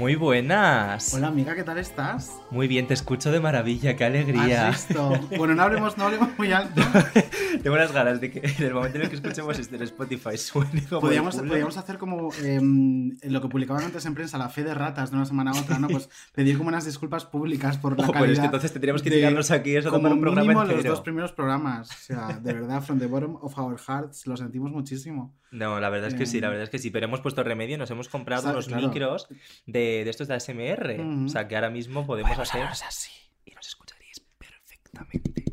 [0.00, 1.12] Muy buenas.
[1.12, 2.32] Hola amiga, ¿qué tal estás?
[2.50, 4.68] Muy bien, te escucho de maravilla, qué alegría.
[4.68, 5.10] ¿Has visto?
[5.36, 6.80] Bueno, no hablemos, no hablemos muy alto.
[7.62, 10.38] Tengo unas ganas de que en el momento en el que escuchemos esto en Spotify
[10.38, 14.64] suene como Podríamos, podríamos hacer como em, lo que publicaban antes en prensa, la fe
[14.64, 15.88] de ratas de una semana a otra, ¿no?
[15.88, 18.22] Pues pedir como unas disculpas públicas por la Ojo, calidad.
[18.24, 20.78] pero es que entonces tendríamos que tirarnos aquí eso como un programa mínimo entero.
[20.78, 21.90] los dos primeros programas.
[21.90, 25.36] O sea, de verdad, from the bottom of our hearts, lo sentimos muchísimo.
[25.50, 27.42] No, la verdad es que sí, la Eh, verdad es que sí, pero hemos puesto
[27.42, 28.86] remedio, nos hemos comprado unos claro.
[28.86, 29.26] micros
[29.66, 31.00] de, de estos de ASMR.
[31.24, 32.62] O sea, que ahora mismo podemos hacer...
[32.62, 33.10] así
[33.44, 35.44] y nos escucharéis perfectamente.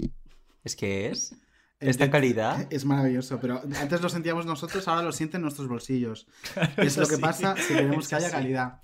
[0.63, 1.33] Es que es...
[1.79, 2.67] Es Esta de- calidad...
[2.71, 6.27] Es maravilloso, pero antes lo sentíamos nosotros, ahora lo sienten nuestros bolsillos.
[6.77, 8.79] es lo que sí, pasa si queremos que haya calidad.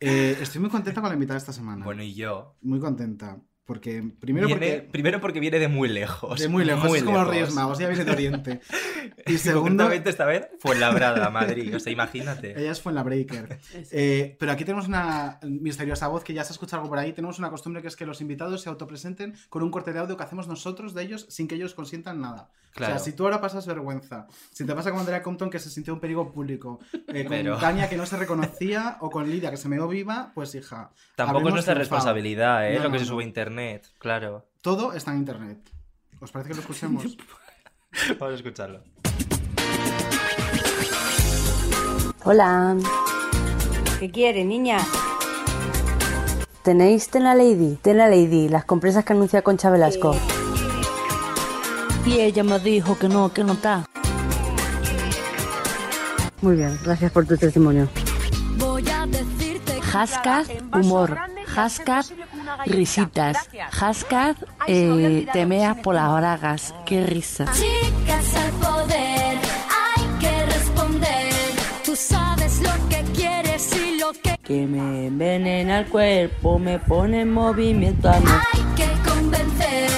[0.00, 1.84] Eh, estoy muy contenta con la invitada esta semana.
[1.84, 2.56] Bueno, y yo...
[2.62, 3.38] Muy contenta.
[3.68, 6.40] Porque, primero Viene- porque Primero porque viene de muy lejos.
[6.40, 7.52] de muy lejos, es como los Reyes.
[7.52, 8.60] Magos, ya viene de Oriente.
[9.26, 11.76] Y segundo, esta vez fue en Labrada, Madrid.
[11.76, 12.58] O sea, imagínate.
[12.58, 13.58] ella fue en la Breaker.
[13.90, 17.12] Eh, pero aquí tenemos una misteriosa voz que ya se escucha algo por ahí.
[17.12, 20.16] Tenemos una costumbre que es que los invitados se autopresenten con un corte de audio
[20.16, 22.48] que hacemos nosotros de ellos sin que ellos consientan nada.
[22.72, 22.94] Claro.
[22.94, 25.68] O sea, si tú ahora pasas vergüenza, si te pasa con Andrea Compton que se
[25.68, 29.50] sintió un perigo público, eh, con Pero- Tania que no se reconocía o con Lidia
[29.50, 30.90] que se meó viva, pues hija.
[31.16, 32.76] Tampoco es nuestra responsabilidad, ¿eh?
[32.76, 33.57] No, lo que no, se sube a internet.
[33.98, 34.46] Claro.
[34.62, 35.58] Todo está en internet.
[36.20, 37.16] ¿Os parece que lo escuchemos?
[38.18, 38.80] Vamos a escucharlo.
[42.24, 42.76] Hola.
[43.98, 44.78] ¿Qué quiere, niña?
[46.62, 47.76] ¿Tenéis Tena Lady?
[47.82, 50.14] Tena Lady, las compresas que anuncia Concha Velasco.
[52.04, 53.86] Y ella me dijo que no, que no está.
[56.42, 57.88] Muy bien, gracias por tu testimonio.
[58.58, 62.04] Voy a decirte hashtag humor, hashtag
[62.66, 64.36] risitas, hashtag
[64.66, 66.74] eh, temeas por las bragas.
[66.86, 67.46] Qué risa.
[67.52, 69.38] Chicas al poder,
[69.70, 71.32] hay que responder.
[71.84, 77.22] Tú sabes lo que quieres y lo que Que me envenena el cuerpo, me pone
[77.22, 78.26] en movimiento a mí.
[78.26, 79.90] hay que convencer.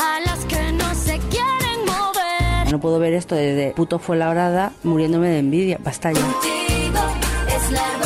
[0.00, 2.72] A las que no se quieren mover.
[2.72, 5.78] No puedo ver esto desde puto fue la muriéndome de envidia.
[5.82, 6.20] Basta ya.
[6.20, 7.00] Contigo
[7.48, 8.05] es largo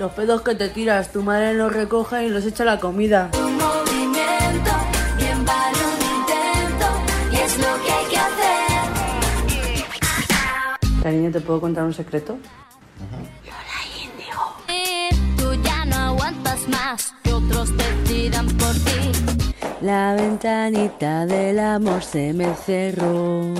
[0.00, 3.28] Los pedos que te tiras, tu madre los recoge y los echa a la comida.
[3.34, 4.70] un movimiento.
[5.18, 6.86] Bien vale un intento
[7.30, 8.62] y es lo que hay que hacer.
[11.02, 12.38] Cariño, ¿te puedo contar un secreto?
[15.36, 19.12] Tú ya no aguantas más que otros decidan por ti.
[19.82, 23.52] La ventanita del amor se me cerró.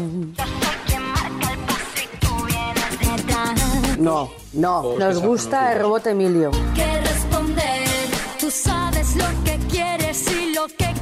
[4.00, 4.98] No, no.
[4.98, 6.50] Nos gusta el robot Emilio.
[6.74, 7.86] que responder.
[8.38, 10.99] Tú sabes lo que quieres y lo que quieres.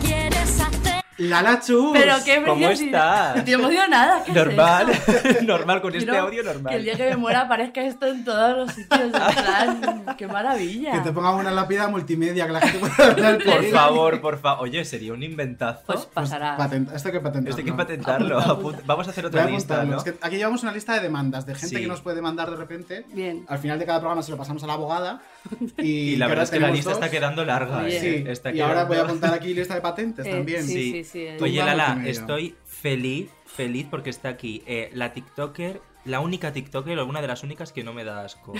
[1.19, 1.91] ¡Lala Chus!
[1.93, 3.37] Pero qué ¿Cómo estás?
[3.39, 4.23] Estoy emocionada.
[4.25, 4.87] ¿qué es Normal,
[5.43, 6.71] normal, con este Quiero audio normal.
[6.71, 9.11] Que el día que me muera aparezca esto en todos los sitios.
[9.11, 10.93] Plan, qué maravilla.
[10.93, 14.65] Que te pongamos una lápida multimedia que la gente pueda hablar Por favor, por favor.
[14.69, 15.83] Oye, sería un inventazo.
[15.87, 16.57] Pues pasará.
[16.57, 17.51] Patenta- esto hay que patentarlo.
[17.51, 18.39] Esto hay que patentarlo.
[18.39, 19.85] Apunta- Vamos a hacer otra a lista.
[19.85, 19.97] ¿no?
[19.99, 21.83] Es que aquí llevamos una lista de demandas de gente Sí.
[21.83, 23.05] que nos puede demandar de repente.
[23.13, 23.45] Bien.
[23.49, 25.21] Al final de cada programa se lo pasamos a la abogada.
[25.79, 25.83] Y,
[26.13, 26.99] Y la verdad es que la lista dos.
[26.99, 27.83] está quedando larga.
[27.85, 27.97] Oye.
[27.97, 28.01] ¿eh?
[28.25, 30.63] Sí, Está y ahora voy a apuntar aquí lista de patentes Eh, también.
[30.65, 31.05] sí, Sí.
[31.05, 31.43] sí, sí.
[31.43, 37.07] Oye, Lala, estoy feliz, feliz porque está aquí eh, la TikToker, la única TikToker o
[37.07, 38.55] una de las únicas que no me da asco.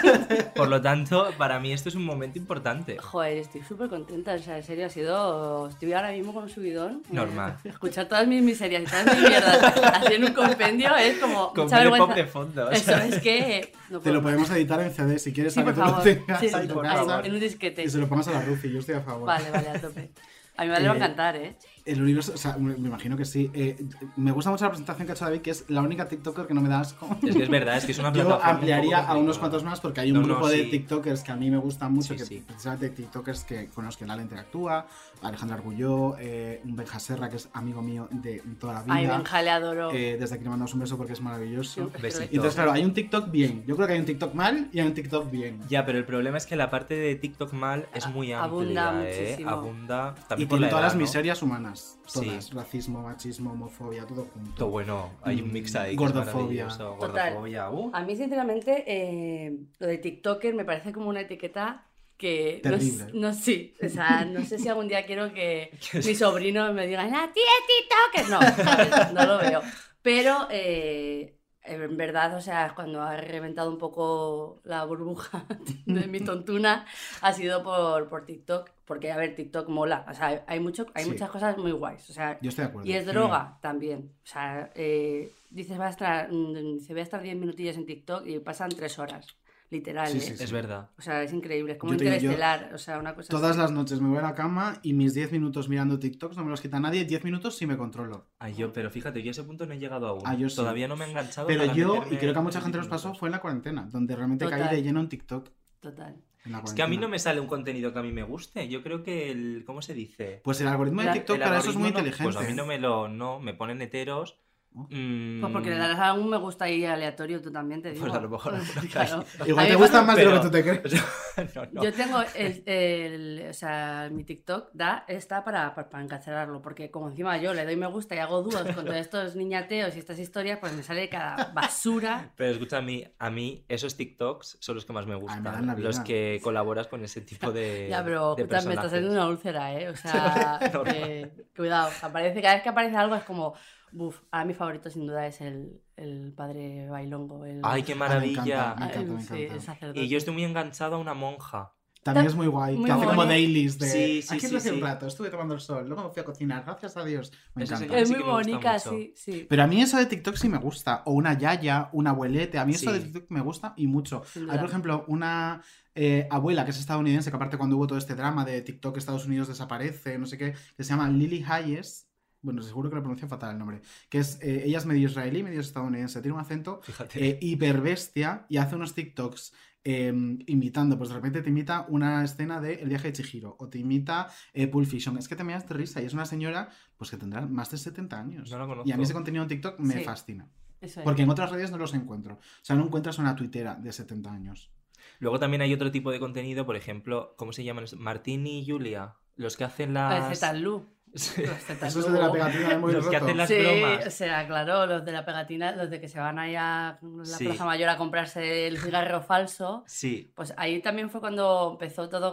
[0.54, 2.98] Por lo tanto, para mí esto es un momento importante.
[2.98, 4.34] Joder, estoy súper contenta.
[4.34, 5.68] O sea, en serio, ha sido.
[5.68, 7.02] Estoy ahora mismo con un subidón.
[7.06, 7.56] Eh, Normal.
[7.64, 9.58] escuchar todas mis miserias y todas mis mierdas
[9.94, 11.52] haciendo un compendio es como.
[11.52, 11.90] Con mucha.
[11.96, 12.66] Pop de fondo.
[12.66, 13.06] o Eso sea.
[13.06, 13.72] es que.
[13.88, 16.02] No Te lo podemos editar en CD si quieres Sí, por favor.
[16.02, 16.10] Sí,
[16.52, 17.20] en tu por casa.
[17.24, 17.82] En un disquete.
[17.82, 19.26] Y se lo pongas a la Rufi, yo estoy a favor.
[19.26, 20.10] Vale, vale, a tope.
[20.56, 21.56] A mi madre le va a Eh, encantar, ¿eh?
[21.84, 23.50] El universo, o sea, me imagino que sí.
[23.54, 23.82] Eh,
[24.16, 26.54] me gusta mucho la presentación que ha hecho David, que es la única TikToker que
[26.54, 27.08] no me da asco.
[27.22, 28.50] Es que es verdad, es que es una Yo plataforma.
[28.50, 30.64] un ampliaría a unos cuantos más porque hay un No, no, grupo de.
[30.64, 32.42] TikTokers que a mí me gustan mucho, Sí, que sí.
[32.46, 34.86] precisamente TikTokers que, con los que Lala interactúa,
[35.22, 38.94] Alejandra Argulló, eh, un Benja Serra que es amigo mío de toda la vida.
[38.94, 39.90] Ay, Benja, le adoro.
[39.92, 41.90] Eh, desde aquí le mandamos un beso porque es maravilloso.
[42.00, 42.24] Besito.
[42.24, 43.64] Y entonces, claro, hay un TikTok bien.
[43.66, 45.60] Yo creo que hay un TikTok mal y hay un TikTok bien.
[45.68, 49.08] Ya, pero el problema es que la parte de TikTok mal es muy amplia, Abunda
[49.08, 49.20] ¿eh?
[49.22, 49.50] muchísimo.
[49.50, 51.00] Abunda Y también por tiene la todas edad, las ¿no?
[51.00, 51.69] miserias humanas.
[51.76, 52.26] Sí.
[52.26, 52.52] Todas.
[52.52, 54.54] Racismo, machismo, homofobia, todo junto.
[54.56, 55.96] Todo bueno, hay un mix ahí.
[55.96, 57.70] que es Gordofobia.
[57.70, 57.90] uh.
[57.92, 61.86] A mí, sinceramente, eh, lo de TikToker me parece como una etiqueta
[62.16, 62.60] que...
[62.64, 63.06] no Terrible.
[63.14, 65.70] No, sí, o sea, no sé si algún día quiero que
[66.04, 68.30] mis sobrinos me digan, ¡la tía es TikToker!
[68.30, 69.12] No, ¿sabes?
[69.12, 69.62] no lo veo.
[70.02, 75.44] Pero, eh, en verdad, o sea, cuando ha reventado un poco la burbuja
[75.86, 76.86] de mi tontuna,
[77.20, 78.70] ha sido por, por TikTok.
[78.84, 80.04] Porque, a ver, TikTok mola.
[80.10, 81.10] O sea, hay, mucho, hay Sí.
[81.10, 82.10] muchas cosas muy guays.
[82.10, 82.88] O sea, Yo estoy de acuerdo.
[82.90, 84.10] y es droga también.
[84.24, 87.86] O sea, eh, dices, va a estar, mm, dice, voy a estar 10 minutillos en
[87.86, 89.28] TikTok y pasan 3 horas.
[89.70, 90.20] Literal, Sí, ¿eh?
[90.20, 90.42] sí, sí.
[90.44, 90.90] Es verdad.
[90.98, 91.72] O sea, es increíble.
[91.72, 92.72] Es como digo, interestelar.
[92.74, 93.60] O sea, una cosa Todas así.
[93.60, 96.50] las noches me voy a la cama y mis 10 minutos mirando TikToks no me
[96.50, 97.04] los quita nadie.
[97.04, 98.26] 10 minutos sí me controlo.
[98.40, 100.22] Ay, yo, pero fíjate, yo a ese punto no he llegado aún.
[100.24, 100.56] Ah, yo sí.
[100.56, 101.46] Todavía no me he enganchado.
[101.46, 103.88] Pero yo, y creo que a mucha en gente nos pasó, fue en la cuarentena,
[103.92, 104.60] donde realmente Total.
[104.60, 105.48] caí de lleno en TikTok.
[105.78, 106.16] Total.
[106.64, 108.66] Es que a mí no me sale un contenido que a mí me guste.
[108.68, 109.62] Yo creo que el.
[109.66, 110.40] ¿Cómo se dice?
[110.42, 112.24] Pues el algoritmo de TikTok para eso es muy no- inteligente.
[112.32, 113.08] Pues a mí no me lo.
[113.08, 114.38] No, me ponen heteros.
[114.72, 118.04] Mm, Pues porque le darás a un me gusta ahí aleatorio, tú también te digo.
[118.06, 118.54] Pues a lo mejor
[118.92, 119.24] Claro.
[119.44, 121.02] Igual A te mí me gusta pasa- más de lo que tú te crees.
[121.56, 121.82] no, no.
[121.82, 126.88] Yo tengo el, el- o sea, mi TikTok da, está para, para, para encarcelarlo, porque
[126.90, 129.98] como encima yo le doy me gusta y hago dúos con todos estos niñateos y
[129.98, 132.30] estas historias, pues me sale cada basura.
[132.36, 135.42] Pero escucha, a mí, a mí esos TikToks son los que más me gustan.
[135.66, 135.88] la vida.
[135.88, 137.88] los que colaboras con ese tipo de.
[137.90, 138.90] Ya, pero de escucha, me está personajes.
[138.92, 139.88] saliendo una úlcera, ¿eh?
[139.88, 143.54] O sea, que- cuidado, aparece, cada vez que aparece algo es como,
[143.92, 147.44] buf, ahora mi favorito sin duda es el, el padre Bailongo.
[147.44, 148.32] El, Ay, qué Ah, me maravilla.
[148.42, 150.00] encanta, me Ah, encanta, me encanta.
[150.00, 151.72] Y yo estoy muy enganchado a una monja.
[152.02, 152.76] También es muy guay.
[152.76, 153.86] Muy que hace como dailies de.
[153.86, 156.24] Sí, sí, Aquí sí, hace un rato, estuve tomando el sol, luego me fui a
[156.24, 157.30] cocinar, gracias a Dios.
[157.54, 157.94] Me encanta.
[157.98, 159.46] Es sí muy bonita, sí, sí.
[159.46, 161.02] Pero a mí eso de TikTok sí me gusta.
[161.04, 162.58] O una yaya, un abuelete.
[162.58, 164.22] A mí eso de TikTok me gusta y mucho.
[164.48, 165.62] Hay, por ejemplo, una
[165.94, 169.26] eh, abuela que es estadounidense, que aparte cuando hubo todo este drama de TikTok Estados
[169.26, 172.06] Unidos desaparece, no sé qué, que se llama Lily Hayes.
[172.42, 173.82] Bueno, seguro que lo pronuncio fatal el nombre.
[174.08, 176.20] Que es, eh, ella es medio israelí, medio estadounidense.
[176.22, 177.28] Tiene un acento Fíjate.
[177.28, 179.52] eh, hiperbestia y hace unos TikToks
[179.84, 180.08] eh,
[180.46, 180.96] imitando.
[180.98, 184.28] Pues de repente te imita una escena de El viaje de Chihiro o te imita
[184.54, 185.16] eh, Pulp Fiction.
[185.18, 187.78] Es que te miras de risa y es una señora pues que tendrá más de
[187.78, 188.50] 70 años.
[188.50, 188.88] No la conozco.
[188.88, 190.04] y a mí ese contenido en TikTok me Sí.
[190.04, 190.48] fascina.
[190.80, 191.04] Eso es.
[191.04, 192.34] Porque en otras redes no los encuentro.
[192.36, 194.70] O sea, no encuentras una tuitera de 70 años.
[195.18, 197.84] Luego también hay otro tipo de contenido, por ejemplo, ¿cómo se llaman?
[197.98, 199.14] Martín y Julia.
[199.36, 200.30] Los que hacen las.
[200.30, 200.86] El Zetalú.
[201.14, 201.42] Sí.
[201.44, 201.88] Los Zetalú.
[201.88, 204.06] Eso es de la pegatina de muy Los que hacen las sí, bromas.
[204.06, 207.24] o sea, claro, los de la pegatina, los de que se van ahí a la
[207.24, 207.44] Sí.
[207.46, 209.82] Plaza Mayor a comprarse el cigarro falso.
[209.86, 210.32] Sí.
[210.36, 212.32] Pues ahí también fue cuando empezó todo,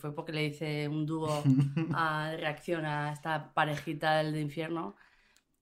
[0.00, 1.42] fue porque le hice un dúo
[1.94, 4.96] a reacción a esta parejita del de infierno.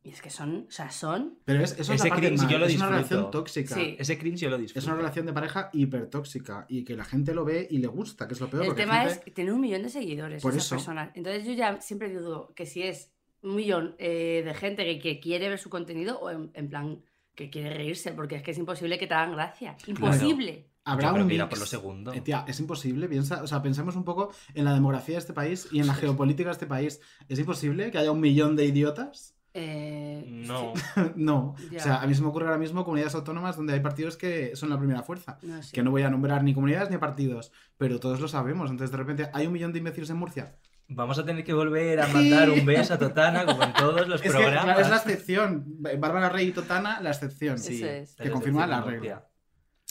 [0.02, 1.38] Y es que son, o sea, son...
[1.44, 3.74] Pero es, eso es Ese la parte cringe mal, yo lo Es una relación tóxica.
[3.74, 3.96] Sí.
[3.98, 4.78] Ese cringe yo lo disfruto.
[4.78, 8.26] Es una relación de pareja hipertóxica y que la gente lo ve y le gusta,
[8.28, 8.64] que es lo peor.
[8.64, 10.76] El tema gente- es que tiene un millón de seguidores Por esas eso.
[10.76, 11.10] personas.
[11.14, 13.10] Entonces yo ya siempre dudo que si es
[13.42, 17.02] un millón eh, de gente que, que quiere ver su contenido o en, en plan
[17.34, 19.76] que quiere reírse, porque es que es imposible que te hagan gracia.
[19.86, 20.66] Imposible.
[20.84, 21.44] Habrá Yo creo un mix.
[21.44, 22.12] por lo segundo.
[22.14, 23.08] Eh, tía, es imposible.
[23.08, 25.94] Piensa, o sea, pensemos un poco en la demografía de este país y en la
[25.94, 27.00] geopolítica de este país.
[27.28, 29.34] ¿Es imposible que haya un millón de idiotas?
[29.60, 30.72] Eh, No.
[31.16, 31.54] no.
[31.70, 31.78] Ya.
[31.78, 34.54] O sea, a mí se me ocurre ahora mismo comunidades autónomas donde hay partidos que
[34.56, 35.38] son la primera fuerza.
[35.42, 35.60] no.
[35.72, 38.70] Que no voy a nombrar ni comunidades ni partidos, pero todos lo sabemos.
[38.70, 40.54] Entonces, de repente, ¿hay un millón de imbéciles en Murcia?
[40.90, 44.22] Vamos a tener que volver a mandar un beso a Totana como en todos los
[44.22, 44.64] Es que, programas.
[44.64, 45.64] claro, es la excepción.
[45.98, 47.58] Bárbara Rey y Totana, la excepción.
[47.58, 47.82] Sí.
[47.84, 48.14] Es.
[48.16, 49.26] Que confirma la regla.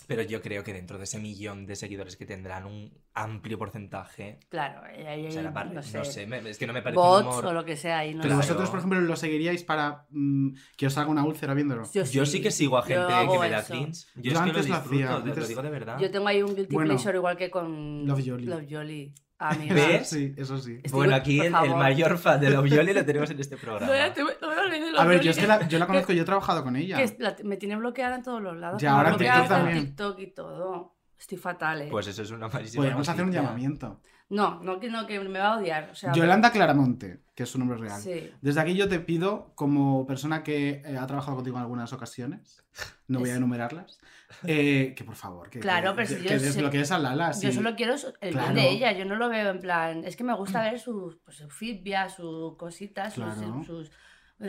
[0.07, 4.39] Pero yo creo que dentro de ese millón de seguidores que tendrán un amplio porcentaje,
[4.49, 6.81] Claro, ahí- o sea, la par- no no sé, sé, me- es que no me
[6.81, 7.45] parece bots humor.
[7.47, 8.05] o lo que sea.
[8.05, 8.41] Y no Pero Claro.
[8.43, 8.47] sé.
[8.49, 11.83] vosotros, por ejemplo, lo seguiríais para mm, que os haga una úlcera viéndolo.
[11.91, 13.73] Yo sí que sigo a gente que me da eso.
[13.73, 14.05] cringe.
[14.15, 15.99] Yo, Yo es que antes lo lo disfruto, hacía, te lo digo de verdad.
[15.99, 16.89] Yo tengo ahí un guilty Bueno.
[16.93, 18.45] pleasure igual que con Love Jolie.
[18.47, 19.13] Love.
[19.39, 19.75] Amiga.
[19.75, 20.09] ¿Ves?
[20.09, 20.77] Sí, eso sí.
[20.81, 23.95] Estoy- Bueno, aquí el, mayor fan de Love Jolie lo tenemos en este No, programa.
[23.95, 26.21] ya te- no de Love A ver, yo es que la, yo la conozco, yo
[26.21, 26.97] he trabajado con ella.
[26.97, 28.81] que la- me tiene bloqueada en todos los lados.
[28.81, 29.85] Ya, ahora TikTok también.
[29.87, 30.95] TikTok y todo.
[31.19, 31.87] Estoy fatal, ¿eh?
[31.89, 34.01] Pues eso es una malísima Podríamos hacer un llamamiento.
[34.29, 35.89] No, no que, no, que me va a odiar.
[35.91, 37.99] O sea, Yolanda Claramonte, que es su nombre real.
[38.01, 38.29] Sí.
[38.41, 42.61] Desde aquí yo te pido, como persona que eh, ha trabajado contigo en algunas ocasiones,
[43.07, 43.99] no voy a enumerarlas,
[44.43, 47.31] eh, que por favor, que, Claro, que- pero si que yo sé- desbloquees a Lala.
[47.31, 47.53] Yo sí.
[47.53, 48.53] solo quiero el Claro.
[48.53, 50.03] bien de ella, yo no lo veo en plan.
[50.03, 53.63] Es que me gusta ver sus pues, su fitbia, sus cositas, sus- Claro.
[53.63, 53.65] sus.
[53.65, 53.91] Sus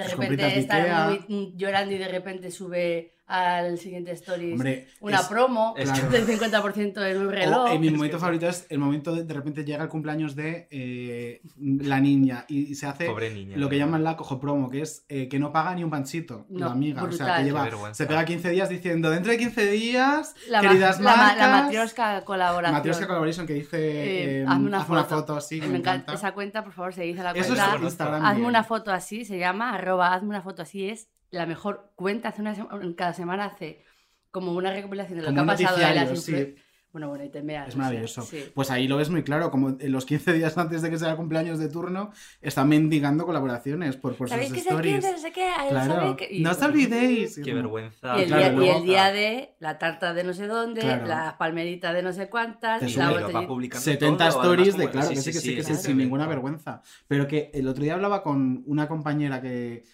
[0.04, 0.60] repente de
[1.08, 5.90] muy- mm, llorando y de repente sube al siguiente stories Hombre, una es- promo es
[5.92, 7.70] que- del 50% en un reloj.
[7.72, 10.34] O, mi Es momento que- favorito es el momento de, de repente llega el cumpleaños
[10.34, 13.56] de eh, la niña y, y se hace Pobre niña.
[13.58, 13.86] lo que ¿verdad?
[13.86, 16.72] llaman la cojo promo, que es eh, que no paga ni un panchito, No, la
[16.72, 17.02] amiga.
[17.04, 20.68] O sea, que lleva, se pega 15 días diciendo, dentro de 15 días, la, ma-
[20.70, 21.38] queridas la, ma- marcas...
[21.50, 22.74] la matrioska colaboración.
[22.78, 25.04] Matrioska Collaboration que dice, Eh, eh, hazme una foto.
[25.04, 26.12] foto así, que Me me encanta.
[26.12, 26.14] encanta.
[26.14, 27.84] Esa cuenta, por favor, seguid a la Eso es cuenta.
[27.84, 28.24] Instagram.
[28.24, 28.46] Hazme bien.
[28.48, 32.28] una foto así, se llama arroba hazme una foto así, es la mejor cuenta.
[32.30, 33.82] Hace una sema- cada semana hace
[34.30, 36.54] como una recopilación de lo Como que ha pasado de las sí.
[36.90, 38.22] Bueno, bueno, y te meas, Es o sea, maravilloso.
[38.22, 38.44] sí.
[38.54, 41.10] Pues ahí lo ves muy claro, como en los 15 días antes de que sea
[41.10, 44.94] el cumpleaños de turno, están mendigando colaboraciones por, por sus ¿Sabéis que stories.
[44.94, 45.12] 15?
[45.12, 45.50] No sé qué.
[45.68, 47.38] Claro, ¿sabéis que- y- no os olvidéis.
[47.44, 48.18] Qué vergüenza.
[48.18, 51.06] Y el, Claro, día, y el día de la tarta de no sé dónde, Claro.
[51.06, 53.46] la palmerita de no sé cuántas, Te la botellita.
[53.46, 56.26] publicando 70 todo, stories además, de claro, que sí, que sí, que sí, sin ninguna
[56.26, 56.82] vergüenza.
[57.06, 59.84] Pero que el otro día hablaba con una compañera que,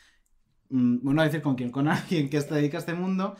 [0.69, 3.37] bueno, a decir con quién, con alguien que se dedica a este mundo,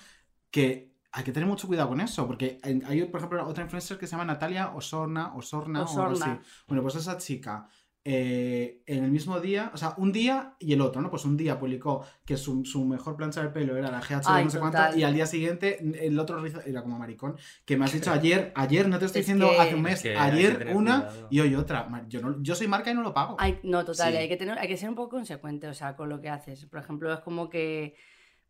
[0.51, 4.07] que hay que tener mucho cuidado con eso, porque hay, por ejemplo, otra influencer que
[4.07, 6.33] se llama Natalia Osorna, Osorna, o algo Osorna.
[6.35, 6.41] así.
[6.67, 7.69] Bueno, pues esa chica,
[8.07, 11.11] eh, en el mismo día, o sea, un día y el otro, ¿no?
[11.11, 14.23] Pues un día publicó que su, su mejor plancha de pelo era la GH de
[14.27, 17.77] Ay, no sé cuánto, y al día siguiente el otro rizo era como maricón, que
[17.79, 20.17] me has dicho ayer, ayer, no te estoy Es diciendo que- hace un mes, que
[20.17, 21.29] ayer una cuidado.
[21.31, 21.89] y hoy otra.
[22.09, 23.37] Yo, no, yo soy marca y no lo pago.
[23.39, 24.19] Hay, no, total, Sí.
[24.19, 26.67] hay, que tener, hay que ser un poco consecuente, o sea, con lo que haces.
[26.67, 27.95] Por ejemplo, es como que,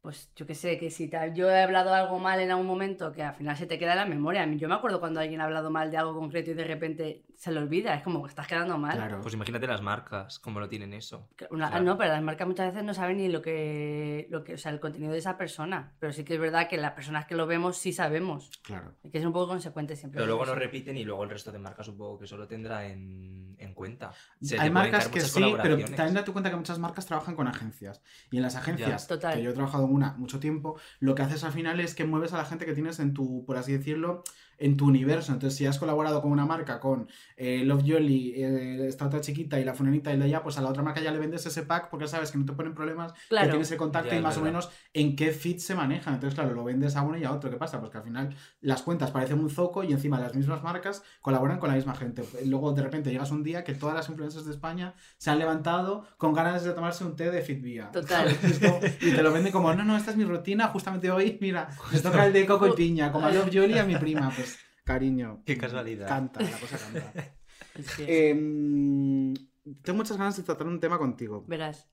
[0.04, 3.10] pues yo qué sé, que si tal, yo he hablado algo mal en algún momento,
[3.10, 4.44] que al final se te queda en la memoria.
[4.52, 7.50] Yo me acuerdo cuando alguien ha hablado mal de algo concreto y de repente se
[7.50, 8.96] le olvida, es como que estás quedando mal.
[8.96, 9.20] Claro.
[9.22, 11.30] Pues imagínate las marcas, cómo lo tienen eso.
[11.50, 11.84] Una- Claro.
[11.84, 14.72] No, pero las marcas muchas veces no saben ni lo que, lo que, o sea,
[14.72, 15.94] el contenido de esa persona.
[15.98, 18.50] Pero sí que es verdad que las personas que lo vemos sí sabemos.
[18.62, 18.92] claro.
[19.04, 20.18] Hay que ser un poco consecuente siempre.
[20.18, 22.86] Pero luego no repiten y luego el resto de marcas supongo que eso lo tendrá
[22.86, 24.12] en, en cuenta.
[24.40, 28.02] Se Hay marcas que sí, pero también date cuenta que muchas marcas trabajan con agencias.
[28.30, 29.36] Y en las agencias, Total.
[29.36, 32.04] que yo he trabajado en una mucho tiempo, lo que haces al final es que
[32.04, 34.24] mueves a la gente que tienes en tu, por así decirlo,
[34.58, 35.32] en tu universo.
[35.32, 39.58] Entonces, si has colaborado con una marca, con eh, Love Jolly, eh, esta otra chiquita
[39.60, 41.62] y la funenita y la ya, pues a la otra marca ya le vendes ese
[41.62, 44.36] pack porque sabes que no te ponen problemas, que tienes el contacto Ya, y más
[44.36, 46.14] o menos en qué feed se manejan.
[46.14, 47.50] Entonces, claro, lo vendes a uno y a otro.
[47.50, 47.78] ¿Qué pasa?
[47.80, 51.58] Pues que al final las cuentas parecen un zoco y encima las mismas marcas colaboran
[51.58, 52.22] con la misma gente.
[52.46, 56.06] Luego, de repente, llegas un día que todas las influencers de España se han levantado
[56.16, 57.90] con ganas de tomarse un té de Fitvia.
[57.90, 58.28] Total.
[58.60, 61.68] Como- y te lo venden como, no, no, esta es mi rutina, justamente hoy, mira,
[61.92, 64.30] me toca el de coco y piña, como a Love Jolly a mi prima.
[64.34, 64.53] Pues,
[64.84, 65.42] cariño.
[65.44, 66.06] Qué casualidad.
[66.08, 67.12] Canta, la cosa canta.
[67.74, 69.34] Es que- Em,
[69.82, 71.44] tengo muchas ganas de tratar un tema contigo.
[71.48, 71.88] Verás.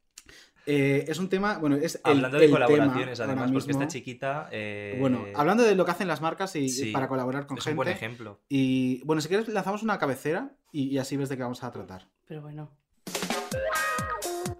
[0.67, 3.87] Eh, es un tema, bueno, es el, Hablando de el colaboraciones, tema además, porque esta
[3.87, 4.47] chiquita.
[4.51, 7.63] eh, Bueno, hablando de lo que hacen las marcas y sí, para colaborar con es
[7.63, 7.71] gente.
[7.73, 8.41] un buen ejemplo.
[8.47, 11.71] Y bueno, si quieres lanzamos una cabecera y, y así ves de qué vamos a
[11.71, 12.09] tratar.
[12.27, 12.77] Pero bueno.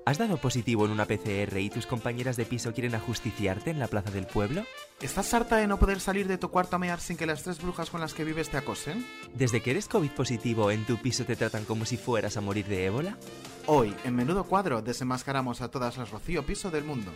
[0.04, 3.88] ¿Has dado positivo en una PCR y tus compañeras de piso quieren ajusticiarte en la
[3.88, 4.66] plaza del pueblo?
[5.00, 7.62] ¿Estás harta de no poder salir de tu cuarto a mear sin que las tres
[7.62, 9.06] brujas con las que vives te acosen?
[9.36, 12.66] ¿Desde que eres COVID positivo en tu piso te tratan como si fueras a morir
[12.66, 13.18] de ébola?
[13.68, 17.14] Hoy, en Menudo Cuadro, desenmascaramos a todas las Rocío Piso del mundo.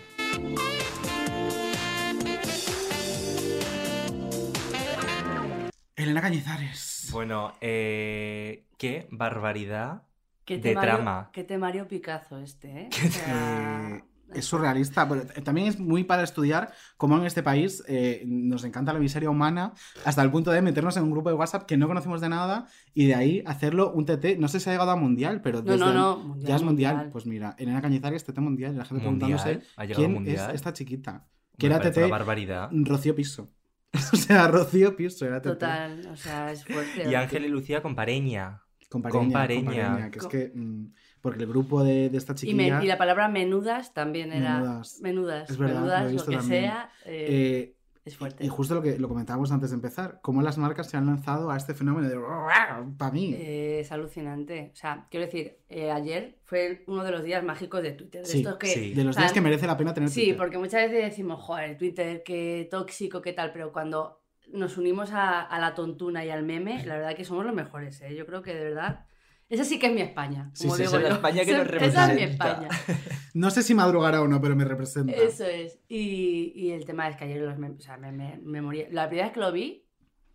[5.95, 7.09] Elena Cañizares.
[7.11, 10.03] Bueno, eh, qué barbaridad.
[10.45, 11.29] Qué De temario, trama.
[11.33, 12.89] Qué temario Picazo este, ¿eh?
[13.05, 17.83] O sea, Eh, es surrealista, pero también es muy para estudiar cómo en este país
[17.87, 19.73] eh, nos encanta la miseria humana
[20.03, 22.67] hasta el punto de meternos en un grupo de WhatsApp que no conocemos de nada
[22.93, 24.37] y de ahí hacerlo un TT.
[24.39, 26.63] No sé si ha llegado a mundial, pero No, desde no, no, mundial, ya es
[26.63, 26.93] mundial.
[26.95, 27.11] mundial.
[27.11, 30.49] Pues mira, Elena Cañizares, TT mundial, y la gente Mundial, preguntándose ha quién mundial.
[30.49, 31.27] es esta chiquita.
[31.57, 32.69] Que Me era TT una barbaridad.
[32.71, 33.51] Rocío Piso.
[34.13, 35.45] o sea, Rocío Piso era TT.
[35.49, 37.09] Total, o sea, es fuerte.
[37.09, 38.61] Y Ángel y Lucía con pareña.
[39.01, 39.63] Con Con Pareña, Pareña.
[39.65, 40.51] con Pareña, que es que...
[40.53, 42.77] mm, porque el grupo de, de esta y, chiquilla...
[42.79, 44.59] me- y la palabra menudas también era.
[44.59, 44.99] Menudas.
[45.01, 45.49] Menudas.
[45.49, 46.61] Es verdad, menudas, lo, que también.
[46.63, 47.75] sea, eh, eh,
[48.05, 48.45] es fuerte.
[48.45, 51.49] Y justo lo que lo comentábamos antes de empezar, cómo las marcas se han lanzado
[51.49, 52.15] a este fenómeno de
[52.99, 53.33] para mí.
[53.35, 54.69] Eh, es alucinante.
[54.71, 58.21] O sea, quiero decir, eh, ayer fue uno de los días mágicos de Twitter.
[58.21, 58.93] De Sí, estos que, sí.
[58.93, 60.37] de los o sea, días que merece la pena tener Sí, Twitter.
[60.37, 64.21] porque muchas veces decimos, joder, Twitter, qué tóxico, qué tal, pero cuando
[64.55, 68.01] nos unimos a, a la tontuna y al meme, la verdad que somos los mejores,
[68.01, 68.15] ¿eh?
[68.15, 69.05] Yo creo que de verdad.
[69.47, 70.49] Esa sí que es mi España.
[70.55, 71.15] Sí, Como sí, digo esa es la yo.
[71.15, 72.23] España que nos Esa- Esa es mi.
[72.23, 72.67] España.
[73.35, 75.11] No sé si madrugará o no, pero me representa.
[75.13, 75.77] Eso es.
[75.89, 78.87] Y, y el tema es que ayer los memes, o sea, me, me, me moría.
[78.91, 79.85] La primera vez que lo vi,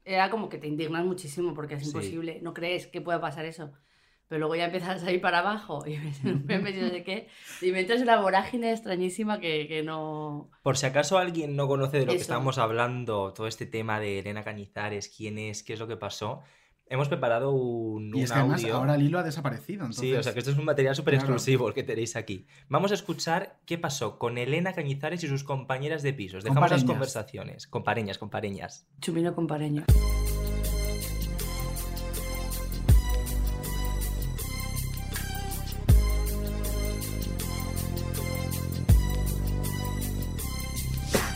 [0.05, 1.89] era como que te indignas muchísimo porque es Sí.
[1.89, 3.73] imposible, no crees que pueda pasar eso.
[4.31, 7.03] Pero luego ya empiezas a ir para abajo y ves un meme y no sé
[7.03, 7.27] qué,
[7.61, 10.51] y me entras en una vorágine extrañísima que, que no...
[10.63, 12.23] Por si acaso alguien no conoce de lo que Eso.
[12.23, 16.43] estábamos hablando, todo este tema de Elena Cañizares, quién es, qué es lo que pasó,
[16.87, 18.77] hemos preparado un, Y un es que además audio.
[18.77, 19.81] ahora Lilo ha desaparecido.
[19.81, 20.01] Entonces...
[20.01, 21.25] Sí, o sea que esto es un material súper Claro.
[21.27, 22.47] exclusivo el que tenéis aquí.
[22.69, 26.45] Vamos a escuchar qué pasó con Elena Cañizares y sus compañeras de pisos.
[26.45, 27.67] Dejamos las conversaciones.
[27.67, 28.87] Compareñas, compareñas.
[29.01, 29.49] Chumino con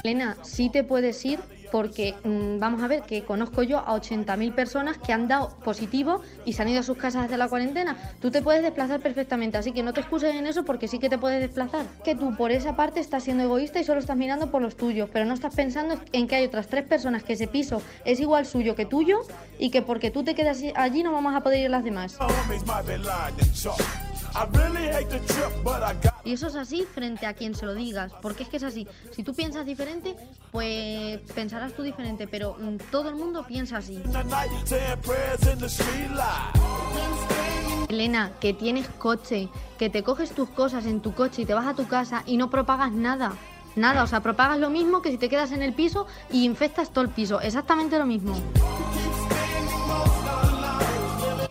[0.04, 1.40] Elena, sí te puedes ir
[1.73, 6.20] porque mm, vamos a ver que conozco yo a 80.000 personas que han dado positivo
[6.44, 7.96] y se han ido a sus casas desde la cuarentena.
[8.20, 11.08] Tú te puedes desplazar perfectamente, así que no te excuses en eso porque sí que
[11.08, 11.87] te puedes desplazar.
[12.04, 15.08] Que tú por esa parte estás siendo egoísta y solo estás mirando por los tuyos,
[15.11, 18.44] pero no estás pensando en que hay otras tres personas que ese piso es igual
[18.44, 19.23] suyo que tuyo
[19.58, 22.18] y que porque tú te quedas allí no vamos a poder ir las demás.
[26.25, 28.88] Y eso es así frente a quien se lo digas, porque es que es así.
[29.12, 30.17] Si tú piensas diferente,
[30.50, 34.03] pues pensarás tú diferente, pero mm, todo el mundo piensa así.
[37.88, 39.49] Elena, que tienes coche,
[39.79, 42.37] que te coges tus cosas en tu coche y te vas a tu casa y
[42.37, 43.35] no propagas nada.
[43.76, 46.91] Nada, o sea, propagas lo mismo que si te quedas en el piso y infectas
[46.91, 47.41] todo el piso.
[47.41, 48.35] Exactamente lo mismo.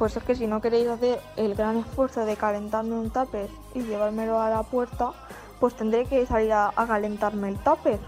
[0.03, 3.83] Pues es que si no queréis hacer el gran esfuerzo de calentarme un tupper y
[3.83, 5.13] llevármelo a la puerta,
[5.62, 8.01] pues tendré que salir a, calentarme el tupper.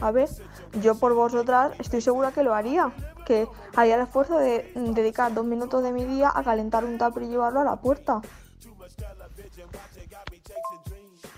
[0.00, 0.30] A ver,
[0.80, 2.92] yo por vosotras estoy segura que lo haría,
[3.26, 6.96] que haría el esfuerzo de mm, dedicar dos minutos de mi día a calentar un
[6.96, 8.22] tupper y llevarlo a la puerta.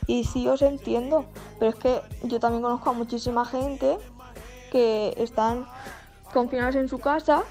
[0.07, 1.25] Y sí os entiendo,
[1.59, 3.99] pero es que yo también conozco a muchísima gente
[4.71, 5.67] que están
[6.33, 7.43] confinados en su casa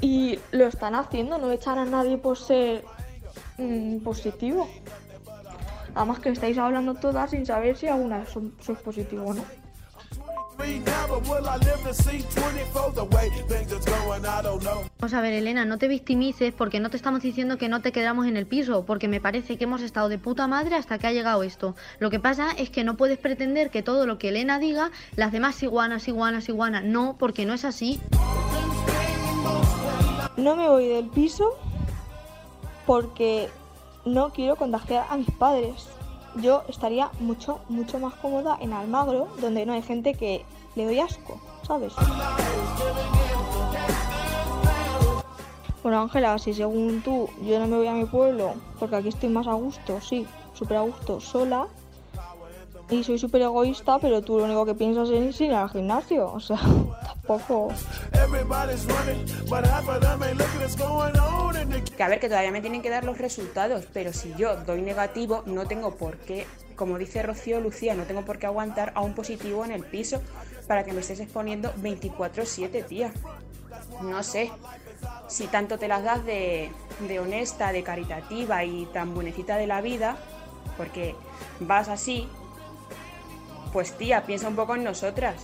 [0.00, 2.84] y lo están haciendo, no echan a nadie por ser
[3.58, 4.68] mm, positivo.
[5.94, 8.52] Además que estáis hablando todas sin saber si alguna son,
[8.84, 9.44] positivo o no.
[15.00, 17.92] Vamos a ver, Elena, no te victimices porque no te estamos diciendo que no te
[17.92, 21.06] quedamos en el piso, porque me parece que hemos estado de puta madre hasta que
[21.06, 21.76] ha llegado esto.
[22.00, 25.32] Lo que pasa es que no puedes pretender que todo lo que Elena diga, las
[25.32, 28.00] demás iguanas, iguanas, iguanas, no, porque no es así.
[30.36, 31.56] No me voy del piso
[32.86, 33.48] porque
[34.04, 35.88] no quiero contagiar a mis padres.
[36.36, 40.44] Yo estaría mucho, mucho más cómoda en Almagro, donde no hay gente que
[40.76, 41.92] le doy asco, ¿sabes?
[45.82, 49.30] Bueno, Ángela, si según tú yo no me voy a mi pueblo, porque aquí estoy
[49.30, 51.66] más a gusto, sí, súper a gusto, sola,
[52.90, 56.40] y soy súper egoísta, pero tú lo único que piensas es ir al gimnasio, o
[56.40, 56.58] sea,
[57.02, 57.68] tampoco...
[61.96, 64.80] Que a ver, que todavía me tienen que dar los resultados, pero si yo doy
[64.80, 66.46] negativo, no tengo por qué,
[66.76, 70.22] como dice Rocío Lucía, no tengo por qué aguantar a un positivo en el piso
[70.66, 73.12] para que me estés exponiendo 24-7, tía.
[74.02, 74.50] No sé,
[75.28, 76.70] si tanto te las das de,
[77.06, 80.16] de honesta, de caritativa y tan buenecita de la vida,
[80.76, 81.14] porque
[81.60, 82.28] vas así,
[83.72, 85.36] pues tía, piensa un poco en nosotras.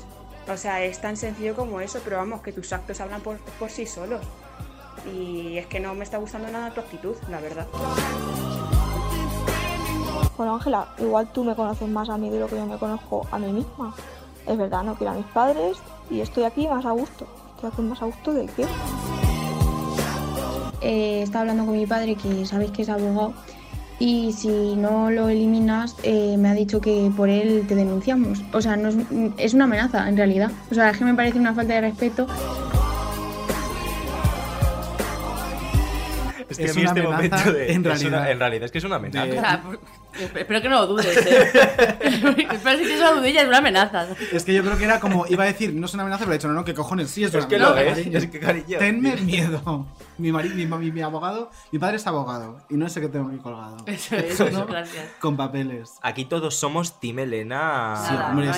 [0.53, 3.71] O sea, es tan sencillo como eso, pero vamos, que tus actos hablan por, por
[3.71, 4.21] sí solos.
[5.15, 7.67] Y es que no me está gustando nada tu actitud, la verdad.
[10.37, 13.27] Bueno, Ángela, igual tú me conoces más a mí de lo que yo me conozco
[13.31, 13.95] a mí misma.
[14.47, 15.79] Es verdad, no quiero a mis padres
[16.11, 17.27] y estoy aquí más a gusto.
[17.55, 18.67] Estoy aquí más a gusto de qué.
[20.81, 23.33] Eh, estaba hablando con mi padre, que sabéis que es abogado,
[23.99, 28.43] y si no lo eliminas, eh, me ha dicho que por él te denunciamos.
[28.53, 28.97] O sea, no es,
[29.37, 30.51] es una amenaza en realidad.
[30.71, 32.27] O sea, es que me parece una falta de respeto.
[36.59, 38.31] Es que Es a mí una este amenaza momento de, en es una- realidad.
[38.31, 39.27] en realidad es que es una amenaza.
[39.27, 39.81] De- O sea, por-
[40.39, 41.51] espero que no lo dudes, ¿eh?
[42.53, 44.07] espero que eso dudilla es una amenaza.
[44.33, 46.33] Es que yo creo que era como, iba a decir, no es una amenaza, pero
[46.35, 47.75] he dicho, no, no, que cojones, sí es una Es que amenaza.
[47.75, 48.19] lo es, cariño.
[48.19, 48.79] es que cariño.
[48.79, 49.87] Tenme miedo.
[50.19, 53.29] Mi, mari- mi, mi- mi abogado, mi padre es abogado y no sé qué tengo
[53.29, 53.77] aquí colgado.
[53.87, 55.07] Eso es, gracias.
[55.21, 55.91] Con papeles.
[56.03, 57.95] Aquí todos somos Team Elena.
[58.07, 58.57] Sí, Nada, hombre, no es,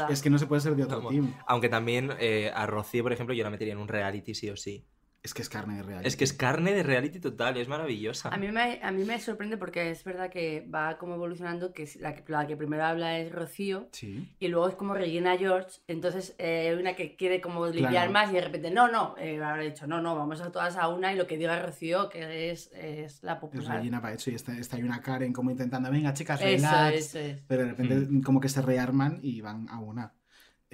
[0.00, 1.34] que- es no se puede ser de otro team.
[1.46, 4.56] Aunque también eh, a Rocío, por ejemplo, yo la metería en un reality sí o
[4.56, 4.84] sí.
[5.24, 6.04] Es que es carne de real.
[6.04, 8.28] Es que es carne de reality total, es maravillosa.
[8.28, 11.84] A mí, me, a mí me sorprende porque es verdad que va como evolucionando, que
[11.84, 14.28] es la, que- la que primero habla es Rocío Sí.
[14.38, 18.12] y luego es como Regina George, entonces eh, hay una que quiere como limpiar Claro.
[18.12, 20.88] más y de repente, no, no, eh, habrá dicho, no, no, vamos a todas a
[20.88, 23.78] una y lo que diga Rocío, que es, es la Es popular.
[23.78, 26.96] Regina para hecho y está, está ahí una Karen como intentando, venga chicas, Eso, relax.
[26.98, 27.38] eso es.
[27.48, 30.12] Pero de repente como que se rearman y van a una.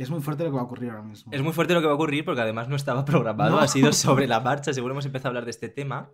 [0.00, 1.30] Es muy fuerte lo que va a ocurrir ahora mismo.
[1.30, 3.58] Es muy fuerte lo que va a ocurrir porque además no estaba programado, No.
[3.58, 6.10] ha sido sobre la marcha, seguro hemos empezado a hablar de este tema.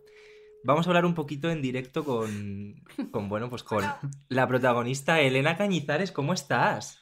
[0.64, 2.75] Vamos a hablar un poquito en directo con,
[3.12, 3.85] con bueno, pues con
[4.29, 7.01] la protagonista Elena Cañizares, ¿cómo estás?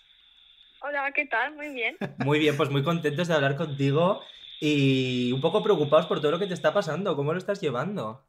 [0.83, 1.55] Hola, ¿qué tal?
[1.55, 1.97] Muy bien.
[2.19, 4.21] Muy bien, pues muy contentos de hablar contigo
[4.61, 8.27] y un poco preocupados por todo lo que te está pasando, ¿cómo lo estás llevando?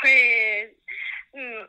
[0.00, 0.76] Pues
[1.32, 1.64] mm,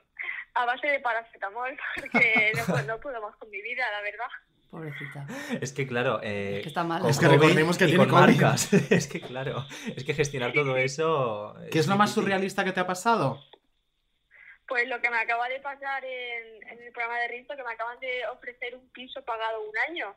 [0.54, 4.28] a base de paracetamol, porque no, no puedo más con mi vida, la verdad.
[4.71, 5.25] Pobrecita.
[5.62, 7.01] Es que claro, eh, Es que está mal.
[7.01, 8.73] con Es que recordemos que tiene marcas.
[8.91, 11.56] Es que claro, es que gestionar todo eso...
[11.71, 13.41] ¿Qué es lo más surrealista que te ha pasado?
[14.67, 17.71] Pues lo que me acaba de pasar en, en el programa de Risto, que me
[17.71, 20.15] acaban de ofrecer un piso pagado un año.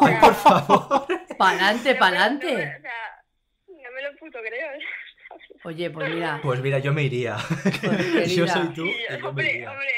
[0.00, 0.34] Ay, por
[0.66, 1.06] favor.
[1.36, 2.46] Pa'lante, pa'lante.
[2.52, 3.22] no me- o sea,
[3.68, 4.68] no me lo puto creo.
[5.64, 6.40] Oye, pues mira.
[6.42, 7.36] Pues mira, yo me iría.
[7.62, 8.86] Pues, yo soy tú.
[8.86, 8.94] Y,
[9.34, 9.70] me iría.
[9.70, 9.88] hombre,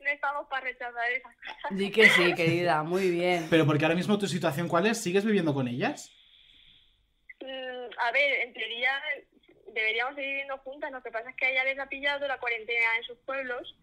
[0.00, 1.78] no estamos para rechazar esas cosas.
[1.78, 3.46] Di que sí, querida, muy bien.
[3.48, 5.02] Pero porque ahora mismo tu situación, ¿cuál es?
[5.02, 6.12] ¿Sigues viviendo con ellas?
[7.40, 8.90] Mm, a ver, en teoría
[9.72, 12.38] deberíamos seguir viviendo juntas, lo que pasa es que a ella les ha pillado la
[12.38, 13.76] cuarentena en sus pueblos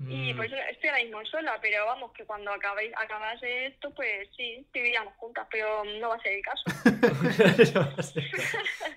[0.00, 0.36] y Mm.
[0.36, 4.64] por eso estoy ahora mismo sola, pero vamos, que cuando acabéis, acabase esto, pues sí,
[4.72, 6.62] viviríamos juntas, pero no va a ser el caso.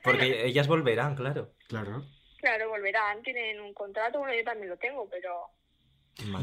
[0.03, 1.53] Porque ellas volverán, claro.
[1.67, 2.05] Claro.
[2.39, 5.47] Claro, volverán, tienen un contrato, bueno, yo también lo tengo, pero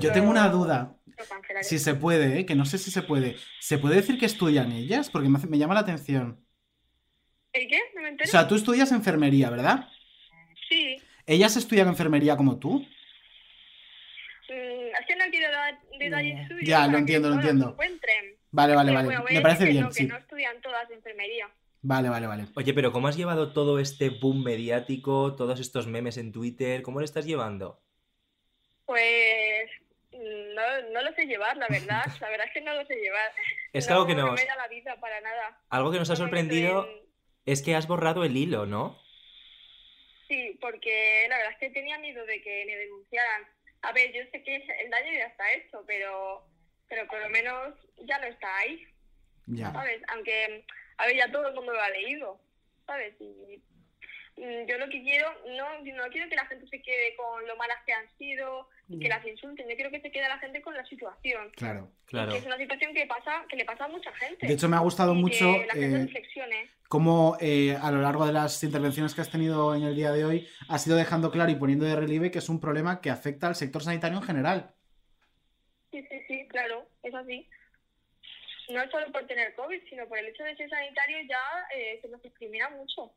[0.00, 0.94] Yo tengo una duda.
[1.62, 2.46] Si se puede, ¿eh?
[2.46, 3.36] que no sé si se puede.
[3.60, 5.10] ¿Se puede decir que estudian ellas?
[5.10, 6.44] Porque me, hace- me llama la atención.
[7.52, 7.80] ¿El qué?
[7.94, 8.30] ¿No me O entero?
[8.30, 9.88] sea, tú estudias enfermería, ¿verdad?
[10.68, 12.86] Sí, ¿Ellas estudian enfermería como tú?
[15.28, 17.70] No quiero dar detalles suyos Ya, lo para que entiendo, lo no entiendo.
[17.70, 18.36] encuentren.
[18.50, 19.06] Vale, vale, vale.
[19.08, 20.06] bueno, Me parece que bien, no, que sí.
[20.06, 21.48] no estudian todas enfermería.
[21.82, 22.46] Vale, vale, vale.
[22.56, 26.80] Oye, pero ¿cómo has llevado todo este boom mediático, todos estos memes en Twitter?
[26.82, 27.80] ¿Cómo lo estás llevando?
[28.86, 29.68] Pues
[30.12, 32.02] no, no lo sé llevar, la verdad.
[32.20, 33.30] La verdad es que no lo sé llevar.
[33.74, 35.60] Es no, algo que no nos- me da la vida para nada.
[35.68, 37.02] Algo que nos ha No me sorprendido en-
[37.44, 38.98] es que has borrado el hilo, ¿no?
[40.26, 43.42] Sí, porque la verdad es que tenía miedo de que me denunciaran.
[43.82, 46.44] A ver, yo sé que el daño ya está hecho, pero,
[46.88, 48.86] pero por lo menos ya no está ahí,
[49.46, 49.72] Ya.
[49.72, 50.02] ¿sabes?
[50.08, 50.64] Aunque,
[50.98, 52.40] a ver, ya todo el mundo lo ha leído,
[52.86, 53.14] ¿sabes?
[53.20, 53.62] Y
[54.38, 57.78] yo lo que quiero, no, no quiero que la gente se quede con lo malas
[57.84, 60.74] que han sido, y que las insulten, yo quiero que se quede la gente con
[60.74, 61.50] la situación.
[61.56, 61.90] Claro.
[62.06, 62.32] Claro.
[62.32, 64.46] Que es una situación que pasa, que le pasa a mucha gente.
[64.46, 66.70] De hecho, me ha gustado Y mucho, Que la gente eh, reflexione.
[66.88, 70.24] Cómo eh, a lo largo de las intervenciones que has tenido en el día de
[70.24, 73.46] hoy has ido dejando claro y poniendo de relieve que es un problema que afecta
[73.46, 74.74] al sector sanitario en general.
[75.90, 77.46] Sí, sí, sí, claro, es así.
[78.70, 81.98] No es solo por tener COVID, sino por el hecho de ser sanitario ya eh,
[82.00, 83.12] se nos discrimina mucho.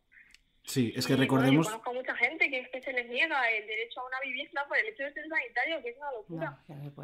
[0.63, 1.65] Sí, es que Y, bueno, recordemos...
[1.67, 4.65] yo conozco a mucha gente que, que se les niega el derecho a una vivienda
[4.67, 6.57] por el hecho de ser sanitario, que es una locura.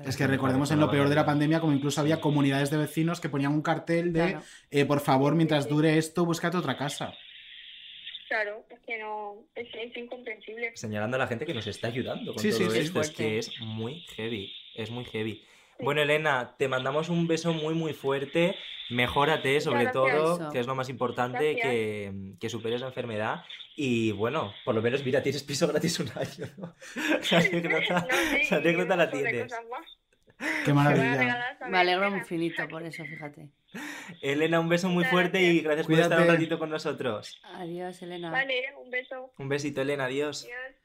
[0.08, 3.20] Es que recordemos en lo peor de la pandemia como incluso había comunidades de vecinos
[3.20, 4.42] que ponían un cartel de Claro.
[4.72, 7.14] eh, por favor, mientras dure esto, búscate otra casa.
[8.28, 10.72] Claro, es que no, es, es incomprensible.
[10.76, 12.80] Señalando a la gente que nos está ayudando con Sí, sí, todo sí.
[12.80, 13.02] esto.
[13.02, 14.54] Es que es muy heavy.
[14.76, 15.46] Es muy heavy.
[15.80, 18.56] Bueno, Elena, te mandamos un beso muy, muy fuerte.
[18.90, 23.44] Mejórate, sobre todo, que es lo más importante, que, que superes la enfermedad.
[23.76, 26.76] Y bueno, por lo menos, mira, tienes piso gratis un año, ¿no?
[27.32, 28.08] La anécdota,
[28.50, 29.54] la, anécdota la tienes.
[30.66, 31.58] Qué maravilla.
[31.68, 33.50] Me alegro infinito por eso, fíjate.
[34.22, 37.40] Elena, un beso muy fuerte y gracias por estar un ratito con nosotros.
[37.56, 38.32] Adiós, Elena.
[38.32, 39.34] Vale, un beso.
[39.38, 40.46] Un besito, Elena, adiós.
[40.46, 40.77] Eh,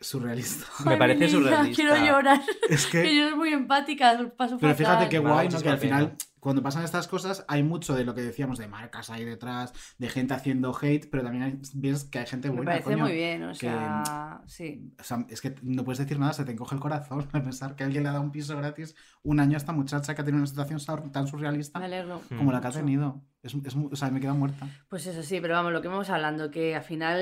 [0.00, 0.66] Surrealista.
[0.88, 1.74] Me parece surrealista.
[1.82, 2.40] Quiero llorar.
[2.68, 5.58] Es que- que yo soy muy empática, paso Pero fíjate qué Me guay, ¿no?
[5.60, 8.66] Que muchísima al final, cuando pasan estas cosas, hay mucho de lo que decíamos de
[8.66, 12.56] marcas ahí detrás, de gente haciendo hate, pero también hay- ves que hay gente Me
[12.56, 12.70] buena.
[12.72, 14.92] parece coño, muy bien, o que- sea, sí.
[14.98, 17.76] o sea, es que no puedes decir nada, se te encoge el corazón al pensar
[17.76, 20.24] que alguien le ha dado un piso gratis un año a esta muchacha que ha
[20.24, 20.80] tenido una situación
[21.12, 23.22] tan surrealista Me alegro como la que ha tenido.
[23.44, 24.68] Es, es o sea, me queda muerta.
[24.88, 27.18] Pues eso sí, pero vamos, lo que vamos hablando, que al final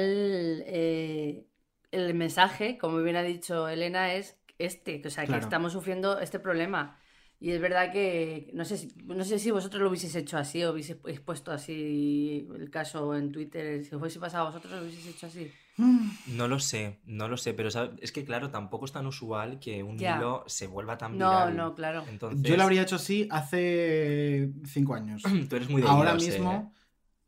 [0.66, 1.46] eh,
[1.92, 5.42] el mensaje, como bien ha dicho Elena, es este, o sea, que Claro.
[5.42, 6.98] estamos sufriendo este problema.
[7.42, 10.62] Y es verdad que no sé si, no sé si vosotros lo hubieseis hecho así
[10.62, 14.82] o hubieseis puesto así el caso en Twitter, si os hubiese pasado a vosotros, lo
[14.82, 15.50] hubieseis hecho así.
[16.26, 17.92] No lo sé, no lo sé, pero ¿sabes?
[18.02, 20.16] es que claro, tampoco es tan usual que un Ya.
[20.16, 21.56] hilo se vuelva tan No, viral.
[21.56, 22.04] no, claro.
[22.10, 25.22] Entonces, Yo lo habría hecho así hace cinco años.
[25.48, 26.74] Tú eres muy de Ahora hilos, mismo.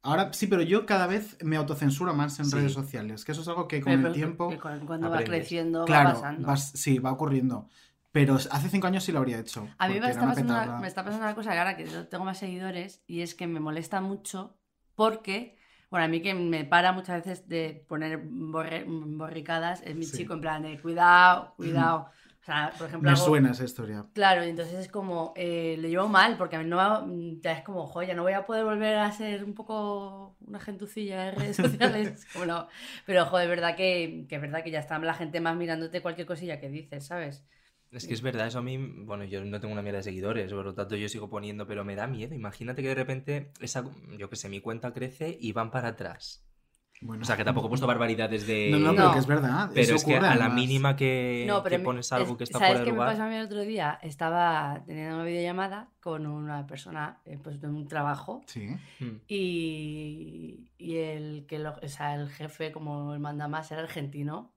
[0.03, 2.57] Ahora sí, pero yo cada vez me autocensuro más en Sí.
[2.57, 4.49] redes sociales, que eso es algo que con Pero- el tiempo.
[4.51, 6.47] que cu- cuando va creciendo va Claro, pasando.
[6.47, 7.69] vas- sí, va ocurriendo.
[8.11, 9.69] Pero hace cinco años sí lo habría hecho.
[9.79, 12.25] A mí me está, pasando una, me está pasando una cosa que ahora que tengo
[12.25, 14.57] más seguidores y es que me molesta mucho
[14.97, 15.57] porque,
[15.89, 20.19] bueno, a mí que me para muchas veces de poner borre- borricadas es mi Sí.
[20.19, 22.09] chico en plan de cuidado, cuidado.
[22.43, 24.05] O sea, por ejemplo, Me hago- suena esa historia.
[24.15, 27.07] Claro, y entonces es como, eh, lo llevo mal, porque a mí no va-
[27.41, 30.59] ya es como, joder, ya no voy a poder volver a ser un poco una
[30.59, 32.27] gentucilla de redes sociales.
[32.33, 32.67] como no.
[33.07, 36.03] Pero, joder, es verdad que, que es verdad que ya está la gente más mirándote
[36.03, 37.45] cualquier cosilla que dices, ¿sabes?
[37.93, 40.51] Es que es verdad, eso a mí, bueno, yo no tengo una mierda de seguidores,
[40.53, 42.35] por lo tanto yo sigo poniendo, pero me da miedo.
[42.35, 43.85] Imagínate que de repente esa,
[44.19, 46.43] yo que sé, mi cuenta crece y van para atrás.
[47.03, 47.23] Bueno.
[47.23, 48.69] O sea, que tampoco he puesto barbaridades de...
[48.71, 49.71] No, no, pero que es verdad.
[49.75, 52.59] Pero es que a la mínima que, No, pero que pones algo es- que está
[52.59, 53.11] ¿Sabes fuera de qué me lugar...
[53.13, 53.99] pasó a mí el otro día?
[54.03, 58.69] Estaba teniendo una videollamada con una persona eh, pues, de un trabajo Sí.
[59.01, 59.17] Mm.
[59.29, 64.53] y, y el, que lo- o sea, el jefe, como el manda más, era argentino.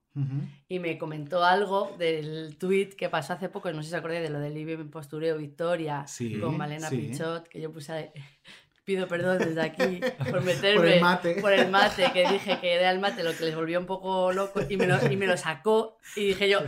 [0.69, 4.21] Y me comentó algo del tweet que pasó hace poco, no sé si se acuerda
[4.21, 6.95] de lo del Libre Postureo Victoria Sí, con Malena sí.
[6.99, 8.13] Pichot, que yo puse
[8.85, 9.99] pido perdón desde aquí
[10.31, 11.35] por meterme Por el mate.
[11.41, 14.31] por el mate, que dije que era el mate lo que les volvió un poco
[14.31, 16.59] loco y me lo, y me lo sacó y dije yo...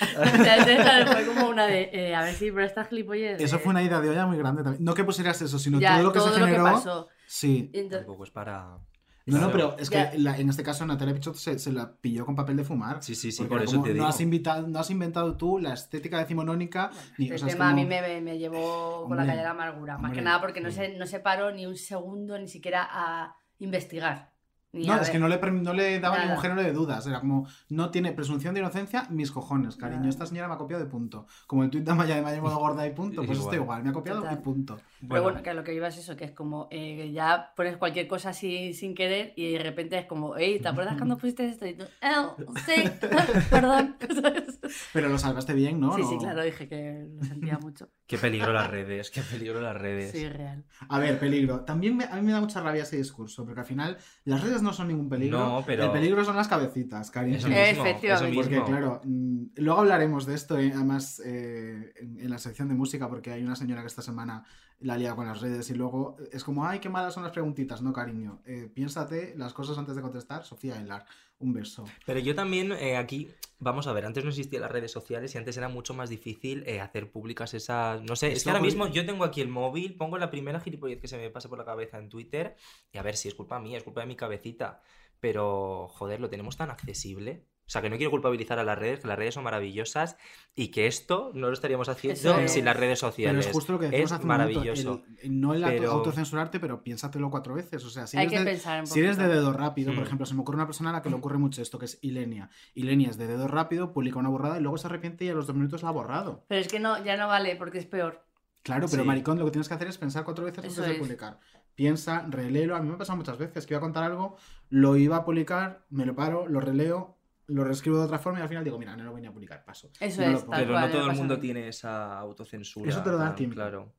[0.00, 3.40] Entonces, claro, fue como una de, eh, a ver si por estas gilipollas...
[3.40, 4.84] Eso eh, fue una idea de olla muy grande también.
[4.84, 6.72] No que pusieras eso, sino Ya, todo lo que todo se lo que generó.
[6.74, 7.08] pasó.
[7.26, 7.70] Sí.
[7.72, 8.78] entonces- Tampoco es para...
[9.28, 12.24] No, no, pero es que la- en este caso Natalia Pichot se, se la pilló
[12.26, 13.02] con papel de fumar.
[13.02, 14.06] Sí, sí, sí, por eso como, te no, digo.
[14.06, 16.90] has invitado, no has inventado tú la estética decimonónica.
[17.18, 19.38] ni, o El sea, es tema a mí como- me, me- llevó con la calle
[19.38, 20.18] de la amargura, más hombre.
[20.20, 24.30] que nada porque no se, no se paró ni un segundo ni siquiera a investigar.
[24.70, 25.12] No, es ver.
[25.12, 26.28] que no le, no le daba Nada.
[26.28, 27.06] ningún género de dudas.
[27.06, 30.00] Era como, no tiene presunción de inocencia, mis cojones, cariño.
[30.00, 30.10] Nada.
[30.10, 31.26] Esta señora me ha copiado de punto.
[31.46, 33.22] Como el tuit de Amaya de Maya modo gorda y punto.
[33.24, 33.62] Pues esto Igual.
[33.62, 34.38] igual, me ha copiado Total.
[34.38, 34.78] y punto.
[35.08, 37.76] Pero bueno, que a lo que iba es eso, que es como eh, ya pones
[37.78, 41.46] cualquier cosa así sin querer y de repente es como, hey, ¿te acuerdas cuando pusiste
[41.48, 41.66] esto?
[41.66, 42.82] Y tú, "Oh, sí,
[43.50, 43.96] perdón.
[44.92, 45.94] Pero lo salvaste bien, ¿no?
[45.96, 47.88] sí, sí, claro, dije que lo sentía mucho.
[48.08, 50.12] Qué peligro las redes, qué peligro las redes.
[50.12, 50.64] Sí, real.
[50.88, 51.60] A ver, peligro.
[51.60, 54.62] También me- a mí me da mucha rabia ese discurso, porque al final las redes
[54.62, 55.38] no son ningún peligro.
[55.38, 57.36] No, pero- El peligro son las cabecitas, cariño.
[57.36, 58.40] Eso mismo, Efectivamente.
[58.40, 62.68] eso Porque claro, mm, luego hablaremos de esto, eh, además eh, en, en la sección
[62.68, 64.42] de música, porque hay una señora que esta semana
[64.80, 67.82] la lía con las redes y luego es como, ay, qué malas son las preguntitas.
[67.82, 70.44] No, cariño, eh, piénsate las cosas antes de contestar.
[70.44, 71.04] Sofía Aguilar,
[71.38, 71.84] un beso.
[72.06, 75.38] Pero yo también eh, aquí, vamos a ver, antes no existían las redes sociales y
[75.38, 78.02] antes era mucho más difícil eh, hacer públicas esas...
[78.02, 81.00] No sé, es que ahora mismo yo tengo aquí el móvil, pongo la primera gilipollez
[81.00, 82.56] que se me pase por la cabeza en Twitter
[82.92, 84.82] y a ver si es culpa mía, es culpa de mi cabecita.
[85.20, 87.44] Pero, joder, lo tenemos tan accesible.
[87.68, 90.16] O sea, que no quiero culpabilizar a las redes, que las redes son maravillosas
[90.54, 92.50] y que esto no lo estaríamos haciendo es.
[92.50, 93.46] sin las redes Pero sociales.
[93.46, 95.02] es justo lo que decimos Es hace un momento, maravilloso.
[95.22, 97.84] el- no el Pero- autocensurarte, pero piénsatelo cuatro veces.
[97.84, 100.06] O sea, si Hay eres, que de, si eres de dedo rápido, por Mm.
[100.06, 101.98] ejemplo, se me ocurre una persona a la que le ocurre mucho esto, que es
[102.00, 102.48] Ilenia.
[102.74, 105.46] Ilenia es de dedo rápido, publica una borrada y luego se arrepiente y a los
[105.46, 106.46] dos minutos la ha borrado.
[106.48, 108.24] Pero es que no, ya no vale porque es peor.
[108.62, 109.06] Claro, pero Sí.
[109.06, 110.98] maricón, lo que tienes que hacer es pensar cuatro veces Eso antes de es.
[111.00, 111.38] publicar.
[111.74, 112.74] Piensa, reléelo.
[112.76, 114.36] A mí me ha pasado muchas veces que iba a contar algo,
[114.70, 117.17] lo iba a publicar, me lo paro, lo releo,
[117.48, 119.64] lo reescribo de otra forma y al final digo, mira, no lo voy a publicar,
[119.64, 119.90] paso.
[120.00, 122.90] Eso no lo es, Pero cual, no todo el mundo tiene esa autocensura.
[122.90, 123.54] Eso te lo da el tiempo.
[123.56, 123.92] Claro,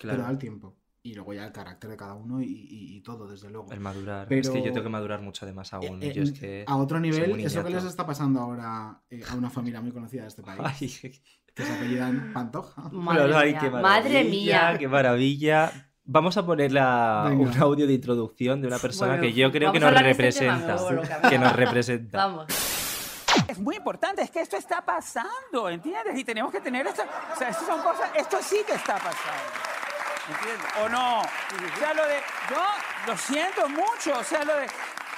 [0.00, 0.30] Te da claro.
[0.32, 0.76] el tiempo.
[1.04, 3.72] Y luego ya el carácter de cada uno y, y- y todo, desde luego.
[3.72, 4.28] El madurar.
[4.28, 6.00] Pero- Es que yo tengo que madurar mucho además aún.
[6.00, 9.20] Eh, yo es eh, que a otro nivel, eso que les está pasando ahora eh,
[9.28, 10.88] a una familia muy conocida de este país, Ay,
[11.54, 12.82] que se apellidan Pantoja.
[12.90, 14.76] Madre Pero, ay, mía, qué madre mía.
[14.78, 15.72] Qué maravilla.
[16.04, 19.72] Vamos a poner la- un audio de introducción de una persona Bueno, que yo creo
[19.72, 20.76] que nos este tema, representa.
[21.28, 22.26] que nos representa.
[22.26, 22.46] Vamos.
[23.48, 26.16] Es muy importante, es que esto está pasando, ¿entiendes?
[26.16, 29.42] Y tenemos que tener esto, o sea, esto son cosas, esto sí que está pasando,
[30.28, 30.66] ¿entiendes?
[30.82, 31.20] ¿O no?
[31.20, 32.62] O sea, lo de, yo
[33.06, 34.66] lo siento mucho, o sea, lo de,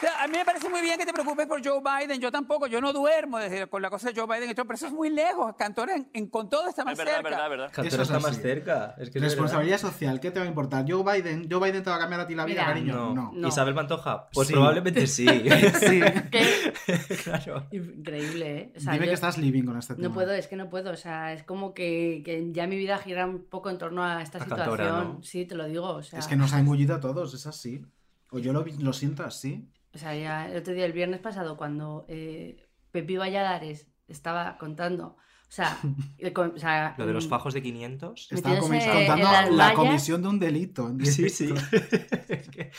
[0.09, 2.81] a mí me parece muy bien que te preocupes por Joe Biden, yo tampoco, yo
[2.81, 5.11] no duermo desde, con la cosa de Joe Biden y todo, pero eso es muy
[5.11, 7.23] lejos, Cantor en, en- con todo está más cerca.
[7.23, 8.41] Cantor Eso es está más así.
[8.43, 8.95] cerca.
[8.99, 10.85] Es que es Responsabilidad social, ¿qué te va a importar?
[10.89, 11.49] ¿Joe Biden?
[11.51, 12.93] ¿Joe Biden te va a cambiar a ti la vida, Mira, cariño?
[13.11, 13.15] verdad.
[13.15, 13.33] No.
[13.35, 13.49] No.
[13.49, 14.53] Isabel Pantoja, pues Sí.
[14.55, 15.27] probablemente sí.
[15.81, 16.01] Sí.
[16.31, 16.75] ¿Qué?
[17.25, 17.67] claro.
[17.73, 18.73] Increíble, ¿eh?
[18.77, 20.09] O sea, Dime yo que estás living con este tema.
[20.09, 20.91] No puedo, es que no puedo.
[20.93, 24.23] O sea, es como que, que ya mi vida gira un poco en torno a
[24.23, 24.77] esta A situación.
[24.77, 25.23] Cantora, ¿no?
[25.23, 25.89] Sí, te lo digo.
[25.89, 27.85] O sea, Es que nos ha engullido a todos, es así.
[28.31, 29.69] O yo lo, lo siento así.
[29.95, 35.17] O sea, ya el otro día, el viernes pasado, cuando eh, Pepi Valladares estaba contando.
[35.47, 35.79] O sea,
[36.19, 38.33] eh, con- o sea, Lo de los mm, fajos de 500.
[38.33, 40.93] Estaba contando la comisión de un delito.
[41.05, 41.55] Sí, sí.
[42.29, 42.71] es, que,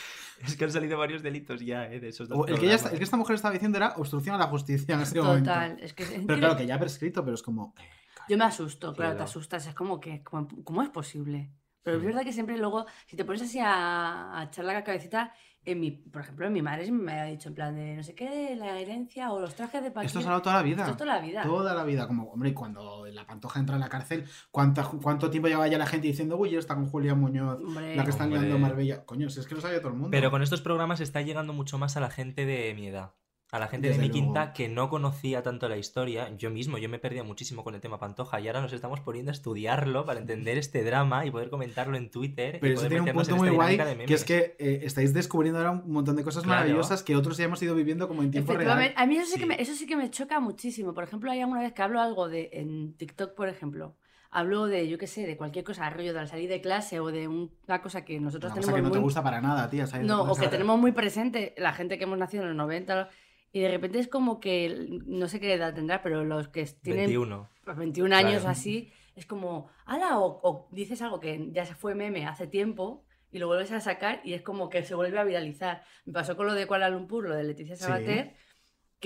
[0.44, 2.00] es que han salido varios delitos ya, ¿eh?
[2.00, 2.92] De esos dos el, que ella está- programas.
[2.92, 5.50] el que esta mujer estaba diciendo era obstrucción a la justicia en ese momento.
[5.50, 7.74] Total, es que es Pero claro, que ya ha prescrito, pero es como...
[7.78, 7.82] eh,
[8.28, 9.66] Yo me asusto, claro, te asustas.
[9.66, 11.50] Es como que, ¿cómo, cómo es posible?
[11.82, 15.32] Pero es verdad que siempre luego, si te pones así a, a echar la cabecita,
[15.66, 18.14] en mi, por ejemplo, en mi madre me ha dicho en plan de no sé
[18.14, 20.06] qué, la herencia o los trajes de Paquita.
[20.06, 20.82] Esto ha dado toda la vida.
[20.82, 21.42] Esto es toda la vida.
[21.42, 22.06] Toda la vida.
[22.06, 25.76] Como, hombre, y cuando la pantoja entra en la cárcel, ¿cuánta, ¿cuánto tiempo lleva ya
[25.76, 27.96] la gente diciendo, uy, está con Julia Muñoz, Hombre.
[27.96, 29.04] la que están liando Marbella?
[29.04, 30.10] Coño, si es que lo sabe todo el mundo.
[30.10, 33.12] Pero con estos programas está llegando mucho más a la gente de mi edad.
[33.52, 34.12] A la gente de mi luego.
[34.14, 37.80] quinta que no conocía tanto la historia, yo mismo, yo me perdía muchísimo con el
[37.80, 41.48] tema Pantoja y ahora nos estamos poniendo a estudiarlo para entender este drama y poder
[41.48, 42.56] comentarlo en Twitter.
[42.56, 45.58] y Pero eso poder tiene un punto muy guay, que es que eh, estáis descubriendo
[45.60, 46.58] ahora un montón de cosas Claro.
[46.62, 48.92] maravillosas que otros ya hemos ido viviendo como en tiempo real.
[48.96, 50.92] A mí eso sí, Que me, eso sí que me choca muchísimo.
[50.92, 53.94] Por ejemplo, hay alguna vez que hablo algo de, en TikTok, por ejemplo,
[54.32, 57.06] hablo de, yo qué sé, de cualquier cosa, rollo de la salida de clase o
[57.12, 59.70] de un- una cosa que nosotros Una cosa tenemos que no te gusta para nada,
[59.70, 59.86] tía.
[59.86, 62.56] salir de No, o que tenemos muy presente la gente que hemos nacido en los
[62.56, 63.08] 90
[63.56, 67.06] y de repente es como que, no sé qué edad tendrá, pero los que tienen
[67.06, 67.48] 21.
[67.64, 68.48] pues 21 años Claro.
[68.48, 72.46] o así, es como, ala, o, o dices algo que ya se fue meme hace
[72.46, 75.84] tiempo y lo vuelves a sacar y es como que se vuelve a viralizar.
[76.04, 77.84] Me pasó con lo de Kuala Lumpur, lo de Leticia Sí.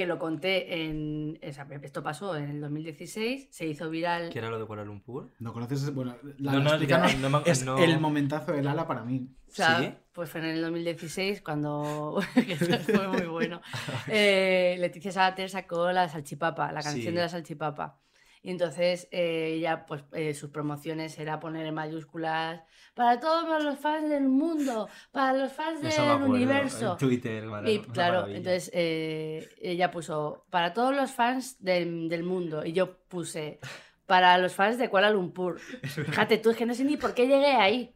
[0.00, 4.30] Que lo conté en, esto pasó en el 2016, se hizo viral.
[4.30, 5.30] ¿Qué era lo de Kuala Lumpur?
[5.40, 5.94] ¿No conoces?
[5.94, 7.12] Bueno, la, No, no, explícanos.
[7.12, 7.76] ya, no me- es no.
[7.76, 9.28] el momentazo del ala para mí.
[9.46, 9.92] O sea, ¿Sí?
[10.12, 12.18] pues fue en el 2016 cuando
[12.86, 13.60] fue muy bueno.
[14.08, 17.14] Eh, Leticia Sabater sacó la salchipapa, la canción Sí.
[17.14, 17.98] de la salchipapa.
[18.42, 22.62] Y entonces eh, ella, pues eh, sus promociones era poner en mayúsculas
[22.94, 26.92] para todos los fans del mundo, para los fans del acuerdo, universo.
[26.92, 28.38] en Twitter, Y claro, maravilla.
[28.38, 32.64] entonces eh, ella puso para todos los fans del, del mundo.
[32.64, 33.61] Y yo puse
[34.07, 35.59] para los fans de Kuala Lumpur.
[35.83, 37.94] Fíjate tú, es que no sé ni por qué llegué ahí.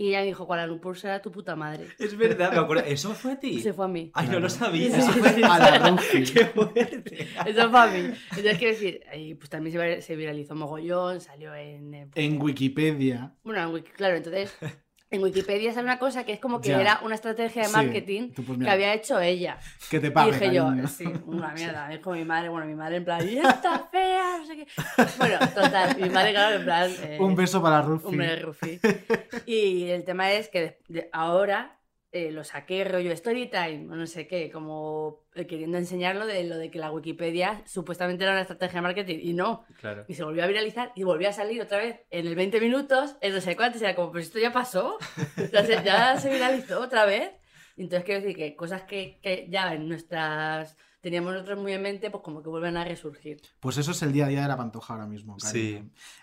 [0.00, 1.88] Y ella me dijo, Kuala Lumpur será tu puta madre.
[1.98, 2.84] Es verdad, me acuerdo.
[2.84, 3.60] ¿Eso fue a ti?
[3.60, 4.12] Se fue a mí.
[4.14, 4.96] Ay, no lo sabía.
[4.96, 5.44] Eso fue.
[5.44, 6.00] A la.
[6.12, 7.26] Qué fuerte.
[7.44, 7.98] Eso fue a mí.
[8.30, 11.92] Entonces, quiero decir, ahí, pues también se, vir- se viralizó mogollón, salió en...
[11.94, 13.34] eh, pues, En Wikipedia.
[13.42, 14.56] Bueno, en Wiki- claro, entonces
[15.10, 16.80] en Wikipedia sale una cosa que es como que Ya.
[16.80, 19.58] era una estrategia de marketing pues, que había hecho ella.
[19.90, 21.92] Que te Y pague, dije yo, sí, una mierda.
[21.92, 24.66] Es como mi madre, bueno, mi madre en plan, y esta fea, no sé qué.
[25.18, 26.90] Bueno, total, mi madre, claro, en plan.
[27.02, 28.06] eh, Un beso para Rufi.
[28.06, 28.78] Hombre, Rufi.
[29.46, 30.78] Y el tema es que
[31.12, 31.77] ahora
[32.10, 36.44] eh, lo saqué rollo story time o no sé qué, como eh, queriendo enseñarlo de
[36.44, 39.66] lo de que la Wikipedia supuestamente era una estrategia de marketing y no.
[39.80, 40.04] Claro.
[40.08, 43.16] Y se volvió a viralizar y volvió a salir otra vez en el 20 minutos,
[43.20, 44.96] en no sé cuántos, y era como, pues esto ya pasó,
[45.52, 47.30] ya se, ya se viralizó otra vez.
[47.76, 52.10] Entonces quiero decir que cosas que, que ya en nuestras teníamos nosotros muy en mente,
[52.10, 53.40] pues como que vuelven a resurgir.
[53.60, 55.38] Pues eso es el día a día de la pantoja ahora mismo.
[55.38, 55.80] Sí.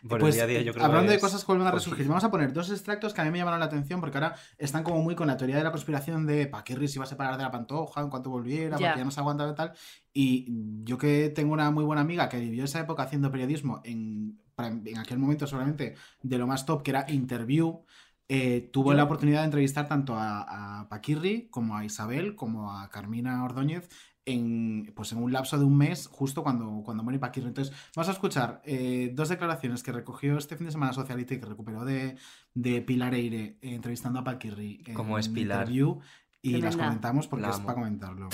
[0.08, 1.68] Por Pues, el día a día yo eh, creo hablando que de cosas que vuelven
[1.68, 4.18] a resurgir, vamos a poner dos extractos que a mí me llamaron la atención porque
[4.18, 7.08] ahora están como muy con la teoría de la conspiración de Paquirri se iba a
[7.08, 8.88] separar de la pantoja en cuanto volviera, Ya.
[8.90, 9.74] porque ya no se aguantaba y tal.
[10.14, 10.46] Y
[10.84, 14.98] yo que tengo una muy buena amiga que vivió esa época haciendo periodismo en, en
[14.98, 17.84] aquel momento seguramente de lo más top, que era Interview,
[18.28, 22.72] eh, tuvo Yo- la oportunidad de entrevistar tanto a, a Paquirri como a Isabel como
[22.78, 23.88] a Carmina Ordóñez
[24.26, 27.48] en, pues en un lapso de un mes, justo cuando, cuando muere Paquirri.
[27.48, 31.40] Entonces, vamos a escuchar eh, dos declaraciones que recogió este fin de semana Socialite y
[31.40, 32.18] que recuperó de,
[32.54, 35.62] de Pilar Eire eh, entrevistando a Paquirri en ¿Cómo es Pilar?
[35.62, 36.00] Interview,
[36.42, 38.30] y las comentamos porque La es para comentarlo.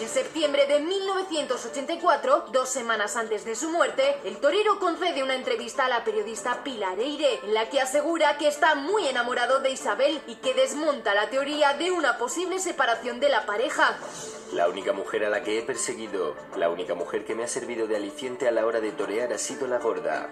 [0.00, 5.86] En septiembre de 1984, dos semanas antes de su muerte, el torero concede una entrevista
[5.86, 10.22] a la periodista Pilar Eire, en la que asegura que está muy enamorado de Isabel
[10.28, 13.98] y que desmonta la teoría de una posible separación de la pareja.
[14.52, 17.86] La única mujer a la que he perseguido, la única mujer que me ha servido
[17.86, 20.30] de aliciente a la hora de torear ha sido la gorda.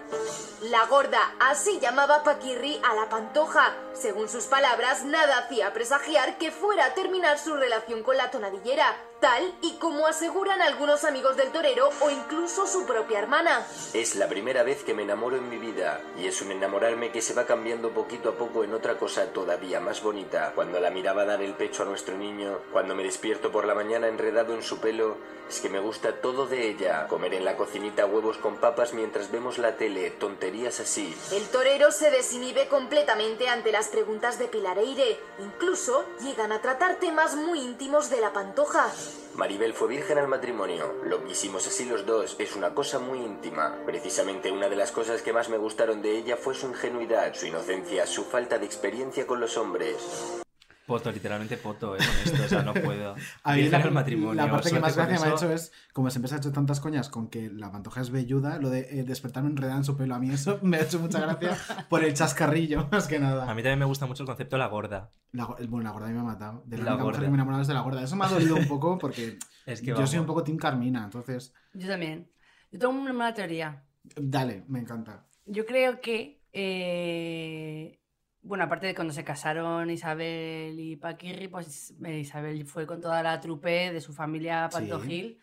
[0.61, 3.75] La gorda, así llamaba Paquirri a la pantoja.
[3.93, 8.97] Según sus palabras, nada hacía presagiar que fuera a terminar su relación con la tonadillera,
[9.19, 13.65] tal y como aseguran algunos amigos del torero o incluso su propia hermana.
[13.93, 17.21] Es la primera vez que me enamoro en mi vida y es un enamorarme que
[17.21, 20.51] se va cambiando poquito a poco en otra cosa todavía más bonita.
[20.55, 24.07] Cuando la miraba dar el pecho a nuestro niño, cuando me despierto por la mañana
[24.07, 25.17] enredado en su pelo,
[25.49, 27.07] es que me gusta todo de ella.
[27.07, 31.15] Comer en la cocinita huevos con papas mientras vemos la tele, tonterías así.
[31.31, 35.17] El torero se desinhibe completamente ante las preguntas de Pilar Eire.
[35.39, 38.91] Incluso llegan a tratar temas muy íntimos de la pantoja.
[39.35, 40.95] Maribel fue virgen al matrimonio.
[41.03, 42.35] Lo quisimos así los dos.
[42.39, 43.77] Es una cosa muy íntima.
[43.85, 47.45] Precisamente una de las cosas que más me gustaron de ella fue su ingenuidad, su
[47.45, 50.46] inocencia, su falta de experiencia con los hombres.
[50.87, 51.99] Poto, literalmente poto, ¿eh?
[51.99, 53.13] Con esto, o sea, no puedo.
[53.43, 54.33] A mí Virgen la, al matrimonio.
[54.35, 55.45] la parte que más gracia me ha eso.
[55.45, 58.57] hecho es, como siempre se ha hecho tantas coñas con que la pantoja es velluda,
[58.57, 60.15] lo de eh, despertarme enredada en su pelo.
[60.15, 61.57] A mí eso me ha hecho mucha gracia
[61.89, 63.43] por el chascarrillo, más que nada.
[63.51, 65.11] A mí también me gusta mucho el concepto de la gorda.
[65.33, 66.63] La, bueno, la gorda a mí me ha matado.
[66.65, 67.19] De la, La única mujer gorda.
[67.19, 68.01] que me he enamorado es de la gorda.
[68.03, 71.03] Eso me ha dolido un poco porque Es que yo soy un poco Team Carmina.
[71.03, 72.31] Entonces, Yo también.
[72.71, 73.83] Yo tengo una mala teoría.
[74.15, 75.25] dale, me encanta.
[75.45, 77.99] Yo creo que, eh,
[78.47, 83.21] bueno, aparte de cuando se casaron Isabel y Paquirri, pues eh, Isabel fue con toda
[83.21, 84.77] la trupe de su familia Sí.
[84.77, 85.39] Pantojil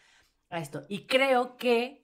[0.51, 0.83] a esto.
[0.89, 2.03] Y creo que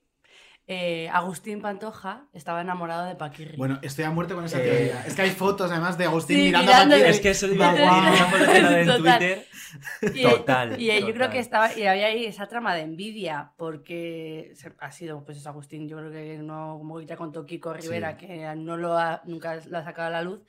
[0.73, 3.57] eh, Agustín Pantoja estaba enamorado de Paquirri.
[3.57, 4.63] Bueno, estoy a muerte con esa Eh.
[4.69, 5.03] teoría.
[5.05, 7.11] Es que hay fotos además de Agustín Sí, mirando mirando- a Paquirri.
[7.17, 9.19] Es que eso iba en Total.
[9.19, 9.47] Twitter.
[10.15, 10.81] Y, Total.
[10.81, 11.31] y yo creo total.
[11.31, 15.89] que estaba y había ahí esa trama de envidia porque ha sido pues es Agustín
[15.89, 18.27] yo creo que no como ya contó Kiko Rivera Sí.
[18.27, 20.41] que no lo ha, nunca lo ha sacado a la luz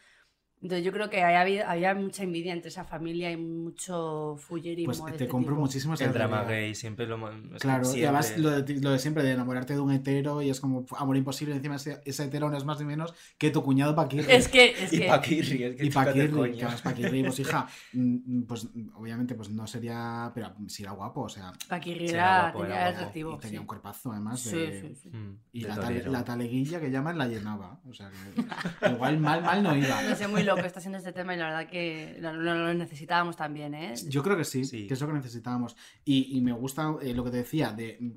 [0.61, 5.03] entonces yo creo que había, había mucha envidia entre esa familia y mucho fullerismo Pues
[5.05, 5.61] te este compro tipo.
[5.61, 7.17] muchísimo esa El drama gay siempre lo.
[7.59, 10.49] Claro, y siempre- además lo de, lo de siempre, de enamorarte de un hetero y
[10.49, 11.55] es como amor imposible.
[11.55, 14.31] Encima ese, ese hetero no es más ni menos que tu cuñado Paquirri.
[14.31, 17.67] es que es Y que Paquirri, es que Y Paquirri, que además Paquirri, pues hija,
[17.93, 22.41] mm, pues obviamente pues no sería, pero sí era guapo, o sea, Paquirri era, era
[22.43, 23.61] guapo, tenía era atractivo y tenía sí.
[23.61, 24.81] un cuerpazo además Sí, de...
[24.81, 25.09] sí, sí.
[25.09, 29.19] Mm, Y de la, tale- la taleguilla que llaman la llenaba, o sea que igual
[29.19, 30.01] mal, mal no iba.
[30.03, 32.73] no sé muy loco está siendo este tema y la verdad que lo, lo- lo
[32.73, 33.93] necesitábamos también ¿eh?
[34.07, 34.87] Yo creo que sí, Sí.
[34.87, 35.75] que es lo que necesitábamos.
[36.05, 38.11] Y, y me gusta eh, lo que te decía, de mm,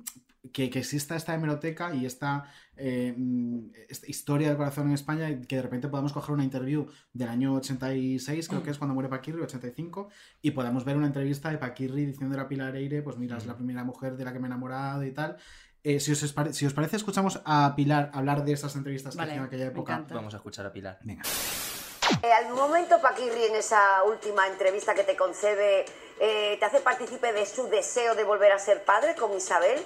[0.51, 2.43] que, que exista esta hemeroteca y esta,
[2.77, 6.43] eh, mm, esta historia del corazón en España y que de repente podamos coger una
[6.43, 10.09] interview del año 86, creo que es cuando muere Paquirri, 85,
[10.43, 13.55] y podamos ver una entrevista de Paquirri diciendo a Pilar Eire, pues mira, es la
[13.55, 15.35] primera mujer de la que me he enamorado y tal.
[15.83, 16.19] Eh, si, os
[16.51, 19.65] si os parece, escuchamos a Pilar hablar de esas entrevistas que Vale, hacía en aquella
[19.67, 20.05] época.
[20.11, 20.99] Vamos a escuchar a Pilar.
[21.03, 21.23] Venga.
[22.21, 25.85] Eh, al momento, Paquirri, en esa última entrevista que te concede,
[26.19, 29.83] eh, ¿te hace partícipe de su deseo de volver a ser padre con Isabel?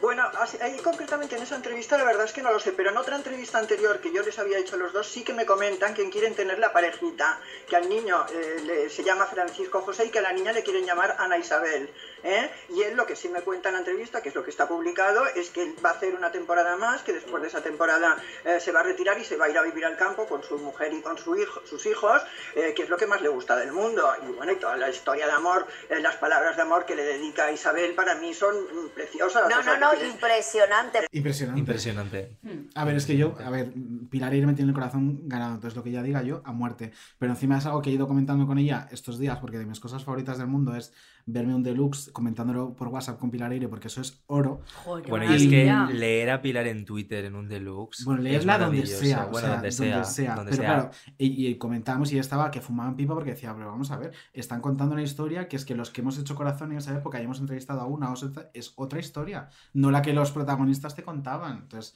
[0.00, 2.98] Bueno, ahí concretamente en esa entrevista la verdad es que no lo sé, pero en
[2.98, 5.94] otra entrevista anterior que yo les había hecho a los dos sí que me comentan
[5.94, 10.18] que quieren tener la parejita, que al niño eh, se llama Francisco José y que
[10.18, 11.90] a la niña le quieren llamar Ana Isabel.
[12.22, 12.50] ¿Eh?
[12.70, 14.68] Y él lo que sí me cuenta en la entrevista, que es lo que está
[14.68, 18.16] publicado, es que él va a hacer una temporada más, que después de esa temporada
[18.44, 20.42] eh, se va a retirar y se va a ir a vivir al campo con
[20.42, 22.22] su mujer y con su hijo, sus hijos,
[22.54, 24.02] eh, que es lo que más le gusta del mundo.
[24.28, 27.04] Y bueno, y toda la historia de amor, eh, las palabras de amor que le
[27.04, 28.54] dedica a Isabel para mí son
[28.94, 29.48] preciosas.
[29.48, 31.06] No, o sea, no, no, impresionante.
[31.12, 31.60] Impresionante.
[31.60, 32.36] Impresionante.
[32.74, 33.72] A ver, es que yo, a ver,
[34.10, 36.92] Pilar Eire me tiene el corazón ganado, entonces lo que ella diga yo, a muerte.
[37.18, 39.80] Pero encima es algo que he ido comentando con ella estos días, porque de mis
[39.80, 40.92] cosas favoritas del mundo es
[41.28, 44.62] verme un deluxe comentándolo por WhatsApp con Pilar Eire, porque eso es oro.
[44.84, 48.04] Joder, Bueno, y es que leer a Pilar en Twitter en un deluxe.
[48.04, 49.72] Bueno, leerla donde sea, o Bueno, sea, donde
[50.04, 50.34] sea.
[50.36, 50.74] donde Pero sea.
[50.74, 53.96] claro, y, y comentábamos y ella estaba que fumaban pipa porque decía, pero vamos a
[53.98, 56.96] ver, están contando una historia que es que los que hemos hecho corazón en esa
[56.96, 60.30] época y hemos entrevistado a una o otra, es otra historia, no la que los
[60.30, 61.58] protagonistas te contaban.
[61.62, 61.94] Entonces,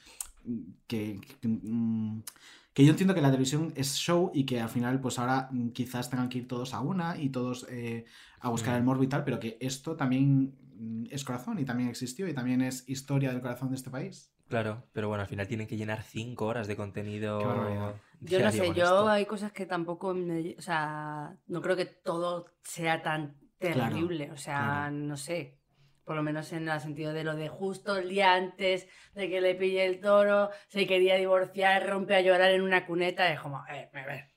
[0.87, 2.21] que, que, mm,
[2.73, 5.69] que yo entiendo que la televisión es show y que al final, pues ahora mm,
[5.69, 8.05] quizás tengan que ir todos a una y todos eh,
[8.41, 11.89] a buscar el morbo y tal, pero que esto también mm, es corazón y también
[11.89, 14.33] existió y también es historia del corazón de este país.
[14.47, 17.39] Claro, pero bueno, al final tienen que llenar cinco horas de contenido.
[17.39, 17.95] Qué barbaridad.
[18.19, 19.09] Yo no sé, yo esto.
[19.09, 24.29] hay cosas que tampoco me- O sea, no creo que todo sea tan Claro, terrible.
[24.31, 24.91] o sea, claro.
[24.91, 25.57] no sé.
[26.03, 29.39] Por lo menos en el sentido de lo de justo el día antes de que
[29.39, 33.31] le pille el toro, se quería divorciar, rompe a llorar en una cuneta.
[33.31, 34.30] Es como, eh, a ver.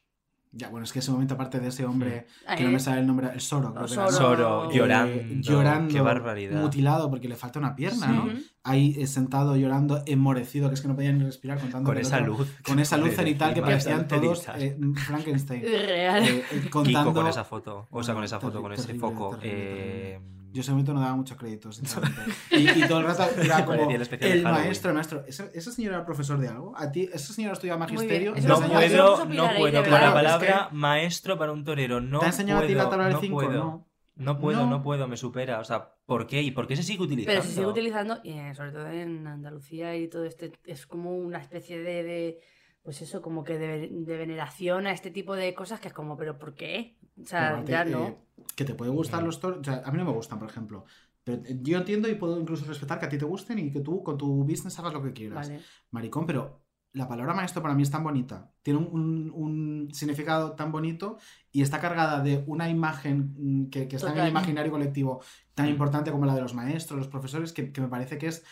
[0.56, 2.26] Ya, bueno, es que ese momento, aparte de ese hombre,
[2.56, 4.08] que no me sale el nombre, el Soro, creo que era.
[4.12, 6.60] Soro, Eh, llorando, llorando, qué barbaridad.
[6.60, 8.12] mutilado porque le falta una pierna, Sí.
[8.12, 8.28] ¿no?
[8.62, 12.18] Ahí eh, sentado llorando, enmorecido, que es que no podía ni respirar contando Con esa
[12.20, 12.52] otro- luz.
[12.64, 15.62] con esa luz cenital que parecían todos eh, Frankenstein.
[15.62, 16.22] Real.
[16.22, 17.00] Eh, eh, contando...
[17.10, 19.30] Kiko con esa foto, o sea, con esa foto, con ese terrible, foco.
[19.36, 20.43] terrible, eh, terrible.
[20.54, 22.30] Yo ese momento no daba mucho crédito, sinceramente.
[22.52, 25.24] y, y todo el rato era como el el maestro, el maestro.
[25.26, 26.72] ¿Ese, ese señor era profesor de algo?
[26.76, 28.34] ¿A ti, ese señor estudia magisterio?
[28.46, 29.82] No puedo, no puedo.
[29.82, 32.90] Con la palabra maestro para un torero, no ¿Te ha enseñado a ti la puedo,
[32.90, 33.34] tabla del no cinco?
[33.36, 33.52] puedo.
[33.52, 33.88] No.
[34.16, 34.70] No puedo, No.
[34.70, 35.58] no puedo, me supera.
[35.58, 36.40] O sea, ¿por qué?
[36.40, 37.32] ¿Y por qué se sigue utilizando?
[37.40, 41.16] Pero se sigue utilizando, y eh, sobre todo en Andalucía y todo este, es como
[41.16, 42.40] una especie de, de,
[42.84, 46.16] pues eso, como que de, de veneración a este tipo de cosas que es como,
[46.16, 46.96] ¿pero por qué?
[47.20, 48.18] O sea, Aparte, ya eh, no.
[48.56, 49.58] que te puede gustar los toros.
[49.60, 50.84] O sea, a mí no me gustan, por ejemplo.
[51.22, 53.80] Pero eh, yo entiendo y puedo incluso respetar que a ti te gusten y que
[53.80, 55.48] tú con tu business hagas lo que quieras.
[55.48, 55.62] Vale.
[55.90, 58.53] Maricón, pero la palabra maestro para mí es tan bonita.
[58.64, 61.18] Tiene un, un- un significado tan bonito
[61.52, 64.30] y está cargada de una imagen mm, que, que está en el Total.
[64.30, 65.22] imaginario colectivo
[65.54, 68.44] tan importante como la de los maestros, los profesores, que, que me parece que es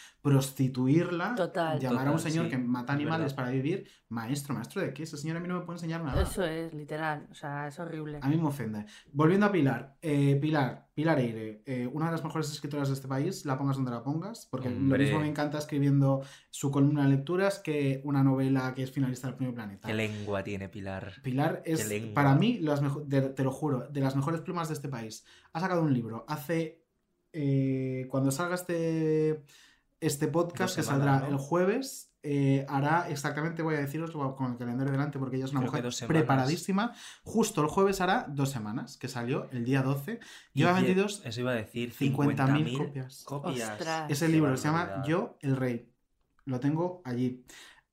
[0.46, 1.78] prostituirla, Total.
[1.80, 3.36] llamar a un Total, señor sí, que mata es animales verdad.
[3.36, 6.22] para vivir, maestro, maestro de qué, ese señor a mí no me puede enseñar nada.
[6.22, 7.26] Eso es, literal.
[7.30, 8.18] O sea, es horrible.
[8.22, 8.84] A mí me ofende.
[9.12, 13.08] Volviendo a Pilar, eh, Pilar, Pilar Eire, eh, una de las mejores escritoras de este
[13.08, 15.04] país, la pongas donde la pongas, porque lo Hombre.
[15.04, 19.36] mismo me encanta escribiendo su columna de lecturas que una novela que es finalista del
[19.36, 19.88] Premio Planeta.
[19.88, 21.12] ¿Qué lengua tiene Pilar?
[21.22, 21.84] Pilar es,
[22.14, 25.24] para mí, las de- te lo juro, de las mejores plumas de este país.
[25.52, 26.80] Ha sacado un libro hace.
[27.34, 29.42] eh, cuando salga este,
[30.00, 31.28] este podcast, que saldrá ¿no?
[31.28, 35.52] el jueves, eh, hará exactamente, voy a deciros con el calendario delante, porque ella es
[35.52, 36.92] una Creo mujer preparadísima.
[37.24, 40.20] Justo el jueves hará dos semanas, que salió el día 12.
[40.52, 43.24] Lleva vendidos Eso iba a decir, 50.000 50.000 copias.
[43.24, 43.70] copias.
[43.70, 44.10] Ostras.
[44.10, 45.02] Ese libro se llama.
[45.06, 45.88] Yo, el Rey.
[46.44, 47.44] Lo tengo allí.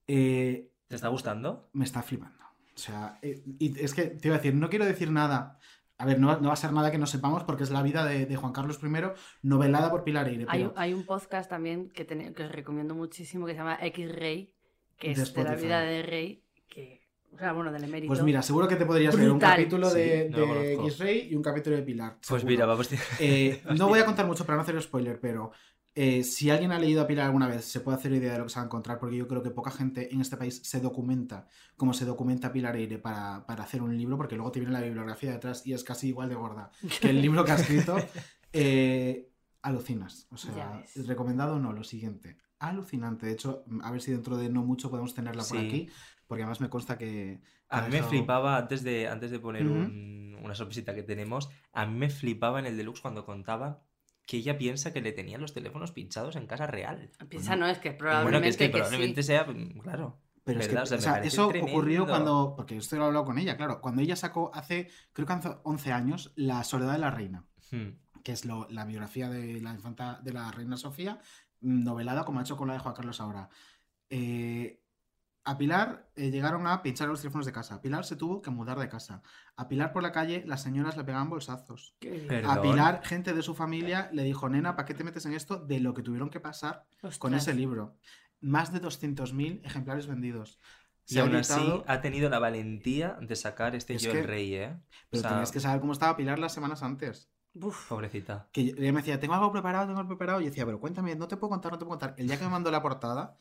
[0.06, 1.70] Eh, ¿Te está gustando?
[1.72, 2.44] me está flipando.
[2.74, 5.56] O sea, eh, y es que te iba a decir, no quiero decir nada.
[5.98, 8.04] A ver, no, no va a ser nada que no sepamos porque es la vida
[8.04, 8.88] de, de Juan Carlos I,
[9.42, 10.46] novelada por Pilar Eire.
[10.48, 13.78] Hay, pero- hay un podcast también que, ten- que os recomiendo muchísimo que se llama
[13.82, 14.52] X Rey,
[14.98, 18.08] que De es de la vida de Rey, que, o sea, bueno, del emérito.
[18.08, 19.50] Pues mira, seguro que te podrías ver un Brutal.
[19.58, 20.88] capítulo de, Sí, no lo de conozco.
[20.88, 22.16] X-Ray y un capítulo de Pilar.
[22.28, 22.88] Pues mira, vamos.
[23.20, 25.52] Eh, no voy a contar mucho para no hacer spoiler, pero
[25.94, 28.44] eh, si alguien ha leído a Pilar alguna vez, se puede hacer idea de lo
[28.44, 30.80] que se va a encontrar, porque yo creo que poca gente en este país se
[30.80, 34.72] documenta como se documenta Pilar Eire para, para hacer un libro, porque luego te viene
[34.72, 36.70] la bibliografía detrás y es casi igual de gorda
[37.00, 37.96] que el libro que ha escrito.
[38.52, 39.30] Eh,
[39.62, 40.26] alucinas.
[40.32, 42.36] O sea, recomendado o no, lo siguiente.
[42.58, 43.26] Alucinante.
[43.26, 45.66] De hecho, a ver si dentro de no mucho podemos tenerla por Sí.
[45.66, 45.88] aquí,
[46.26, 47.40] porque además me consta que...
[47.68, 51.48] A mí me dejado- flipaba, antes de, antes de poner un- una sorpresita que tenemos,
[51.72, 53.84] a mí me flipaba en el deluxe cuando contaba
[54.30, 57.10] que ella piensa que le tenían los teléfonos pinchados en casa real.
[57.28, 59.26] Piensa, no, es que Bueno, probablemente que es que, que probablemente sí.
[59.26, 60.20] sea, mm, claro.
[60.44, 60.84] Pero es que, ¿verdad?
[60.84, 61.72] O sea, o me sea, parece eso tremendo.
[61.72, 65.26] ocurrió cuando, porque esto lo he hablado con ella, claro, cuando ella sacó hace, creo
[65.26, 67.88] que hace 11 años, La Soledad de la Reina, Hmm.
[68.22, 71.18] que es lo- la biografía de la infanta de la reina Sofía,
[71.60, 73.48] mm, novelada como ha hecho con la de Juan Carlos ahora.
[74.10, 74.79] Eh,
[75.44, 77.80] a Pilar eh, llegaron a pinchar los teléfonos de casa.
[77.80, 79.22] Pilar se tuvo que mudar de casa.
[79.56, 81.96] A Pilar por la calle las señoras le pegaban bolsazos.
[82.46, 82.60] A.
[82.62, 85.56] Pilar, gente de su familia, le dijo, nena, ¿para qué te metes en esto?
[85.56, 86.84] De lo que tuvieron que pasar
[87.18, 87.96] con ese libro.
[88.40, 90.58] Más de 200.000 ejemplares vendidos.
[91.06, 94.20] Y Se ha aún así ha tenido la valentía de sacar este Es Yo que-
[94.20, 94.68] el Rey, ¿eh?
[94.76, 94.80] O
[95.10, 97.30] Pero sea, tenías que saber cómo estaba Pilar las semanas antes.
[97.88, 98.48] Pobrecita.
[98.52, 100.40] Que yo- ella me decía, tengo algo preparado, tengo algo preparado.
[100.40, 102.14] Y yo decía, pero cuéntame, no te puedo contar, no te puedo contar.
[102.16, 103.36] El día que me mandó la portada,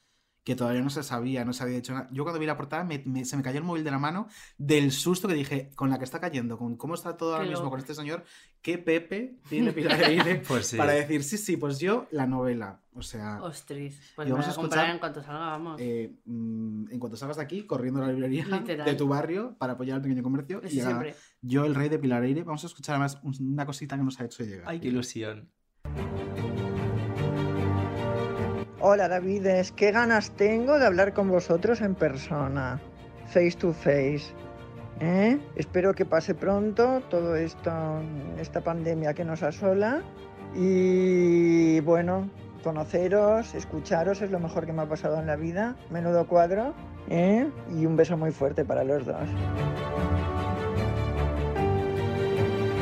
[0.50, 2.08] que todavía no se sabía, no se había hecho nada.
[2.12, 4.28] Yo cuando vi la portada me- me- se me cayó el móvil de la mano
[4.58, 7.70] del susto que dije, con la que está cayendo, con cómo está todo ahora mismo
[7.70, 8.24] con este señor,
[8.64, 10.78] qué Pepe tiene Pilar Eire Pues sí.
[10.78, 12.80] para decir, sí, sí, pues yo la novela.
[12.96, 13.74] O sea, pues Y
[14.18, 15.80] me vamos voy a a comprar escuchar, en cuanto salga, vamos.
[15.80, 18.86] eh, mm, en cuanto salgas de aquí, corriendo a la librería Literal.
[18.88, 20.62] de tu barrio para apoyar al pequeño comercio.
[20.68, 23.96] Y a- yo, el rey de Pilar Eire, vamos a escuchar además un- una cosita
[23.96, 24.64] que nos ha hecho llegar.
[24.68, 25.48] Ay, qué ilusión.
[28.82, 32.80] Hola Davides, qué ganas tengo de hablar con vosotros en persona,
[33.26, 34.34] face to face.
[35.02, 35.38] ¿eh?
[35.58, 37.72] Espero que pase pronto todo esto,
[38.40, 40.02] esta pandemia que nos asola.
[40.56, 42.30] Y bueno,
[42.64, 45.76] conoceros, escucharos es lo mejor que me ha pasado en la vida.
[45.90, 46.74] Menudo cuadro.
[47.10, 47.50] ¿eh?
[47.78, 49.28] Y un beso muy fuerte para los dos.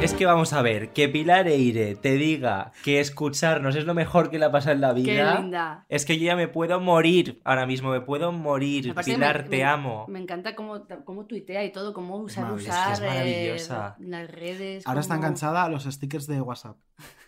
[0.08, 4.30] Es que vamos a ver, que Pilar Eire te diga que escucharnos es lo mejor
[4.30, 5.36] que le ha pasado en la vida.
[5.41, 5.86] linda.
[5.89, 8.89] Es que yo ya me puedo morir ahora mismo, me puedo morir.
[8.91, 10.05] Aparte, Pilar, me- te me- amo.
[10.08, 13.97] Me encanta cómo, cómo tuitea y todo, cómo usar, usar es maravillosa.
[13.99, 14.88] eh, las redes.
[14.88, 16.78] Ahora está enganchada a los stickers de WhatsApp.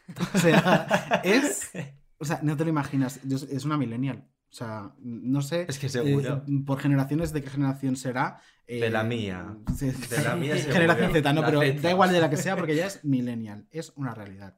[0.34, 1.72] O sea, es.
[2.18, 3.20] O sea, no te lo imaginas.
[3.26, 4.24] Es una millennial.
[4.52, 5.66] O sea, no sé.
[5.70, 6.44] Es que seguro.
[6.48, 8.42] eh, por generaciones, ¿de qué generación será?
[8.66, 9.58] Eh, De la mía.
[9.78, 10.74] sí, De la mía seguro.
[10.74, 11.82] Generación Z, no, La pero Z.
[11.82, 13.66] da igual de la que sea porque ya es millennial.
[13.72, 14.56] Es una realidad.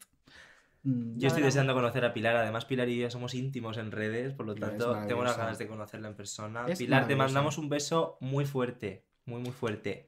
[0.84, 2.36] Mm, Yo estoy deseando conocer a Pilar.
[2.38, 5.58] Además, Pilar y yo somos íntimos en redes, por lo Pilar tanto, tengo unas ganas
[5.60, 6.66] de conocerla en persona.
[6.68, 10.08] Es Pilar, te mandamos un beso muy fuerte, muy, muy fuerte.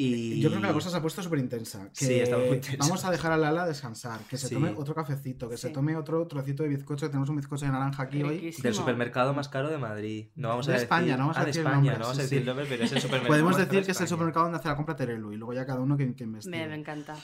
[0.00, 1.88] Y Yo creo que la cosa se ha puesto súper intensa.
[1.92, 2.76] Sí, está muy intensa.
[2.78, 4.54] Vamos a dejar a Lala descansar, que se Sí.
[4.54, 5.72] tome otro cafecito, que se Sí.
[5.74, 7.06] tome otro trocito de bizcocho.
[7.06, 8.36] que Tenemos un bizcocho de naranja aquí hoy.
[8.36, 8.62] Riquísimo.
[8.62, 10.28] Del supermercado más caro de Madrid.
[10.36, 10.84] No vamos a de decir...
[10.84, 11.98] España, no vamos a Ah, de decir el España, nombre.
[11.98, 13.90] no vamos sí, a decir el nombre, pero es el supermercado Podemos decir de que
[13.90, 16.26] es el supermercado donde hace la compra Terelu y luego ya cada uno que, que.
[16.26, 17.16] Me, me encanta.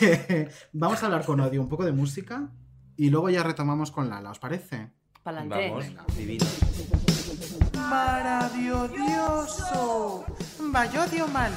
[0.72, 2.52] Vamos a hablar con Odio un poco de música
[2.96, 4.92] y luego ya retomamos con Lala, ¿os parece?
[5.24, 5.70] Pa'lante.
[5.70, 6.44] Vamos, divino.
[7.90, 10.24] ¡Maravilloso!
[10.70, 11.54] ¡Vayodio Mali!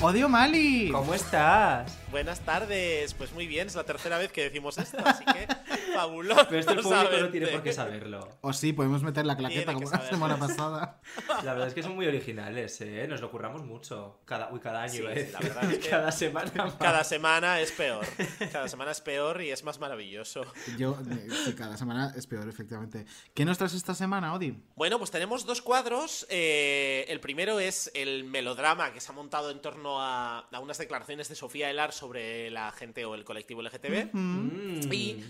[0.00, 0.90] ¡Odio Mali!
[0.92, 1.92] ¿Cómo estás?
[2.10, 5.46] Buenas tardes, pues muy bien, es la tercera vez que decimos esto, así que
[5.94, 6.46] fabuloso.
[6.48, 8.28] Pero esto el público no tiene por qué saberlo.
[8.40, 11.00] O sí, podemos meter la claqueta como la semana pasada.
[11.44, 13.06] La verdad es que son muy originales, ¿eh?
[13.08, 14.20] Nos lo curramos mucho.
[14.24, 15.32] Cada, uy, cada año, Sí, iba a sí, decir.
[15.34, 16.74] la verdad es que Cada semana más.
[16.74, 18.06] Cada semana es peor.
[18.52, 20.44] Cada semana es peor y es más maravilloso.
[20.78, 23.04] Yo, eh, sí, cada semana es peor, efectivamente.
[23.34, 24.56] ¿Qué nos traes esta semana, Odi?
[24.76, 26.26] Bueno, pues tenemos dos cuadros.
[26.30, 30.78] eh, el primero es el melodrama que se ha montado en torno a, a unas
[30.78, 34.10] declaraciones de Sofía Elar sobre la gente o el colectivo LGTB.
[34.12, 34.92] Mm.
[34.92, 35.24] Y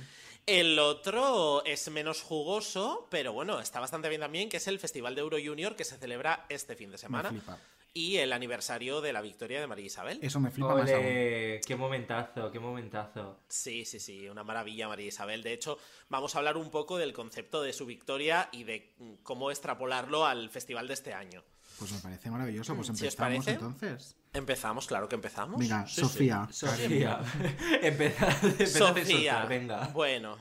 [0.47, 5.15] el otro es menos jugoso, pero bueno, está bastante bien también, que es el Festival
[5.15, 7.31] de Euro Junior que se celebra este fin de semana.
[7.31, 7.59] Me flipa.
[7.95, 10.21] Y el aniversario de la victoria de María Isabel.
[10.23, 11.03] Eso me flipa más aún.
[11.03, 13.41] Qué momentazo, qué momentazo.
[13.49, 15.43] Sí, sí, sí, una maravilla María Isabel.
[15.43, 19.51] De hecho, vamos a hablar un poco del concepto de su victoria y de cómo
[19.51, 21.43] extrapolarlo al festival de este año.
[21.79, 22.75] Pues me parece maravilloso.
[22.75, 23.51] Pues ¿Sí os empezamos parece?
[23.53, 24.17] entonces.
[24.33, 25.59] Empezamos, claro que empezamos.
[25.59, 26.01] Venga, Sí, sí.
[26.03, 26.49] Sofía.
[26.51, 27.21] Sofía.
[27.83, 29.07] Empezad, empezad a Sofía.
[29.33, 29.87] soltar, venga.
[29.95, 30.39] Bueno,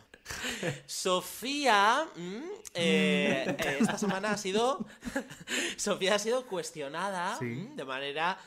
[0.85, 2.38] Sofía, mm,
[2.73, 4.85] eh, eh, esta semana ha sido.
[5.77, 7.45] Sofía ha sido cuestionada Sí.
[7.45, 8.38] mm, de manera.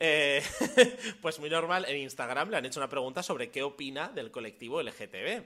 [0.00, 0.42] eh,
[1.20, 1.84] pues muy normal.
[1.88, 5.44] En Instagram le han hecho una pregunta sobre qué opina del colectivo LGTB.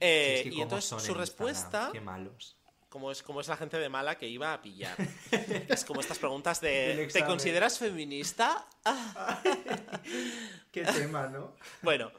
[0.00, 1.62] Eh, Sí, es que y entonces su en respuesta.
[1.62, 2.55] Instagram, Qué malos.
[2.88, 4.96] Como es, como es la gente de mala que iba a pillar.
[5.68, 7.08] es como estas preguntas de.
[7.12, 8.66] ¿Te consideras feminista?
[10.72, 11.54] Qué tema, ¿no?
[11.82, 12.10] Bueno,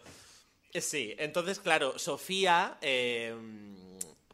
[0.73, 3.35] eh, sí, entonces, claro, Sofía eh,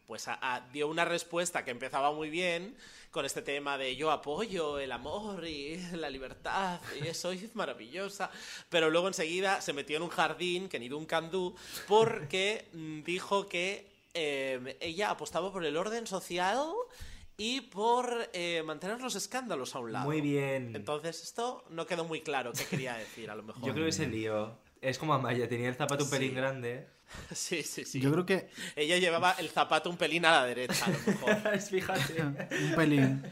[0.08, 2.76] pues a- a- dio una respuesta que empezaba muy bien
[3.12, 8.32] con este tema de yo apoyo el amor y la libertad y soy maravillosa,
[8.70, 11.56] pero luego enseguida se metió en un jardín que ni de un candú
[11.88, 16.68] porque mm, dijo que eh, ella apostaba por el orden social
[17.38, 20.06] y por eh, mantener los escándalos a un lado.
[20.06, 20.76] Muy bien.
[20.76, 23.64] Entonces esto no quedó muy claro qué quería decir a lo mejor.
[23.64, 24.58] Yo creo que se lío.
[24.82, 26.36] Es como Amaya, tenía el zapato un pelín Sí.
[26.36, 26.88] grande.
[27.34, 28.00] Sí, sí, sí.
[28.02, 31.60] Yo creo que Ella llevaba el zapato un pelín a la derecha, a lo mejor.
[31.60, 32.22] Fíjate.
[32.64, 33.24] un pelín.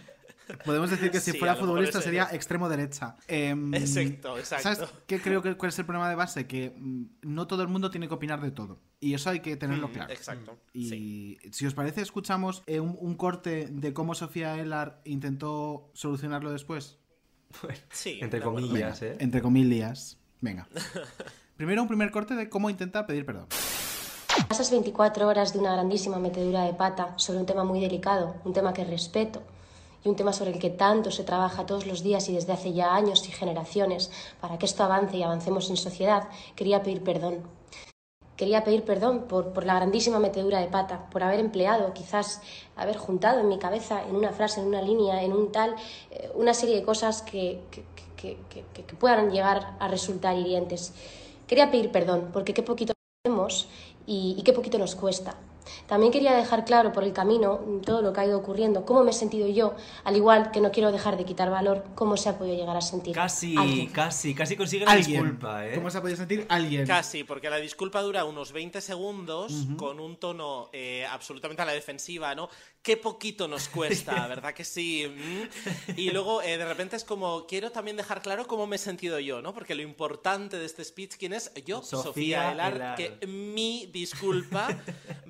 [0.66, 3.16] Podemos decir que si Sí, fuera futbolista sería extremo derecha.
[3.28, 4.64] Em, Exacto, exacto.
[4.64, 6.48] ¿Sabes qué creo que cuál es el problema de base?
[6.48, 8.80] Que mm, no todo el mundo tiene que opinar de todo.
[9.00, 10.14] Y eso hay que tenerlo Mm, claro.
[10.14, 15.90] exacto, Y si os parece, escuchamos eh, un, un corte de cómo Sofía Ellar intentó
[15.94, 16.98] solucionarlo después.
[17.92, 19.18] Sí, Entre comillas, Venga, ¿eh?
[19.20, 20.18] Entre comillas.
[20.40, 20.68] Venga.
[21.58, 23.48] Primero un primer corte de cómo intenta pedir perdón.
[24.48, 28.54] Pasas 24 horas de una grandísima metedura de pata sobre un tema muy delicado, un
[28.54, 29.44] tema que respeto
[30.04, 32.74] y un tema sobre el que tanto se trabaja todos los días y desde hace
[32.74, 37.42] ya años y generaciones para que esto avance y avancemos en sociedad, quería pedir perdón.
[38.36, 42.42] Quería pedir perdón por, por la grandísima metedura de pata, por haber empleado, quizás
[42.76, 45.76] haber juntado en mi cabeza, en una frase, en una línea, en un tal,
[46.10, 47.84] eh, una serie de cosas que, que,
[48.18, 50.94] que- puedan llegar a resultar hirientes.
[51.48, 52.94] Quería pedir perdón, porque qué poquito
[53.24, 53.68] hacemos
[54.08, 55.36] y qué poquito nos cuesta.
[55.88, 59.04] También quería dejar claro por el camino mm, todo lo que ha ido ocurriendo, cómo
[59.04, 62.30] me he sentido yo, al igual que no quiero dejar de quitar valor, cómo se
[62.30, 63.16] ha podido llegar a sentir.
[63.16, 63.88] Casi, alguien.
[63.90, 65.22] casi, casi consigue la Alguien.
[65.22, 65.76] disculpa, ¿eh?
[65.76, 66.46] ¿Cómo se ha podido sentir?
[66.50, 66.86] Alguien.
[66.86, 71.74] Casi, porque la disculpa dura unos 20 segundos con un tono eh, absolutamente a la
[71.74, 72.50] defensiva, ¿no?
[72.82, 75.08] Qué poquito nos cuesta, ¿verdad que sí?
[75.08, 75.92] Mm.
[76.00, 79.20] Y luego eh, de repente es como, quiero también dejar claro cómo me he sentido
[79.20, 79.54] yo, ¿no?
[79.54, 81.54] Porque lo importante de este speech, ¿quién es?
[81.66, 82.96] Yo, Sofía Sofía, Elar, Elar.
[82.96, 84.68] que mi disculpa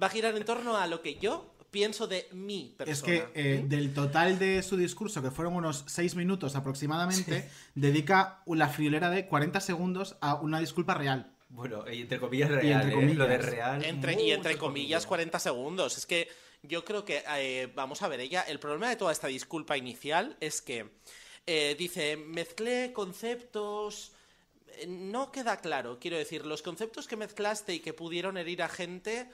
[0.02, 2.93] va a girar en torno a lo que yo pienso de mi persona.
[2.93, 8.43] Es que eh, del total de su discurso, que fueron unos 6 minutos aproximadamente, dedica
[8.45, 11.34] la friolera de 40 segundos a una disculpa real.
[11.49, 12.95] Bueno, y entre comillas Y real, entre ¿eh?
[12.95, 13.18] comillas.
[13.18, 13.84] Lo de real.
[13.84, 15.97] Entre, y entre comillas 40 segundos.
[15.97, 16.30] Es que
[16.64, 20.38] yo creo que, eh, vamos a ver, ella, el problema de toda esta disculpa inicial
[20.39, 20.89] es que
[21.47, 24.14] eh, dice, mezclé conceptos...
[24.68, 28.70] eh, No queda claro, quiero decir, los conceptos que mezclaste y que pudieron herir a
[28.70, 29.30] gente...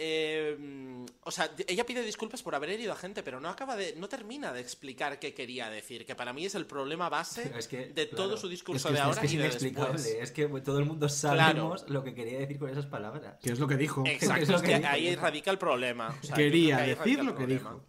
[0.00, 3.94] eh, o sea, ella pide disculpas por haber herido a gente, pero no acaba de,
[3.96, 7.66] no termina de explicar qué quería decir, que para mí es el problema base Es
[7.66, 9.54] que, de claro, todo su discurso es que de ahora es que y de es
[9.54, 9.92] inexplicable.
[10.00, 10.22] después.
[10.22, 13.36] Es que todo el mundo sabemos lo que quería decir con esas palabras.
[13.42, 14.04] Que es lo que dijo.
[14.06, 14.88] Exacto, Es lo es que dijo.
[14.88, 16.08] ahí radica el problema.
[16.08, 17.80] O sea, yo Quería decir lo que dijo.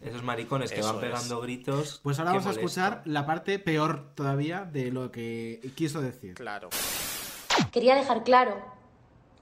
[0.00, 1.42] Esos maricones que Eso van pegando es.
[1.42, 2.00] gritos.
[2.02, 6.34] Pues ahora qué vamos a escuchar la parte peor todavía de lo que quiso decir.
[6.34, 6.68] Claro.
[7.72, 8.62] Quería dejar claro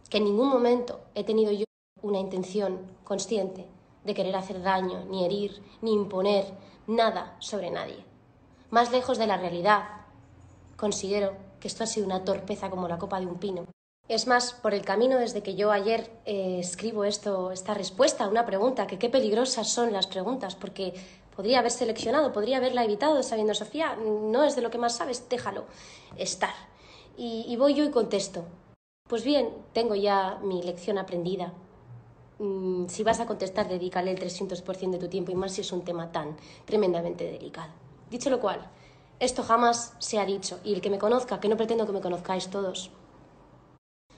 [0.09, 1.65] que en ningún momento he tenido yo
[2.03, 3.67] una intención consciente
[4.05, 6.47] de querer hacer daño, ni herir, ni imponer
[6.87, 8.05] nada sobre nadie.
[8.71, 9.85] Más lejos de la realidad,
[10.77, 13.67] considero que esto ha sido una torpeza como la copa de un pino.
[14.09, 18.29] Es más, por el camino desde que yo ayer eh, escribo esto, esta respuesta a
[18.29, 20.93] una pregunta, que qué peligrosas son las preguntas, porque
[21.37, 25.29] podría haber seleccionado, podría haberla evitado sabiendo, Sofía, no es de lo que más sabes,
[25.29, 25.67] déjalo
[26.17, 26.55] estar.
[27.17, 28.45] Y, y voy yo y contesto.
[29.09, 31.53] Pues bien, tengo ya mi lección aprendida.
[32.43, 35.71] Mm, si vas a contestar, dedícale el 300% de tu tiempo y más si es
[35.71, 37.71] un tema tan tremendamente delicado.
[38.11, 38.69] Dicho lo cual,
[39.21, 42.01] esto jamás se ha dicho y el que me conozca, que no pretendo que me
[42.01, 42.91] conozcáis todos,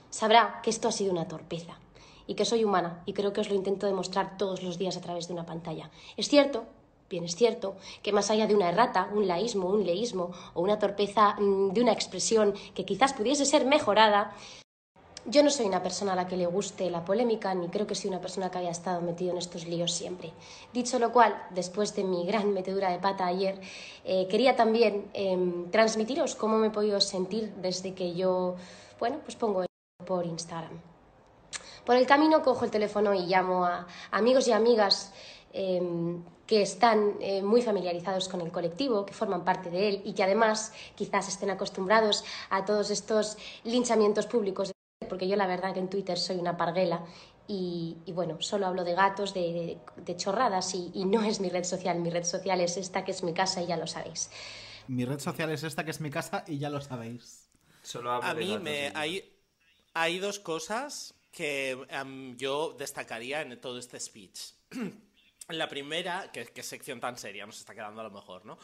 [0.09, 1.79] sabrá que esto ha sido una torpeza
[2.27, 5.03] y que soy humana y creo que os lo intento demostrar todos los días a
[5.03, 5.91] través de una pantalla.
[6.17, 6.65] Es cierto,
[7.11, 10.79] bien es cierto, que más allá de una errata, un laísmo, un leísmo o una
[10.79, 14.35] torpeza mm, de una expresión que quizás pudiese ser mejorada,
[15.27, 17.95] yo no soy una persona a la que le guste la polémica, ni creo que
[17.95, 20.33] soy una persona que haya estado metido en estos líos siempre.
[20.73, 23.59] Dicho lo cual, después de mi gran metedura de pata ayer,
[24.05, 28.57] eh, quería también em, transmitiros cómo me he podido sentir desde que yo,
[29.01, 30.79] bueno, pues pongo esto por Instagram.
[31.87, 35.13] Por el camino cojo el teléfono y llamo a amigos y amigas
[35.53, 40.13] em, que están eh, muy familiarizados con el colectivo, que forman parte de él y
[40.13, 44.74] que además quizás estén acostumbrados a todos estos linchamientos públicos
[45.05, 47.05] porque yo la verdad que en Twitter soy una parguela
[47.47, 51.51] y, y bueno, solo hablo de gatos, de, de chorradas y, y no es mi
[51.51, 51.99] red social.
[52.01, 54.31] Mi red social es esta que es mi casa y ya lo sabéis.
[54.89, 57.49] Mi red social es esta que es mi casa y ya lo sabéis.
[57.83, 59.33] Solo hablo A de mí gatos me, hay,
[59.93, 64.53] hay dos cosas que em, yo destacaría en todo este speech.
[65.49, 68.57] La primera, que, que sección tan seria nos está quedando a lo mejor, ¿no?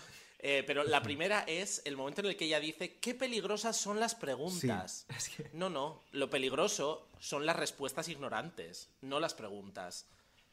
[0.43, 4.01] Eh, pero la primera es el momento en el que ella dice, qué peligrosas son
[4.01, 5.07] las preguntas.
[5.53, 10.07] No, no, lo peligroso son las respuestas ignorantes, no las preguntas.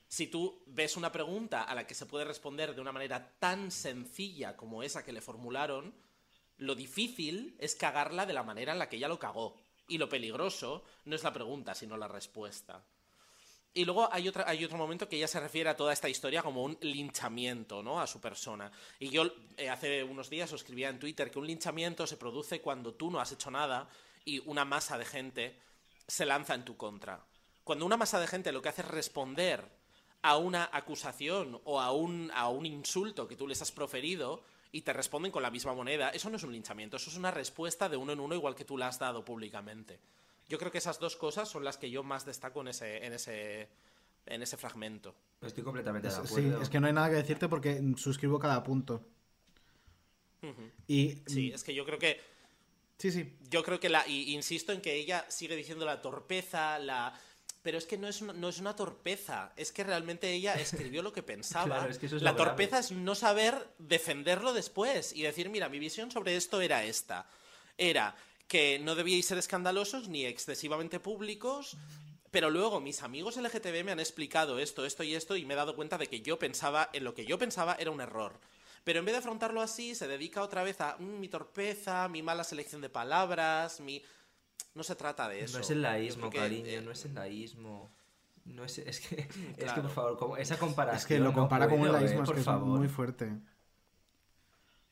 [0.09, 3.71] Si tú ves una pregunta a la que se puede responder de una manera tan
[3.71, 5.93] sencilla como esa que le formularon,
[6.57, 9.55] lo difícil es cagarla de la manera en la que ella lo cagó.
[9.87, 12.83] Y lo peligroso no es la pregunta, sino la respuesta.
[13.77, 16.41] Y luego hay, otra, hay otro momento que ella se refiere a toda esta historia
[16.41, 18.01] como un linchamiento, ¿no?
[18.01, 18.71] A su persona.
[18.99, 22.59] Y yo eh, hace unos días os escribía en Twitter que un linchamiento se produce
[22.59, 23.87] cuando tú no has hecho nada
[24.25, 25.59] y una masa de gente
[26.07, 27.23] se lanza en tu contra.
[27.63, 29.69] Cuando una masa de gente lo que hace es responder
[30.23, 34.81] a una acusación o a un, a un insulto que tú les has proferido y
[34.81, 37.89] te responden con la misma moneda, eso no es un linchamiento, eso es una respuesta
[37.89, 39.99] de uno en uno igual que tú la has dado públicamente.
[40.47, 43.13] Yo creo que esas dos cosas son las que yo más destaco en ese, en
[43.13, 43.69] ese,
[44.25, 45.13] en ese fragmento.
[45.41, 46.35] Estoy completamente de acuerdo.
[46.35, 49.03] sí, es que no hay nada que decirte porque suscribo cada punto.
[50.87, 52.21] Y Sí, es que yo creo que.
[52.97, 53.37] Sí, sí.
[53.49, 54.07] Yo creo que la.
[54.07, 57.13] Y insisto en que ella sigue diciendo la torpeza, la.
[57.61, 59.51] Pero es que no es una, no es una torpeza.
[59.57, 61.65] Es que realmente ella escribió lo que pensaba.
[61.65, 62.45] Claro, es que eso es la grave.
[62.51, 67.27] torpeza es no saber defenderlo después y decir, mira, mi visión sobre esto era esta.
[67.77, 68.15] Era
[68.47, 71.77] que no debíais ser escandalosos ni excesivamente públicos.
[72.29, 75.57] Pero luego mis amigos LGTB me han explicado esto, esto y esto y me he
[75.57, 78.39] dado cuenta de que yo pensaba, en lo que yo pensaba era un error.
[78.83, 82.21] Pero en vez de afrontarlo así, se dedica otra vez a "Mm, mi torpeza, mi
[82.21, 84.01] mala selección de palabras, mi...
[84.75, 85.57] No se trata de eso.
[85.57, 87.89] No es el laísmo, creo que, cariño, eh, no es el laísmo.
[88.45, 89.81] No es, es que, es que Claro.
[89.83, 90.99] por favor, como- esa comparación.
[91.01, 92.77] Es que lo no compara con un puedo, laísmo, eh, es por que es favor.
[92.77, 93.31] muy fuerte.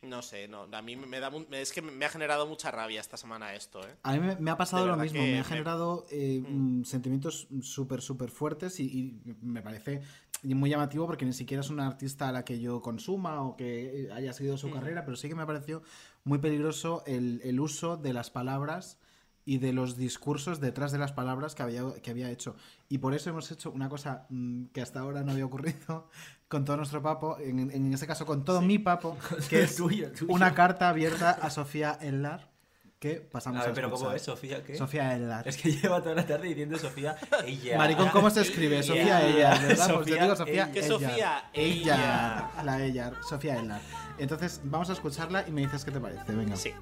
[0.07, 3.17] No sé, no, a mí me da es que me ha generado mucha rabia esta
[3.17, 3.95] semana esto, ¿eh?
[4.03, 7.47] A mí me, me ha pasado lo mismo, me ha me- generado eh, mm, sentimientos
[7.61, 10.01] súper, súper fuertes y, y me parece
[10.43, 14.09] muy llamativo porque ni siquiera es una artista a la que yo consuma o que
[14.13, 14.73] haya seguido su Mm.
[14.73, 15.81] carrera, pero sí que me pareció
[16.23, 18.99] muy peligroso el, el uso de las palabras
[19.47, 22.55] y de los discursos detrás de las palabras que había, que había hecho.
[22.89, 26.09] Y por eso hemos hecho una cosa mm, que hasta ahora no había ocurrido
[26.55, 29.17] con todo nuestro papo, en, en ese caso con todo mi papo,
[29.49, 30.33] que es tuyo, tuyo.
[30.33, 32.49] una carta abierta a Sofía Ellar
[32.97, 34.21] que pasamos A a, ver, pero ¿cómo es?
[34.21, 34.77] ¿Sofía qué?
[34.77, 35.45] Sofía Ellar.
[35.45, 37.77] Es que lleva toda la tarde diciendo Sofía ella.
[37.77, 38.77] Maricón, ¿cómo se escribe?
[38.77, 38.83] Ella.
[38.83, 39.75] Sofía Ellar, ¿verdad?
[39.75, 40.71] Pues yo Sofía digo Sofía ella.
[40.71, 40.91] ¿Qué Ellar.
[40.91, 41.49] Sofía?
[41.51, 42.49] Ellar.
[42.63, 43.13] La Ellar.
[43.29, 43.81] Sofía Ellar.
[44.17, 46.31] Entonces, vamos a escucharla y me dices qué te parece.
[46.31, 46.55] Venga.
[46.55, 46.73] Sí.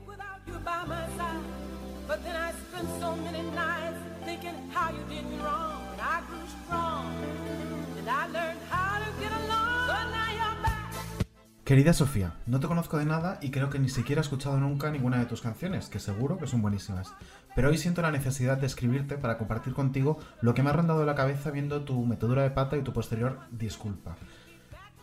[11.64, 14.91] Querida Sofía, no te conozco de nada y creo que ni siquiera he escuchado nunca
[14.91, 17.14] ninguna de tus canciones, que seguro que son buenísimas.
[17.55, 21.05] Pero hoy siento la necesidad de escribirte para compartir contigo lo que me ha rondado
[21.05, 24.18] la cabeza viendo tu metedura de pata y tu posterior disculpa.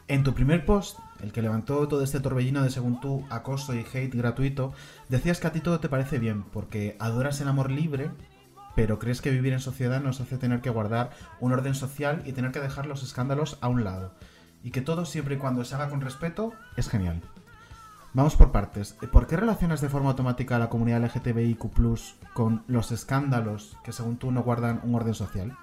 [0.06, 3.86] En tu primer post, el que levantó todo este torbellino de según tú acoso y
[3.90, 4.74] hate gratuito,
[5.08, 8.11] decías que a ti todo te parece bien porque adoras el amor libre,
[8.76, 11.08] pero crees que vivir en sociedad nos hace tener que guardar
[11.40, 14.12] un orden social y tener que dejar los escándalos a un lado.
[14.62, 17.22] Y que todo siempre y cuando se haga con respeto es genial.
[18.12, 18.96] Vamos por partes.
[19.12, 21.61] ¿Por qué relacionas de forma automática a la comunidad LGTBIQ
[22.34, 25.56] con los escándalos que según tú no guardan un orden social?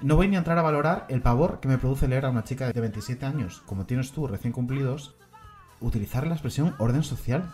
[0.00, 2.44] No voy ni a entrar a valorar el pavor que me produce leer a una
[2.44, 5.16] chica de 27 años, como tienes tú, recién cumplidos,
[5.80, 7.52] utilizar la expresión orden social.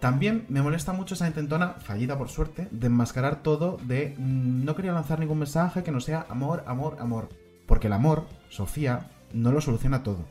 [0.00, 4.76] También me molesta mucho esa intentona, fallida por suerte, de enmascarar todo de mm, no
[4.76, 7.30] quería lanzar ningún mensaje que no sea amor, amor, amor.
[7.66, 10.24] Porque el amor, Sofía, no lo soluciona todo.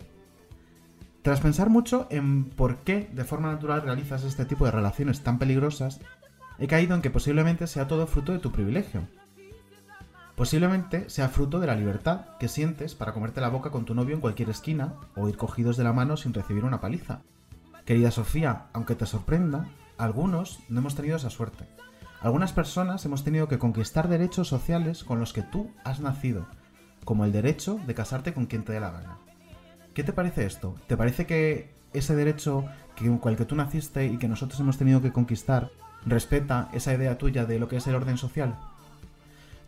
[1.22, 5.40] Tras pensar mucho en por qué de forma natural realizas este tipo de relaciones tan
[5.40, 6.00] peligrosas,
[6.60, 9.08] he caído en que posiblemente sea todo fruto de tu privilegio.
[10.36, 14.16] Posiblemente sea fruto de la libertad que sientes para comerte la boca con tu novio
[14.16, 17.22] en cualquier esquina o ir cogidos de la mano sin recibir una paliza.
[17.86, 21.66] Querida Sofía, aunque te sorprenda, algunos no hemos tenido esa suerte.
[22.22, 26.48] Algunas personas hemos tenido que conquistar derechos sociales con los que tú has nacido,
[27.06, 29.18] como el derecho de casarte con quien te dé la gana.
[29.94, 30.76] ¿Qué te parece esto?
[30.88, 34.78] ¿Te parece que ese derecho que, con el que tú naciste y que nosotros hemos
[34.78, 35.72] tenido que conquistar
[36.06, 38.58] respeta esa idea tuya de lo que es el orden social?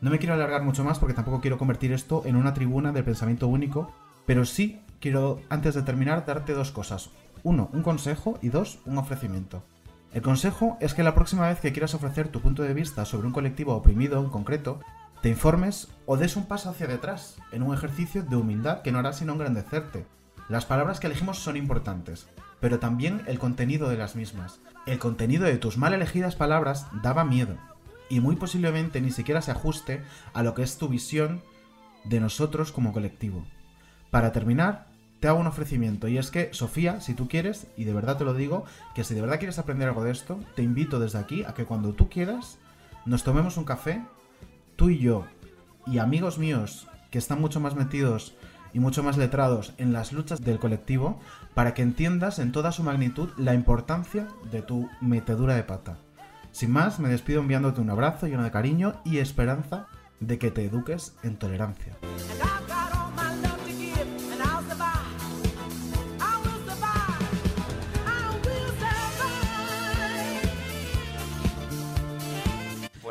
[0.02, 3.04] No me quiero alargar mucho más porque tampoco quiero convertir esto en una tribuna de
[3.04, 3.94] pensamiento único,
[4.26, 7.10] pero sí quiero, antes de terminar, darte dos cosas.
[7.44, 9.64] Uno, un consejo y dos, un ofrecimiento.
[10.14, 13.28] El consejo es que la próxima vez que quieras ofrecer tu punto de vista sobre
[13.28, 14.80] un colectivo oprimido en concreto,
[15.22, 19.00] te informes o des un paso hacia detrás, en un ejercicio de humildad que no
[19.00, 20.06] hará sino engrandecerte.
[20.48, 22.28] Las palabras que elegimos son importantes,
[22.60, 24.60] pero también el contenido de las mismas.
[24.86, 27.58] El contenido de tus mal elegidas palabras daba miedo,
[28.10, 30.02] y muy posiblemente ni siquiera se ajuste
[30.34, 31.42] a lo que es tu visión
[32.06, 33.46] de nosotros como colectivo.
[34.12, 34.88] Para terminar,
[35.20, 38.24] te hago un ofrecimiento y es que, Sofía, si tú quieres, y de verdad te
[38.24, 41.44] lo digo, que si de verdad quieres aprender algo de esto, te invito desde aquí
[41.44, 42.60] a que cuando tú quieras,
[43.06, 44.04] nos tomemos un café,
[44.78, 45.26] tú y yo,
[45.86, 48.36] y amigos míos que están mucho más metidos
[48.74, 51.20] y mucho más letrados en las luchas del colectivo,
[51.54, 55.98] para que entiendas en toda su magnitud la importancia de tu metedura de pata.
[56.52, 59.88] Sin más, me despido enviándote un abrazo lleno de cariño y esperanza
[60.20, 61.98] de que te eduques en tolerancia.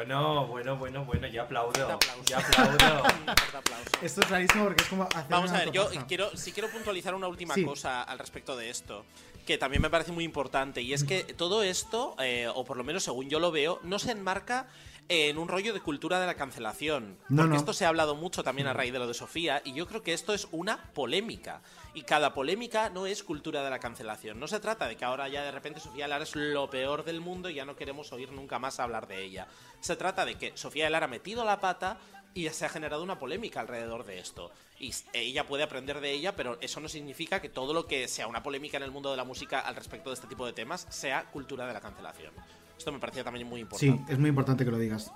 [0.06, 1.98] Bueno, bueno, bueno, bueno, yo aplaudo.
[2.26, 3.02] Yo aplaudo.
[4.02, 7.12] Esto es rarísimo porque es como hacer Vamos a ver, yo quiero, sí quiero puntualizar
[7.16, 7.64] una última Sí.
[7.64, 9.04] cosa al respecto de esto,
[9.46, 12.84] que también me parece muy importante, y es que todo esto, eh, o por lo
[12.84, 14.68] menos según yo lo veo, no se enmarca
[15.08, 17.16] en un rollo de cultura de la cancelación.
[17.28, 17.56] No, porque no.
[17.56, 20.04] esto se ha hablado mucho también a raíz de lo de Sofía, y yo creo
[20.04, 21.62] que esto es una polémica.
[21.96, 24.38] Y cada polémica no es cultura de la cancelación.
[24.38, 27.22] No se trata de que ahora ya de repente Sofía Lara es lo peor del
[27.22, 29.46] mundo y ya no queremos oír nunca más hablar de ella.
[29.80, 31.96] Se trata de que Sofía Lara ha metido la pata
[32.34, 34.50] y se ha generado una polémica alrededor de esto.
[34.78, 38.26] Y ella puede aprender de ella, pero eso no significa que todo lo que sea
[38.26, 40.86] una polémica en el mundo de la música al respecto de este tipo de temas
[40.90, 42.34] sea cultura de la cancelación.
[42.76, 44.12] Esto me parecía también muy Sí, importante.
[44.12, 45.10] es muy importante que lo digas.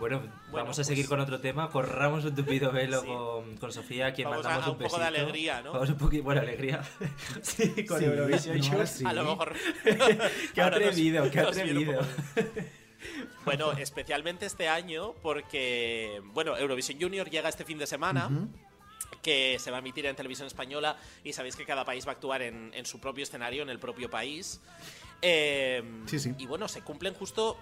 [0.00, 1.68] Bueno, vamos a seguir con otro tema.
[1.70, 4.82] Corramos un tupido velo con, con Sofía, a quien Vamos a- mandamos a un un
[4.82, 5.20] poco de besito.
[5.22, 5.72] alegría, ¿no?
[5.74, 6.82] Vamos un poquito, bueno, alegría.
[7.42, 8.58] sí, con Sí, Eurovisión.
[8.58, 9.04] no, sí.
[9.06, 9.54] A lo mejor.
[9.84, 12.00] qué nos- atrevido, qué nos un atrevido.
[13.44, 18.30] Bueno, especialmente este año, porque, bueno, Eurovisión Junior llega este fin de semana.
[19.22, 22.14] que se va a emitir en televisión española y sabéis que cada país va a
[22.14, 24.62] actuar en, en su propio escenario, en el propio país.
[25.20, 26.34] Eh, Sí, sí.
[26.38, 27.58] Y bueno, se cumplen justo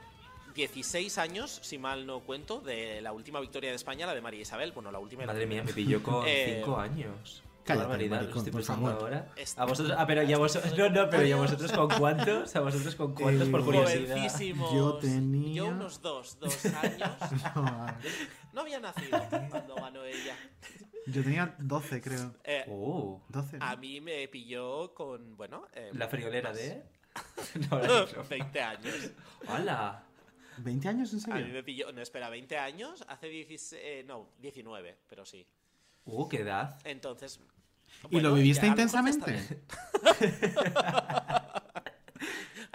[0.55, 4.41] 16 años, si mal no cuento, de la última victoria de España, la de María
[4.41, 4.73] Isabel.
[4.73, 5.23] Bueno, la última.
[5.23, 7.43] la Madre mía, me pilló con Eh, 5 años.
[7.65, 9.03] Qué cállate, barbaridad, lo maricón, estoy por pensando favor.
[9.15, 9.33] ahora.
[9.37, 12.61] Es- A vosotros, ah, pero ya vosotros, no, no, pero ya vosotros con cuántos, a
[12.61, 14.17] vosotros con cuántos por Eh, curiosidad.
[14.17, 14.73] Jovencísimos.
[14.75, 17.11] Yo tenía- Yo unos dos, dos años.
[17.55, 17.87] No,
[18.55, 19.21] No había nacido
[19.51, 20.35] cuando ganó ella.
[21.07, 22.35] yo tenía 12, creo.
[22.43, 23.59] Eh, Oh, 12.
[23.61, 25.67] A mí me pilló con, bueno...
[25.75, 26.59] eh, la friolera más.
[26.59, 26.83] de.
[27.71, 28.95] No, la de- 20 años.
[29.47, 30.05] ¡Hala!
[30.63, 31.55] ¿20 años en A mí serio?
[31.55, 35.47] me pilló, no, espera, 20 años, hace 16, eh, no, 19, pero sí.
[36.05, 36.79] Uh, qué edad.
[36.85, 37.41] Entonces...
[38.11, 39.63] ¿Y lo bueno, viviste ya a lo mejor intensamente?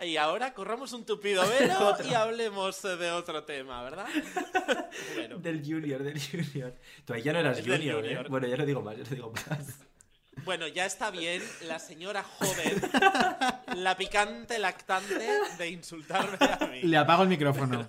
[0.06, 4.08] Y ahora corramos un tupido velo y hablemos eh, de otro tema, ¿verdad?
[5.16, 6.76] bueno, Del Junior, del Junior.
[7.06, 8.08] Tú ahí ya no eras del Junior, ¿eh?
[8.10, 8.30] Junior.
[8.30, 9.80] Bueno, ya no digo más, ya no digo más.
[10.44, 12.82] Bueno, ya está bien la señora joven,
[13.76, 16.82] la picante lactante de insultarme a mí.
[16.84, 17.88] Le apago el micrófono.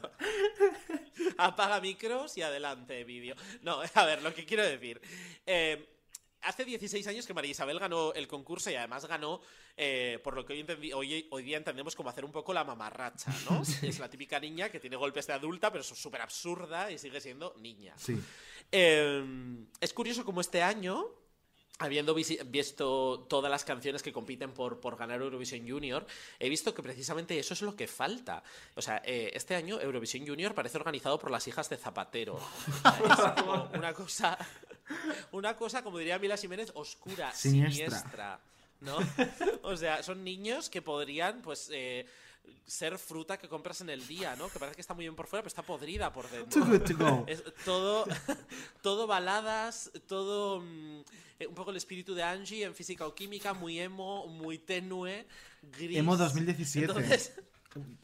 [1.39, 3.35] Apaga micros y adelante vídeo.
[3.63, 5.01] No, a ver, lo que quiero decir.
[5.47, 5.91] eh,
[6.45, 9.41] hace 16 años que María Isabel ganó el concurso y además ganó,
[9.77, 10.65] eh, por lo que
[10.95, 13.63] hoy, hoy día entendemos como hacer un poco la mamarracha, ¿no?
[13.83, 17.21] Es la típica niña que tiene golpes de adulta, pero es súper absurda y sigue
[17.21, 17.95] siendo niña.
[17.97, 18.21] Sí.
[18.71, 19.25] Eh,
[19.81, 21.07] es curioso como este año,
[21.79, 26.07] habiendo visto todas las canciones que compiten por, por ganar Eurovisión Junior,
[26.39, 28.43] he visto que precisamente eso es lo que falta.
[28.77, 32.39] O sea, eh, este año Eurovisión Junior parece organizado por las hijas de Zapatero.
[32.85, 34.39] Es como una cosa,
[35.33, 37.99] una cosa, como diría Mila Jiménez, oscura, Siniestra.
[37.99, 38.41] siniestra.
[38.81, 38.99] ¿no?
[39.63, 42.07] O sea, son niños que podrían, pues, eh,
[42.67, 44.49] ser fruta que compras en el día, ¿no?
[44.49, 46.63] Que parece que está muy bien por fuera, pero está podrida por dentro.
[46.63, 47.25] Too good to go.
[47.29, 48.07] Es todo,
[48.83, 51.01] todo baladas, todo mm,
[51.41, 55.27] eh, un poco el espíritu de Angie en física o química, muy emo, muy tenue,
[55.63, 55.99] gris.
[55.99, 56.93] Emo 2017.
[56.93, 57.33] Entonces,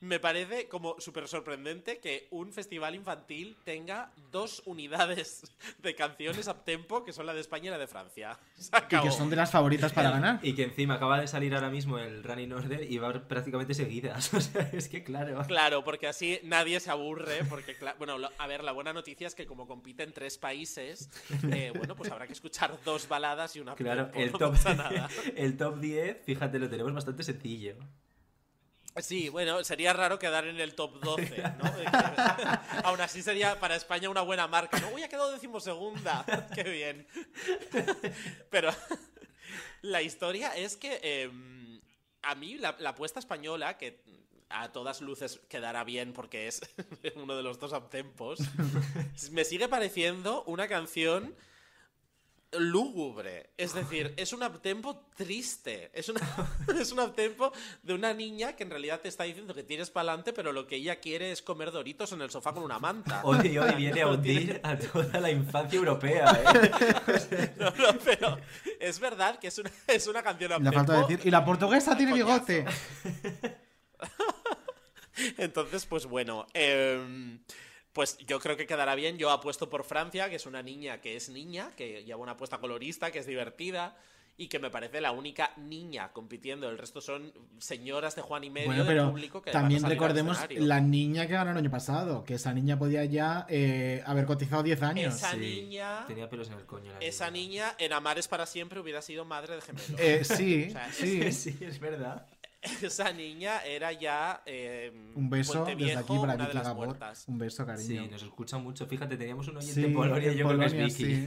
[0.00, 5.42] me parece como súper sorprendente que un festival infantil tenga dos unidades
[5.82, 8.38] de canciones a tempo, que son la de España y la de Francia.
[8.56, 10.40] Se Y que son de las favoritas para ganar.
[10.42, 14.30] Y que encima acaba de salir ahora mismo el Running Order y va prácticamente seguidas.
[14.40, 15.42] O sea, es que claro.
[15.46, 19.44] Claro, porque así nadie se aburre, porque, bueno, a ver, la buena noticia es que
[19.46, 21.10] como compiten tres países,
[21.52, 24.52] eh, bueno, pues habrá que escuchar dos baladas y una Claro, tempo, el no top,
[24.52, 25.08] pasa nada.
[25.36, 27.76] el top 10, fíjate, lo tenemos bastante sencillo.
[28.96, 31.64] Sí, bueno, sería raro quedar en el top 12, ¿no?
[32.84, 34.88] Aún así sería para España una buena marca, ¿no?
[34.90, 36.24] Uy, ha quedado decimosegunda,
[36.54, 37.06] qué bien.
[38.50, 38.70] Pero
[39.82, 41.80] la historia es que em,
[42.22, 44.02] a mí la, la apuesta española, que
[44.48, 46.60] a todas luces quedará bien porque es
[47.14, 48.40] uno de los dos uptempos,
[49.30, 51.36] me sigue pareciendo una canción
[52.52, 53.50] lúgubre.
[53.56, 55.90] Es decir, es un uptempo triste.
[55.94, 56.20] Es, una,
[56.80, 60.08] es un uptempo de una niña que en realidad te está diciendo que tienes para
[60.10, 63.20] adelante, pero lo que ella quiere es comer doritos en el sofá con una manta.
[63.24, 67.54] Hoy, hoy viene a hundir a toda la infancia europea, ¿eh?
[67.58, 68.38] No, no, pero
[68.80, 70.78] es verdad que es una, es una canción Le uptempo.
[70.78, 71.20] falta decir.
[71.26, 72.64] Y la portuguesa tiene bigote.
[75.36, 77.40] Entonces, pues bueno, em,
[77.92, 79.18] pues yo creo que quedará bien.
[79.18, 82.58] Yo apuesto por Francia, que es una niña que es niña, que lleva una apuesta
[82.58, 83.96] colorista, que es divertida
[84.36, 86.70] y que me parece la única niña compitiendo.
[86.70, 89.60] El resto son señoras de Juan y medio Bueno, del pero público que van a
[89.60, 94.02] también recordemos la niña que ganó el año pasado, que esa niña podía ya eh,
[94.06, 95.14] haber cotizado 10 años.
[95.14, 96.90] Esa niña, Tenía pelos en el coño.
[96.90, 99.90] la esa niña en Amares para siempre hubiera sido madre de gemelos.
[99.98, 101.32] Eh, sí, O sea, sí.
[101.32, 102.26] Sí, es verdad.
[102.82, 106.98] Esa niña era ya eh, Un beso Puente desde Viejo, aquí para Vicky las Gabor.
[107.26, 107.86] Un beso, cariño.
[108.04, 108.86] Sí, nos escucha mucho.
[108.86, 111.26] Fíjate, teníamos un oyente Sí, en Polonia, en yo creo que Polonia, es Vicky.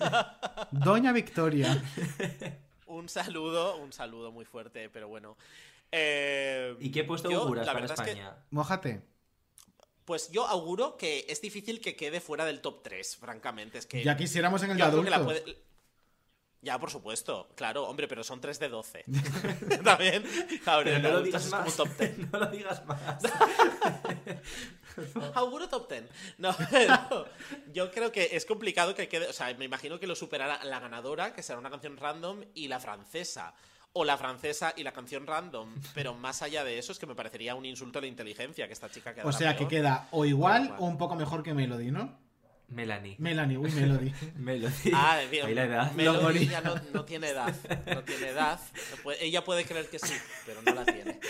[0.70, 1.82] Doña Victoria.
[2.86, 5.36] Un saludo, un saludo muy fuerte, pero bueno.
[5.92, 8.36] Eh, ¿Y qué puesto yo, auguras para verdad es que- España?
[8.50, 9.02] Mójate.
[10.04, 13.78] pues yo auguro que es difícil que quede fuera del top 3, francamente.
[13.78, 15.42] Es que Ya quisiéramos en el de adultos.
[16.62, 19.04] Ya, por supuesto, claro, hombre, pero son 3 de 12.
[19.84, 20.24] También.
[20.64, 21.76] Ahora, no lo digas como más.
[21.76, 22.18] top 10.
[22.32, 23.22] no lo digas más.
[25.34, 26.04] Auguro top 10.
[26.38, 27.26] No, pero
[27.72, 29.28] yo creo que es complicado que quede.
[29.28, 32.68] O sea, me imagino que lo superará la ganadora, que será una canción random, y
[32.68, 33.54] la francesa.
[33.92, 35.74] O la francesa y la canción random.
[35.94, 38.72] Pero más allá de eso, es que me parecería un insulto a la inteligencia que
[38.72, 39.24] esta chica queda.
[39.24, 42.25] O sea que queda o igual o un poco mejor que Melody, ¿no?
[42.68, 43.14] Melanie.
[43.18, 44.12] Melanie, uy, Melody.
[44.36, 44.90] Melody.
[44.92, 45.54] Ah, bien.
[45.54, 45.92] La edad.
[45.92, 47.54] Melody ya no, no tiene edad.
[47.94, 48.60] No tiene edad.
[49.02, 50.14] Puede- Ella puede creer que sí,
[50.44, 51.20] pero no la tiene.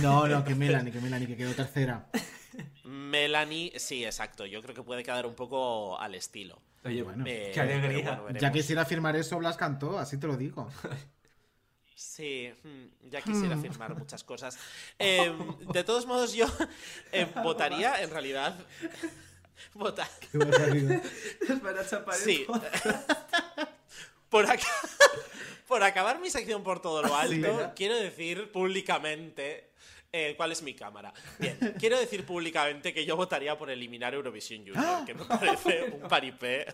[0.00, 2.06] No, no, que Melanie, que Melanie, que quedó tercera.
[2.84, 4.46] Melanie, sí, exacto.
[4.46, 6.60] Yo creo que puede quedar un poco al estilo.
[6.84, 8.18] Oye, Bueno, Eh, qué alegría.
[8.20, 8.38] bueno.
[8.40, 10.70] Ya quisiera firmar eso, Blas cantó, así te lo digo.
[11.94, 14.58] Sí, mm, ya quisiera firmar muchas cosas.
[14.98, 15.30] Eh,
[15.74, 16.46] de todos modos, yo
[17.12, 18.54] eh, votaría, en realidad.
[19.74, 20.08] Votar.
[20.20, 20.38] Qué
[22.24, 22.46] Sí.
[24.28, 24.66] Por, aca-
[25.66, 27.72] por acabar mi sección por todo lo alto, Sí, ¿verdad?
[27.74, 29.70] quiero decir públicamente.
[30.12, 31.12] eh, ¿Cuál es mi cámara?
[31.38, 36.08] Bien, quiero decir públicamente que yo votaría por eliminar Eurovisión Junior, que me parece un
[36.08, 36.64] paripé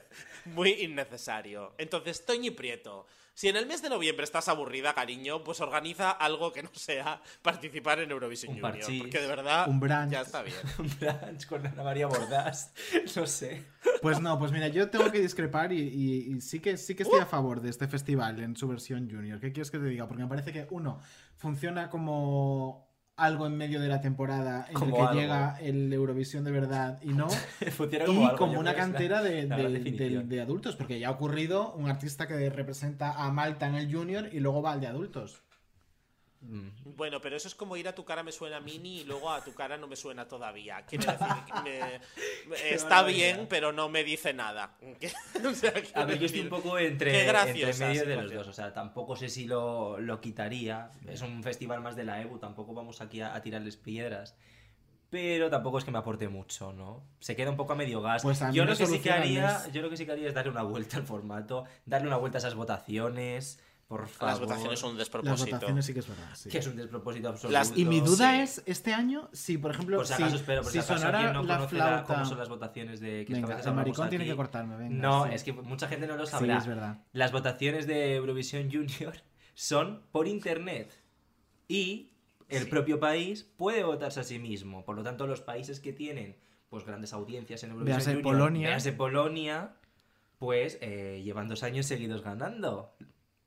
[0.46, 1.72] muy innecesario.
[1.78, 3.06] Entonces, Toñi Prieto,
[3.36, 7.20] si en el mes de noviembre estás aburrida, cariño, pues organiza algo que no sea
[7.42, 9.02] participar en Eurovisión Un Junior, parchís.
[9.02, 10.10] porque de verdad Un brunch.
[10.10, 10.56] ya está bien.
[10.78, 12.72] Un brunch con Ana María Bordás.
[13.14, 13.64] No sé.
[14.00, 17.02] Pues no, pues mira, yo tengo que discrepar y, y- y sí que sí que
[17.02, 19.38] estoy a favor de este festival en su versión junior.
[19.38, 20.08] ¿Qué quieres que te diga?
[20.08, 20.98] Porque me parece que, uno,
[21.36, 22.85] funciona como
[23.16, 25.20] algo en medio de la temporada en el que algo.
[25.20, 27.28] llega el Eurovisión de verdad y no.
[28.06, 30.28] Y como una la- cantera de, la de- gran de- definición.
[30.28, 34.28] de adultos, porque ya ha ocurrido un artista que representa a Malta en el junior
[34.32, 35.42] y luego va al de adultos.
[36.48, 36.94] Mm.
[36.96, 39.42] Bueno, pero eso es como ir a tu cara me suena mini y luego a
[39.42, 40.84] tu cara no me suena todavía.
[40.86, 42.00] Quiere decir, que me-
[42.48, 44.76] me- está bien, pero no me dice nada.
[45.44, 48.48] O sea, quiero A ver, yo estoy un poco entre, entre medio de los dos.
[48.48, 50.90] O sea, tampoco sé si lo, lo quitaría.
[51.06, 54.36] Es un festival más de la EBU, tampoco vamos aquí a, a tirarles piedras.
[55.08, 57.04] Pero tampoco es que me aporte mucho, ¿no?
[57.20, 58.22] Se queda un poco a medio gas.
[58.22, 60.34] Pues a yo, lo que sí que haría, yo lo que sí que haría es
[60.34, 64.32] darle una vuelta al formato, darle una vuelta a esas votaciones, por favor.
[64.32, 65.50] Las votaciones son un Las despropósito.
[65.56, 66.28] votaciones sí que es verdad.
[66.34, 66.48] sí.
[66.50, 67.52] Que es un despropósito absoluto.
[67.52, 68.40] Las- Y mi duda Sí.
[68.40, 71.32] es, este año, si por ejemplo, Por si acaso, espero, por si, si acaso sonara
[71.32, 72.04] no la flauta...
[72.04, 74.30] cómo son las votaciones de que es que a Venga, el maricón tiene aquí.
[74.32, 75.30] que cortarme, venga, No, sí.
[75.34, 76.58] es que mucha gente no lo Sí, sabrá.
[76.58, 76.98] es verdad.
[77.12, 79.14] Las votaciones de Eurovisión Junior
[79.54, 80.92] son por internet.
[81.68, 82.10] Y
[82.48, 82.68] el Sí.
[82.70, 84.84] propio país puede votarse a sí mismo.
[84.84, 86.36] Por lo tanto, los países que tienen
[86.68, 88.68] pues grandes audiencias en Eurovisión Junior, Polonia.
[88.70, 89.76] véase Polonia,
[90.38, 92.94] pues eh, llevan dos años seguidos ganando.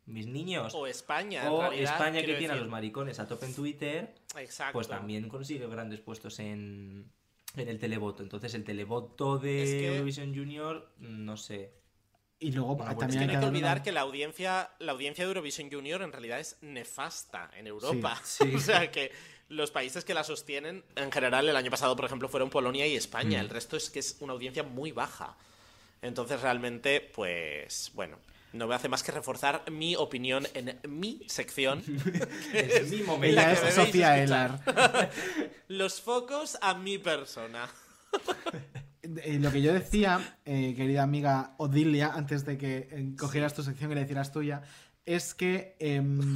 [0.10, 0.74] Mis niños.
[0.76, 4.16] O España, en O realidad, España que tiene a los maricones a tope en Twitter,
[4.38, 4.74] Exacto.
[4.74, 7.12] pues también consigue grandes puestos en,
[7.56, 8.24] en el televoto.
[8.24, 11.74] Entonces el televoto de Es que- Eurovisión Junior, no sé.
[12.42, 13.92] Y luego buena Es también que hay no que hay que darle olvidar una- que
[13.92, 18.20] la audiencia, la audiencia de Eurovisión Junior en realidad es nefasta en Europa.
[18.24, 18.56] Sí.
[18.56, 19.12] o sea que
[19.50, 22.96] los países que la sostienen, en general, el año pasado, por ejemplo, fueron Polonia y
[22.96, 23.40] España.
[23.40, 23.42] Mm.
[23.42, 25.36] El resto es que es una audiencia muy baja.
[26.02, 28.20] Entonces, realmente, pues, bueno,
[28.54, 31.84] no me hace más que reforzar mi opinión en mi sección.
[32.54, 33.36] Es mi momento.
[33.36, 35.12] la Ella es Sofía escuchar.
[35.68, 37.70] Los focos a mi persona.
[39.04, 43.92] Lo que yo decía, eh, querida amiga Odilia, antes de que eh, cogieras tu sección
[43.92, 44.62] y le hicieras tuya,
[45.06, 46.36] es que em,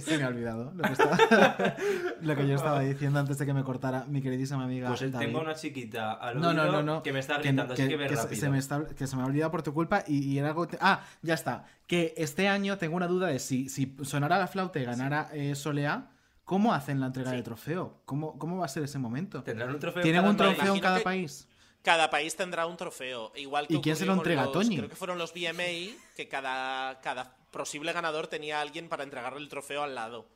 [0.00, 1.16] Se me ha olvidado lo que, estaba-
[2.20, 4.88] lo que yo estaba diciendo antes de que me cortara mi queridísima amiga.
[4.88, 5.26] Pues David.
[5.26, 7.02] tengo una chiquita al No, no, oído no, no.
[7.02, 8.40] que me está gritando, así que ve se- rápido.
[8.40, 10.66] Se me está- que se me ha olvidado por tu culpa y, y era algo...
[10.66, 11.64] te- Ah, ya está.
[11.86, 15.54] Que este año tengo una duda de si, si sonara la flauta y ganara eh,
[15.54, 16.08] Soleá,
[16.44, 18.00] ¿cómo hacen la entrega de trofeo?
[18.04, 19.42] ¿Cómo, ¿Cómo va a ser ese momento?
[19.42, 21.48] ¿Tendrán un trofeo en ¿Tienen cada un trofeo en cada que- país?
[21.82, 23.32] Cada país tendrá un trofeo.
[23.34, 24.76] Igual que ¿Y quién se lo entrega, los- Toñi?
[24.76, 29.40] Creo que fueron los VMA, que cada, cada posible ganador tenía a alguien para entregarle
[29.40, 30.26] el trofeo al lado.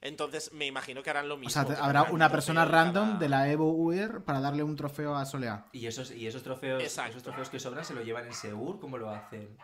[0.00, 1.48] Entonces me imagino que harán lo mismo.
[1.60, 4.76] O sea, habrá una un persona random cada- de la Evo UR para darle un
[4.76, 5.66] trofeo a Soleá.
[5.72, 8.96] Y esos, y esos trofeos, esos trofeos que sobran se lo llevan en Segur, ¿cómo
[8.96, 9.58] lo hacen?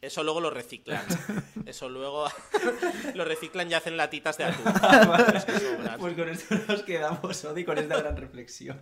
[0.00, 1.02] Eso luego lo reciclan.
[1.66, 2.28] Eso luego
[3.14, 4.72] lo reciclan y hacen latitas de atún.
[5.98, 8.78] Pues con esto nos quedamos, Odi, con esta gran reflexión.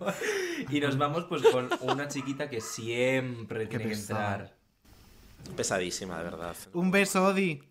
[0.69, 4.55] Y nos vamos pues con una chiquita que siempre tiene que entrar.
[5.55, 6.55] Pesadísima, de verdad.
[6.73, 7.63] Un beso, Odi.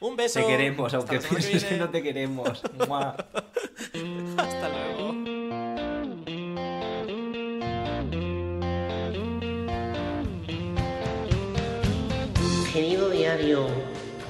[0.00, 0.40] Un beso.
[0.40, 2.62] Te queremos, aunque que pienses que no te queremos.
[4.38, 4.89] Hasta luego.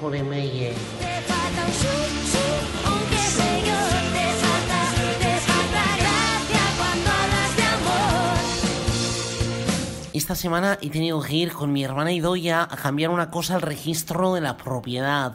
[0.09, 0.31] De amor.
[10.13, 13.61] Esta semana he tenido que ir con mi hermana Idoya a cambiar una cosa al
[13.61, 15.33] registro de la propiedad.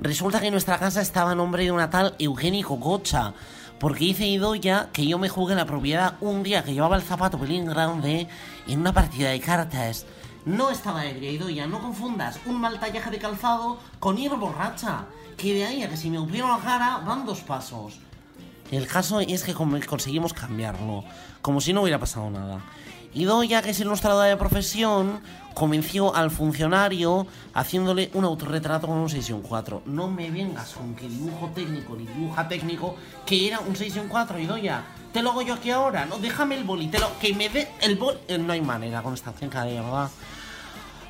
[0.00, 3.34] Resulta que nuestra casa estaba a nombre de una tal Eugenia Cococha.
[3.78, 7.38] Porque dice Idoya que yo me jugué la propiedad un día que llevaba el zapato
[7.38, 8.26] pelín grande
[8.66, 10.06] en una partida de cartas.
[10.44, 15.04] No estaba ebria, Idoya, no confundas un mal tallaje de calzado con ir borracha.
[15.36, 18.00] Que de ahí a que si me upieron la cara van dos pasos.
[18.70, 21.04] El caso es que conseguimos cambiarlo,
[21.42, 22.60] como si no hubiera pasado nada.
[23.14, 25.20] Y Doya, que es ilustradora de profesión,
[25.54, 29.82] convenció al funcionario haciéndole un autorretrato con un 6-4.
[29.84, 34.46] No me vengas con que dibujo técnico ni dibuja técnico, que era un 6-4, y
[34.46, 37.48] Doya, te lo hago yo aquí ahora, no, déjame el boli, te lo, que me
[37.48, 38.18] dé el boli.
[38.28, 40.10] Eh, No hay manera con esta acción de verdad.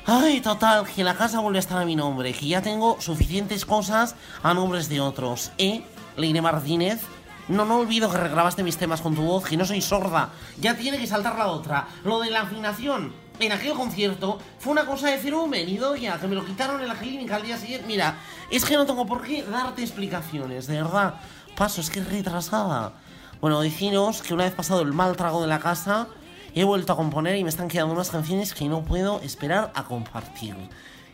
[0.05, 3.65] Ay, total, que la casa vuelve a estar a mi nombre, que ya tengo suficientes
[3.65, 5.51] cosas a nombres de otros.
[5.57, 5.83] ¿Eh,
[6.17, 7.01] Leire Martínez?
[7.47, 10.29] No, no olvido que regrabaste mis temas con tu voz, que no soy sorda.
[10.59, 11.87] Ya tiene que saltar la otra.
[12.03, 13.13] Lo de la afinación.
[13.39, 16.87] En aquel concierto fue una cosa de cerumen y doya, que me lo quitaron en
[16.87, 17.87] la clínica al día siguiente.
[17.87, 18.17] Mira,
[18.51, 21.15] es que no tengo por qué darte explicaciones, de verdad.
[21.55, 22.93] Paso, es que es retrasada.
[23.43, 26.07] Bueno, deciros que una vez pasado el mal trago de la casa,
[26.55, 29.83] he vuelto a componer y me están quedando unas canciones que no puedo esperar a
[29.83, 30.55] compartir.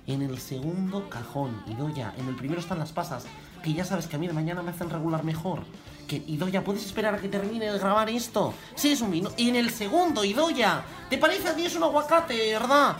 [0.05, 3.25] En el segundo cajón, Idoya, en el primero están las pasas,
[3.63, 5.63] que ya sabes que a mí de mañana me hacen regular mejor.
[6.07, 8.53] Que, Idoya, ¿puedes esperar a que termine de grabar esto?
[8.75, 9.31] Sí, es un vino.
[9.35, 12.95] Y en el segundo, Idoya, ¿te parece a ti es un aguacate, verdad?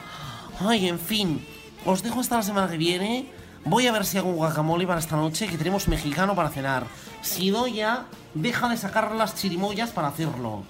[0.60, 1.46] Ay, en fin,
[1.86, 3.32] os dejo hasta la semana que viene.
[3.66, 6.86] Voy a ver si hago un guacamole para esta noche, que tenemos mexicano para cenar.
[7.22, 10.64] Si Idoya, deja de sacar las chirimoyas para hacerlo.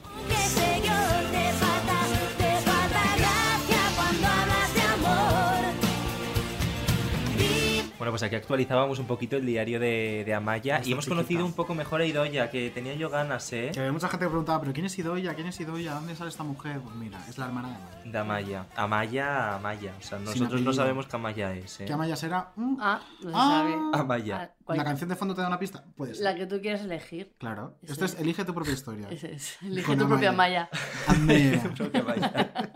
[7.97, 11.17] Bueno, pues aquí actualizábamos un poquito el diario de, de Amaya Esta y hemos chiquita.
[11.17, 13.71] conocido un poco mejor a Idoya, que tenía yo ganas, ¿eh?
[13.73, 15.33] Que había mucha gente que preguntaba, ¿pero quién es Idoya?
[15.35, 15.95] ¿Quién es Idoya?
[15.95, 16.79] ¿Dónde sale esta mujer?
[16.79, 17.98] Pues mira, es la hermana de Amaya.
[18.11, 18.65] De Amaya.
[18.75, 19.93] Amaya, Amaya.
[19.99, 21.85] O sea, nosotros no sabemos qué Amaya es, ¿eh?
[21.85, 22.51] ¿Qué Amaya será?
[22.55, 23.49] Mm, Ah, no se ah.
[23.49, 24.01] sabe.
[24.01, 24.53] Amaya.
[24.63, 24.77] ¿cuál?
[24.77, 25.83] ¿La canción de fondo te da una pista?
[25.95, 26.23] Puede ser.
[26.23, 27.33] La que tú quieres elegir.
[27.37, 27.75] Claro.
[27.83, 28.19] Ese Esto es es.
[28.21, 29.07] Elige tu propia historia.
[29.11, 29.57] Ese es.
[29.61, 30.69] Elige Con tu propia Amaya.
[31.07, 31.61] Amaya.
[31.63, 32.71] Tu propia Amaya.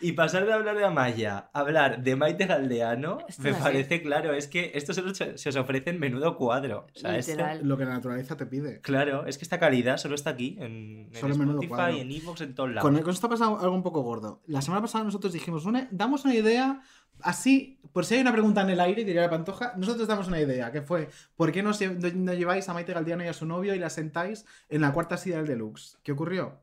[0.00, 3.60] Y pasar de hablar de Amaya a hablar de Maite Galdeano, Esto me así.
[3.62, 6.86] parece claro, es que esto se, os- se os ofrece en menudo cuadro.
[6.94, 7.60] O sea, esto- Literal.
[7.66, 8.80] Lo que la naturaleza te pide.
[8.80, 11.96] claro, es que esta calidad solo está aquí, en, Solo en menudo Spotify, cuadro.
[11.96, 12.82] en Evox, en todos lados.
[12.90, 14.39] Con, con esto ha pasado algo un poco gordo.
[14.46, 16.80] La semana pasada nosotros dijimos, una, damos una idea
[17.22, 20.40] así, por si hay una pregunta en el aire, diría la Pantoja, nosotros damos una
[20.40, 23.32] idea, que fue, ¿por qué no, se- no- no lleváis a Maite Galdiano y a
[23.34, 25.98] su novio y la sentáis en la cuarta silla del Deluxe?
[26.02, 26.60] ¿Qué ocurrió?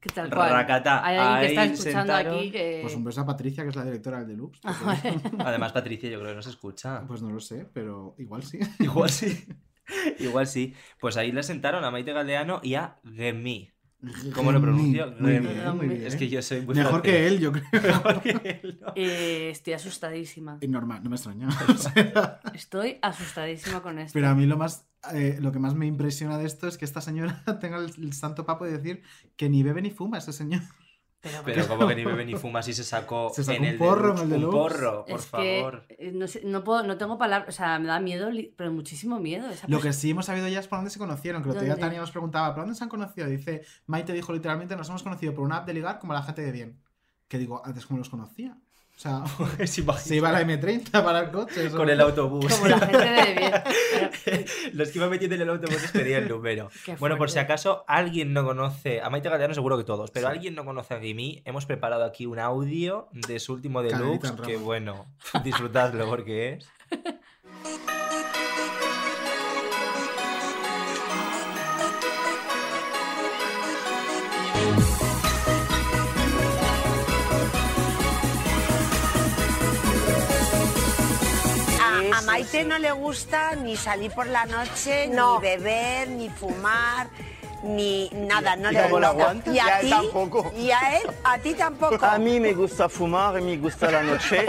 [0.00, 0.50] Que tal cual.
[0.52, 2.38] Racata, Hay alguien que está escuchando sentaron.
[2.38, 2.78] aquí que.
[2.82, 4.60] Pues un beso a Patricia, que es la directora del Deluxe.
[4.64, 7.04] Ah, porque- Además, Patricia, yo creo que no se escucha.
[7.06, 8.60] Pues no lo sé, pero igual sí.
[8.78, 9.44] Igual sí.
[10.20, 10.74] Igual sí.
[11.00, 13.70] Pues ahí le sentaron a Maite Galdeano y a Gemi.
[14.32, 15.12] ¿Cómo lo pronuncio?
[15.18, 16.06] Muy bien, muy bien.
[16.06, 17.12] Es que yo soy muy Mejor francés.
[17.12, 17.64] que él, yo creo.
[17.82, 18.78] Mejor que él.
[18.80, 18.92] ¿no?
[18.94, 20.58] Eh, estoy asustadísima.
[20.68, 21.48] Normal, no me extraña.
[22.54, 24.12] Estoy asustadísima con esto.
[24.14, 26.84] Pero a mí lo más eh, lo que más me impresiona de esto es que
[26.84, 29.02] esta señora tenga el, el santo papo de decir
[29.36, 30.62] que ni bebe ni fuma ese señor.
[31.20, 33.78] Pero como que ni bebe ni fuma si se sacó, Se sacó en un el
[33.78, 35.86] porro en deluxe, el un porro, por es favor.
[36.12, 39.48] no, sé, no, puedo, no tengo palabras, o sea, me da miedo, pero muchísimo miedo.
[39.50, 41.42] Esa Lo que sí hemos sabido ya es por dónde se conocieron.
[41.42, 41.76] Que el otro día.
[41.76, 43.26] Tania nos preguntaba, ¿por dónde se han conocido?
[43.26, 46.42] Dice, Maite dijo literalmente, nos hemos conocido por una app de ligar como la gente
[46.42, 46.80] de bien.
[47.26, 48.56] Que digo, antes cómo los conocía.
[48.98, 49.22] O sea,
[49.66, 50.04] Se imagina.
[50.04, 51.70] se iba la M30 para el coche.
[51.70, 52.52] Con el autobús.
[52.52, 54.44] Como la gente de bien.
[54.72, 56.68] Los que iban metiendo en el autobús les pedía el número.
[56.98, 60.56] Bueno, por si acaso alguien no conoce, a Maite Galeano seguro que todos, pero alguien
[60.56, 65.06] no conoce a Gimi, hemos preparado aquí un audio de su último deluxe, que bueno,
[65.44, 67.97] disfrutadlo porque es...
[82.18, 87.08] A, Maite no le gusta ni salir por la noche, ni beber, ni fumar,
[87.62, 89.08] ni nada, no ¿Y le gusta.
[89.08, 89.50] aguanta?
[89.52, 90.52] Y a ti tampoco.
[90.56, 92.04] Y a él, a ti tampoco.
[92.04, 94.46] A mí me gusta fumar y me gusta la noche.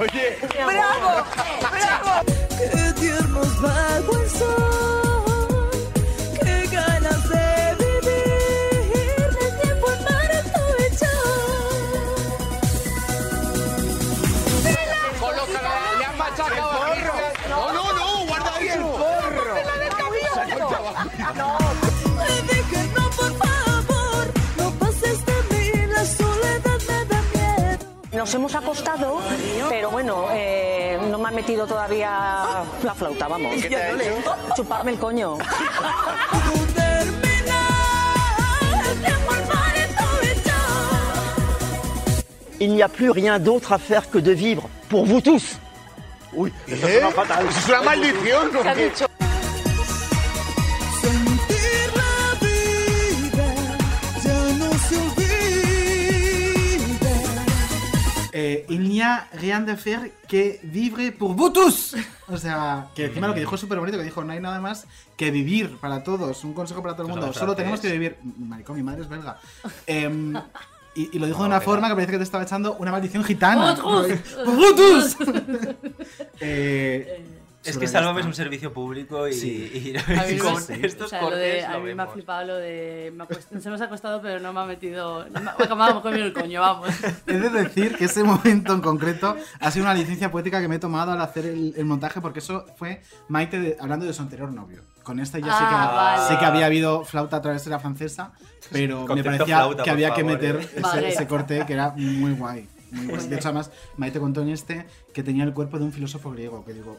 [0.00, 1.24] Oye, ¡Bravo!
[1.70, 2.24] ¡Bravo!
[2.58, 4.99] Qué tiernos bajo el sol,
[28.20, 29.18] Nos hemos acostado,
[29.70, 33.54] pero bueno, eh, no me ha metido todavía la flauta, vamos.
[33.62, 34.34] ¿Qué te ha hecho?
[34.54, 35.38] Chuparme el coño.
[42.60, 45.58] il n'y a plus rien d'autre à faire que de vivre pour vous tous.
[46.34, 46.92] Uy, eso ¿Eh?
[46.92, 47.46] suena fatal.
[47.48, 48.84] ¿Eso es una maldición o ¿Qué ha qué?
[48.90, 49.09] dicho?
[58.32, 61.96] Eh, il n'y a rien de faire que vivre pour vous tous.
[62.28, 64.60] O sea, que encima lo que dijo es súper bonito, que dijo, no hay nada
[64.60, 64.86] más
[65.16, 68.16] que vivir para todos, un consejo para todo el mundo, solo tenemos que vivir.
[68.22, 69.38] Maricón, mi madre es belga.
[69.86, 70.34] Em,
[70.94, 73.24] y, y lo dijo de una forma que parece que te estaba echando una maldición
[73.24, 73.74] gitana.
[73.74, 75.16] Vous tous.
[76.42, 77.22] Eh,
[77.62, 79.92] Es que Sálvame es un servicio público y, Sí.
[79.94, 81.90] y- A mí, con me- estos o sea, lo cortes de, lo a mí me
[81.90, 82.12] ha vemos.
[82.14, 83.12] flipado lo de.
[83.14, 85.28] Me ha cuest- nos hemos acostado, pero no me ha metido.
[85.28, 86.88] No me, ha- me ha comido el coño, vamos.
[87.26, 90.76] He de decir que ese momento en concreto ha sido una licencia poética que me
[90.76, 94.22] he tomado al hacer el, el montaje, porque eso fue Maite de- hablando de su
[94.22, 94.82] anterior novio.
[95.02, 96.28] Con esta ya sí, que, Ah, vale.
[96.28, 98.32] sí que había habido flauta a través de la francesa,
[98.72, 100.68] pero me parecía flauta, que había que favor, meter eh.
[100.72, 101.08] ese, Vale.
[101.08, 102.68] ese corte que era muy guay.
[102.92, 103.28] Muy guay.
[103.28, 106.64] De hecho, además, Maite contó en este que tenía el cuerpo de un filósofo griego,
[106.64, 106.98] que digo,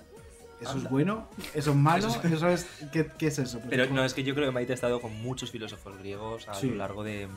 [0.61, 0.83] ¿eso Anda.
[0.85, 1.27] es bueno?
[1.53, 2.07] ¿Eso es malo?
[2.07, 3.57] Eso es- ¿Eso es, ¿qué, qué es eso?
[3.59, 5.97] Pues Pero como- no, es que yo creo que Maite ha estado con muchos filósofos
[5.99, 6.69] griegos a Sí.
[6.69, 7.27] lo largo de,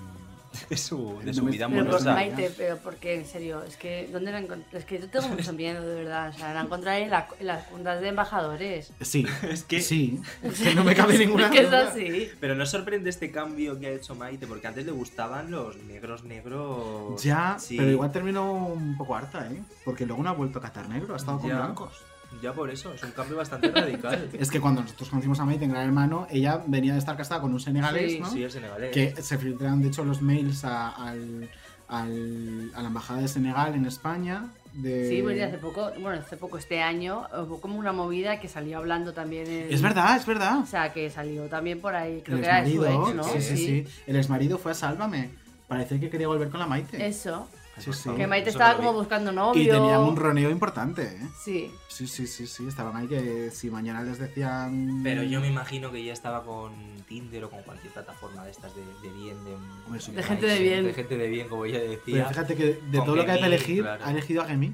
[0.71, 2.13] de su, de No su vida Pero por amorosa.
[2.15, 4.79] Maite, pero porque en serio, es que ¿dónde la encontré?
[4.79, 6.29] Es que yo tengo mucho miedo, de verdad.
[6.33, 8.93] O sea, la encontraré en, la- en las juntas de embajadores.
[9.01, 12.29] Sí, Es que- sí, es que no me cabe ninguna Es que es así.
[12.39, 16.23] Pero no sorprende este cambio que ha hecho Maite, porque antes le gustaban los negros
[16.23, 17.21] negros.
[17.23, 17.77] Ya, Sí.
[17.77, 19.61] pero igual terminó un poco harta, ¿eh?
[19.85, 21.57] Porque luego no ha vuelto a catar negro, ha estado con Ya.
[21.57, 22.01] blancos.
[22.43, 24.29] Ya por eso, es un cambio bastante radical.
[24.39, 27.41] Es que cuando nosotros conocimos a Maite en Gran Hermano, ella venía de estar casada
[27.41, 28.31] con un senegalés, Sí, ¿no?
[28.31, 28.93] sí, el senegalés.
[28.93, 31.49] Que se filtran, de hecho, los mails a, al-
[31.89, 34.49] al- a la embajada de Senegal en España.
[34.73, 35.09] De...
[35.09, 38.49] Sí, pues ya hace poco, bueno, hace poco este año, hubo como una movida que
[38.49, 39.47] salió hablando también.
[39.47, 40.59] en- Es verdad, es verdad.
[40.59, 43.17] O sea, que salió también por ahí, creo El que era de su exmarido, ex,
[43.17, 43.25] ¿no?
[43.25, 43.87] sí, sí, sí.
[44.07, 45.31] El exmarido fue a Sálvame.
[45.69, 47.07] Parece que quería volver con la Maite.
[47.07, 47.49] Eso.
[47.79, 48.11] Sí, sí.
[48.17, 49.61] Que Maite Eso estaba como buscando novio.
[49.61, 51.29] Y tenían un roneo importante, ¿eh?
[51.43, 51.73] Sí.
[51.89, 52.67] Sí, sí, sí, sí.
[52.69, 55.01] Estaban ahí que si mañana les decían.
[55.03, 56.73] Pero yo me imagino que ya estaba con
[57.09, 59.55] Tinder o con cualquier plataforma de estas de, de bien, de,
[59.87, 60.85] Hombre, sí, De gente de bien.
[60.85, 62.15] De gente de bien, como ella decía.
[62.15, 64.05] Pero fíjate que de Con todo lo que hay que elegir, claro.
[64.05, 64.73] ha elegido a Gemi.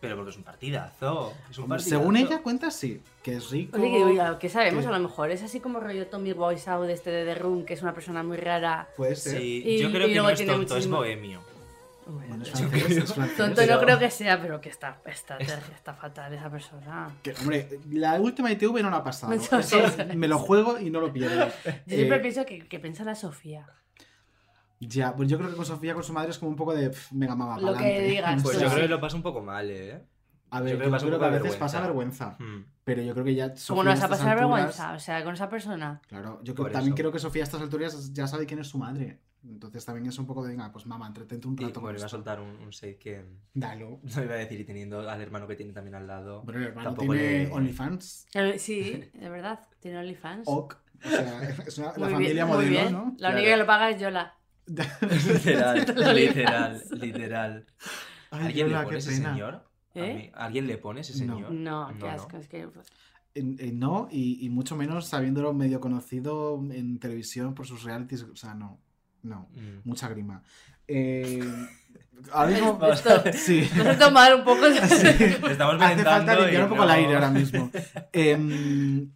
[0.00, 1.32] Pero porque es un partidazo.
[1.48, 2.00] Es un partidazo.
[2.00, 3.00] Según ella cuenta, sí.
[3.22, 3.78] Que es rico.
[3.80, 4.82] Oye, que diga, ¿qué sabemos?
[4.82, 7.64] que- A lo mejor es así como rollo Tommy Wiseau de este de The Room,
[7.64, 8.88] que es una persona muy rara.
[8.96, 9.38] Puede ser.
[9.40, 11.51] Sí, Y- yo creo y que luego no es tiene tonto, es muchísimo- bohemio.
[12.06, 13.04] Bueno, Yo creo-.
[13.36, 17.08] Tonto Pero- no creo que sea, pero que está, está, está fatal esa persona.
[17.22, 19.32] Que, hombre, la última ITV no la ha pasado.
[19.34, 20.14] Eso Eso es.
[20.16, 21.46] me lo juego y no lo pierdo.
[21.46, 23.66] Yo siempre Eh, pienso que, que piensa la Sofía.
[24.80, 26.90] Ya, pues yo creo que con Sofía, con su madre, es como un poco de.
[26.90, 28.62] pff, Venga, mamá, Lo que digas, Pues Sí.
[28.64, 30.02] yo creo que lo pasa un poco mal, ¿eh?
[30.54, 32.36] A ver, Yo yo creo creo que a veces pasa vergüenza.
[32.38, 32.64] Hmm.
[32.84, 33.48] Pero yo creo que ya.
[33.48, 34.92] ¿Cómo Sofía no a vas a pasar alturas- vergüenza?
[34.92, 36.00] O sea, con esa persona.
[36.08, 38.78] Claro, yo creo, también creo que Sofía a estas alturas ya sabe quién es su
[38.78, 39.20] madre.
[39.44, 41.74] Entonces también es un poco de, venga, pues mamá, entretente un Y rato.
[41.74, 42.16] con bueno, iba a esto".
[42.16, 43.24] soltar un, un shade que.
[43.54, 43.98] Dalo.
[44.16, 46.42] No iba a decir, y teniendo al hermano que tiene también al lado.
[46.42, 48.26] Bueno, el hermano tampoco tiene le- OnlyFans.
[48.58, 49.58] Sí, de verdad.
[49.80, 50.44] Tiene OnlyFans.
[50.46, 50.76] Ok.
[51.04, 52.92] O sea, es una, la familia bien, muy modelo, bien.
[52.92, 53.14] ¿no?
[53.18, 54.34] La única que lo paga es Yola.
[54.66, 57.66] Literal, literal, literal.
[58.30, 59.32] Ay, ¿Alguien Yola, le pone qué ese pena.
[59.32, 59.64] señor?
[59.94, 60.14] A ¿Eh?
[60.14, 61.34] mí- ¿Alguien le pone ese No.
[61.36, 61.50] señor?
[61.52, 62.10] No, qué no.
[62.10, 62.36] asco.
[62.38, 62.66] Es que.
[63.72, 68.22] no, y, y mucho menos sabiéndolo medio conocido en televisión por sus realities.
[68.22, 68.78] O sea, no.
[69.22, 69.80] No, Mm.
[69.88, 70.42] mucha grima.
[70.88, 71.40] Eh,
[72.32, 72.78] ahora mismo.
[73.32, 73.58] Sí.
[73.60, 77.30] esto es tomar un poco- Estamos Hace falta limpiar un poco el no- aire ahora
[77.30, 77.70] mismo.
[78.12, 79.10] Em,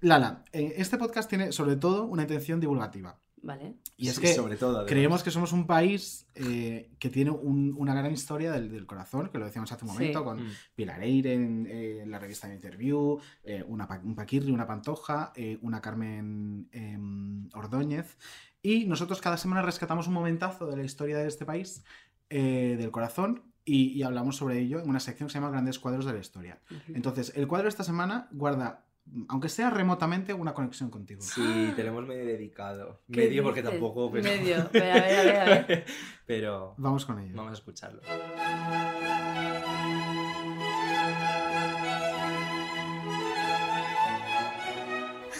[0.00, 3.16] Lala, eh, este podcast tiene sobre todo una intención divulgativa.
[3.42, 3.74] Vale.
[3.96, 7.74] Y es Sí, que sobre todo, creemos que somos un país eh, que tiene un-
[7.76, 9.94] una gran historia del, del corazón, que lo decíamos hace un Sí.
[9.94, 10.50] momento, con Mm.
[10.76, 15.32] Pilar Eire en, eh, en la revista de Interview, eh, una, un Paquirri, una Pantoja,
[15.34, 18.16] eh, una Carmen em, Ordóñez.
[18.62, 21.82] Y nosotros cada semana rescatamos un momentazo de la historia de este país,
[22.30, 25.78] eh, del corazón, y, y hablamos sobre ello en una sección que se llama Grandes
[25.78, 26.60] Cuadros de la Historia.
[26.88, 28.84] Entonces, el cuadro de esta semana guarda,
[29.28, 31.20] aunque sea remotamente, una conexión contigo.
[31.22, 33.02] Sí, te lo hemos medio dedicado.
[33.12, 34.10] ¿Qué Medio porque tampoco.
[34.10, 34.24] Pero...
[34.24, 34.70] Medio.
[34.72, 35.84] Ver, a ver, a ver.
[36.26, 36.74] pero.
[36.78, 37.34] Vamos con ello.
[37.34, 38.00] Vamos a escucharlo.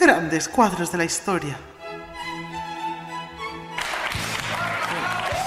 [0.00, 1.56] Grandes cuadros de la historia.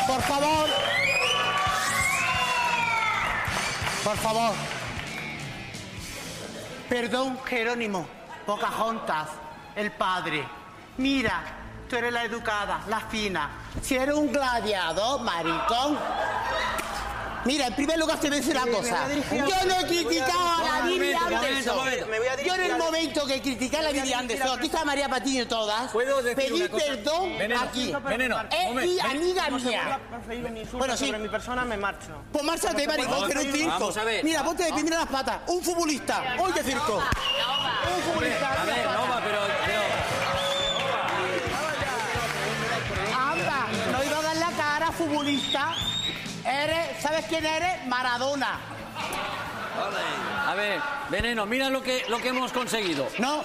[0.07, 0.69] Por favor.
[4.03, 4.74] Por favor.
[6.89, 8.05] Perdón, Jerónimo.
[8.45, 9.29] Pocahontas,
[9.75, 10.45] el padre.
[10.97, 11.41] Mira,
[11.89, 13.49] tú eres la educada, la fina.
[13.81, 15.97] Si eres un gladiador, maricón.
[17.45, 19.07] Mira, en primer lugar te voy a decir una cosa.
[19.31, 21.77] Yo no he criticado a la Vivi Anderson.
[22.43, 25.91] Yo en el momento que critiqué a la Vivi Anderson, aquí está María Patiño todas.
[25.91, 26.85] ¿Puedo decir Pedí una cosa?
[26.85, 27.93] perdón Veneno, aquí.
[28.07, 29.99] veneno, Es mi amiga mía.
[30.73, 31.05] Bueno, sí.
[31.05, 32.23] sobre mi persona, me marcho.
[32.31, 33.93] Pues márchate, maricón, que no hay proferir- circo.
[34.23, 35.39] Mira, ponte de primera las patas.
[35.47, 36.35] Un futbolista.
[36.39, 36.95] Hoy de circo.
[36.97, 38.61] Un futbolista.
[38.61, 39.39] A ver, Nova, pero,
[43.17, 45.75] Anda, no iba a dar la cara, futbolista.
[46.45, 47.85] Eres, ¿sabes quién eres?
[47.87, 48.59] Maradona.
[50.47, 53.07] A ver, Veneno, mira lo que, lo que hemos conseguido.
[53.19, 53.43] No.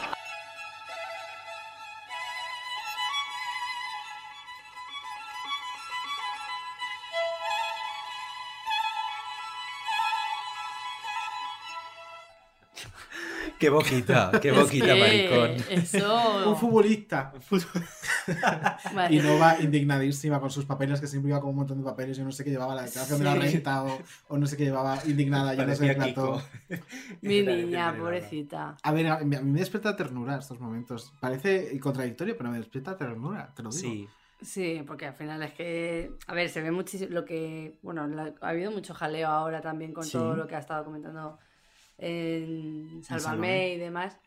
[13.61, 15.65] Qué boquita, qué Es boquita, que maricón.
[15.71, 17.31] eso- Un futbolista.
[18.95, 19.15] Vale.
[19.15, 22.17] Y no va indignadísima con sus papeles, que siempre iba con un montón de papeles.
[22.17, 23.39] Yo no sé qué llevaba la declaración de la Sí.
[23.39, 25.55] renta o, o no sé qué llevaba indignada.
[25.55, 25.97] Yo no sé.
[27.23, 28.77] Mi niña, pobrecita.
[28.83, 31.13] A ver, a mí, a mí me despierta ternura estos momentos.
[31.21, 33.81] Parece contradictorio, pero me despierta ternura, te lo digo.
[33.83, 34.09] Sí.
[34.43, 38.33] Sí, porque al final es que, a ver, se ve muchísimo lo que, bueno, la-
[38.41, 40.13] ha habido mucho jaleo ahora también con Sí.
[40.13, 41.39] todo lo que ha estado comentando
[42.01, 43.75] en Sálvame.
[43.75, 44.19] Y demás.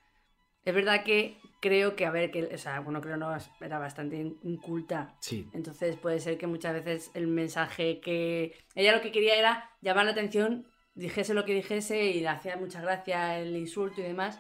[0.66, 4.16] Es verdad que creo que, a ver, que, o sea, bueno, creo no, era bastante
[4.18, 5.16] in- inculta.
[5.20, 5.48] Sí.
[5.54, 10.06] Entonces puede ser que muchas veces el mensaje que ella lo que quería era llamar
[10.06, 14.40] la atención, dijese lo que dijese y le hacía mucha gracia el insulto y demás.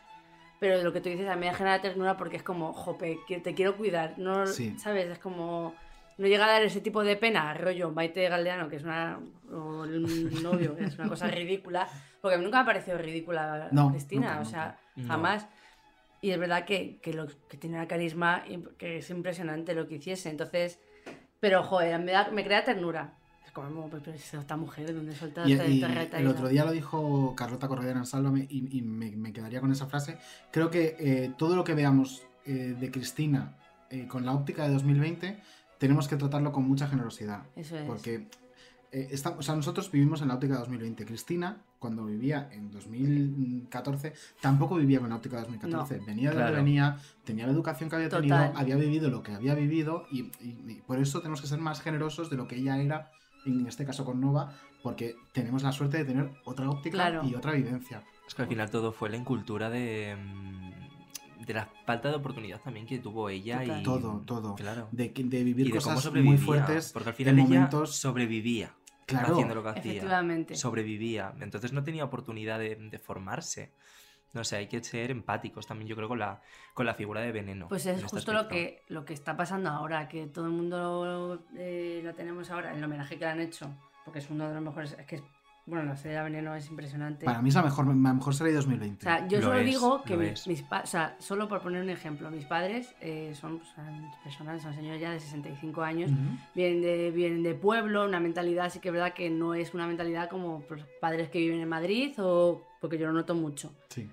[0.59, 3.39] Pero lo que tú dices a mí me genera ternura porque es como, jope, que
[3.41, 4.17] te quiero cuidar.
[4.17, 4.77] No, Sí.
[4.79, 5.07] ¿Sabes?
[5.09, 5.75] Es como.
[6.17, 9.19] No llega a dar ese tipo de pena, rollo Maite Galdeano, que es una.
[9.51, 11.87] o el novio, que es una cosa ridícula.
[12.21, 15.13] Porque a mí nunca me ha parecido ridícula No, Cristina, nunca, o sea, nunca.
[15.13, 15.47] jamás.
[16.21, 18.43] Y es verdad que, que, lo, que tiene una carisma
[18.77, 20.29] que es impresionante lo que hiciese.
[20.29, 20.79] Entonces,
[21.39, 23.15] pero joder, me, da, me crea ternura.
[23.45, 26.47] Es como, pero es esta mujer, ¿de dónde suelta Y, esta, y el y otro
[26.47, 30.17] día lo dijo Carlota Corredera en Sálvame y, y me, me quedaría con esa frase.
[30.51, 33.57] Creo que eh, todo lo que veamos eh, de Cristina
[33.89, 35.37] eh, con la óptica de 2020
[35.83, 37.43] tenemos que tratarlo con mucha generosidad.
[37.57, 37.83] Eso es.
[37.85, 38.29] Porque
[38.93, 41.05] eh, está- o sea, nosotros vivimos en la óptica de 2020.
[41.05, 45.97] Cristina, cuando vivía en 2014, tampoco vivía con la óptica de 2014.
[45.99, 46.51] No, venía de claro.
[46.55, 48.53] donde venía, tenía la educación que había tenido, Total.
[48.55, 51.81] había vivido lo que había vivido y, y- y por eso tenemos que ser más
[51.81, 53.11] generosos de lo que ella era,
[53.45, 57.23] en este caso con Nova, porque tenemos la suerte de tener otra óptica Claro.
[57.27, 58.03] y otra vivencia.
[58.25, 60.82] Es que al final todo fue la incultura de, mm,
[61.45, 63.81] de la falta de oportunidad también que tuvo ella Total.
[63.81, 64.55] y Todo, todo.
[64.55, 64.87] Claro.
[64.91, 68.73] De, que- de vivir y de cosas muy fuertes porque al final ella momentos sobrevivía
[69.05, 69.33] Claro.
[69.33, 69.91] haciendo lo que hacía.
[69.91, 70.55] Efectivamente.
[70.55, 71.33] Sobrevivía.
[71.41, 73.71] Entonces no tenía oportunidad de, de formarse.
[74.31, 76.41] No sé, hay que ser empáticos también, yo creo, con la,
[76.73, 77.67] con la figura de Veneno.
[77.67, 81.45] Pues es este justo lo que, lo que está pasando ahora, que todo el mundo
[81.55, 83.69] eh, la tenemos ahora, el homenaje que le han hecho,
[84.05, 85.23] porque es uno de los mejores, es que, es-
[85.65, 87.25] bueno, la serie de Veneno es impresionante.
[87.25, 88.97] Para mí es la mejor, la mejor serie de 2020.
[88.97, 91.81] O sea, yo Lo solo es, digo que mis pa- o sea, solo por poner
[91.81, 96.11] un ejemplo, mis padres eh, son, pues, son personas, son señores ya de 65 años,
[96.11, 96.19] Ujú.
[96.53, 99.87] vienen, de, vienen de pueblo, una mentalidad sí que es verdad que no es una
[99.87, 100.63] mentalidad como
[100.99, 103.73] padres que viven en Madrid o porque yo lo noto mucho.
[103.89, 104.09] Sí.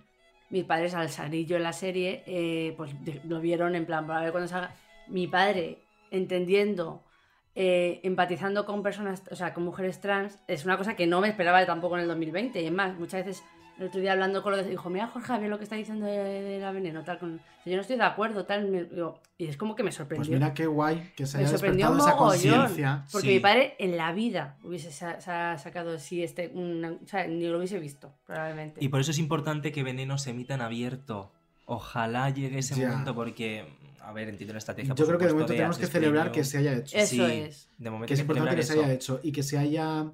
[0.50, 4.06] Mis padres al salir yo en la serie, eh, pues de- lo vieron en plan,
[4.06, 4.72] para ver cuando salga.
[5.08, 5.78] Mi padre
[6.12, 7.02] entendiendo,
[7.54, 11.28] eh, empatizando con personas, o sea, con mujeres trans, es una cosa que no me
[11.28, 12.60] esperaba tampoco en el 2020.
[12.62, 13.44] Y es más, muchas veces
[13.78, 14.68] el otro día hablando con lo de...
[14.68, 16.12] Dijo, mira Jorge Javier lo que está diciendo de,
[16.42, 17.18] de la veneno, tal.
[17.18, 17.40] Con...
[17.64, 18.68] Yo no estoy de acuerdo, tal.
[18.70, 20.28] me- digo, y es como que me sorprendió.
[20.30, 23.04] Pues mira qué guay que se me haya sorprendió despertado esa conciencia.
[23.10, 23.34] Porque Sí.
[23.34, 26.48] mi padre en la vida hubiese sa- sa- sacado así este...
[26.54, 28.84] una- o sea, ni lo hubiese visto, probablemente.
[28.84, 31.32] Y por eso es importante que Veneno se emita en abierto.
[31.64, 32.88] Ojalá llegue ese Ya.
[32.90, 33.64] momento porque,
[34.10, 34.94] a ver, entiendo la estrategia.
[34.94, 36.96] Yo creo que de momento tenemos que A3 celebrar que se haya hecho.
[36.96, 37.68] Eso Sí, es.
[37.78, 40.12] De momento que es importante que se haya hecho y que se haya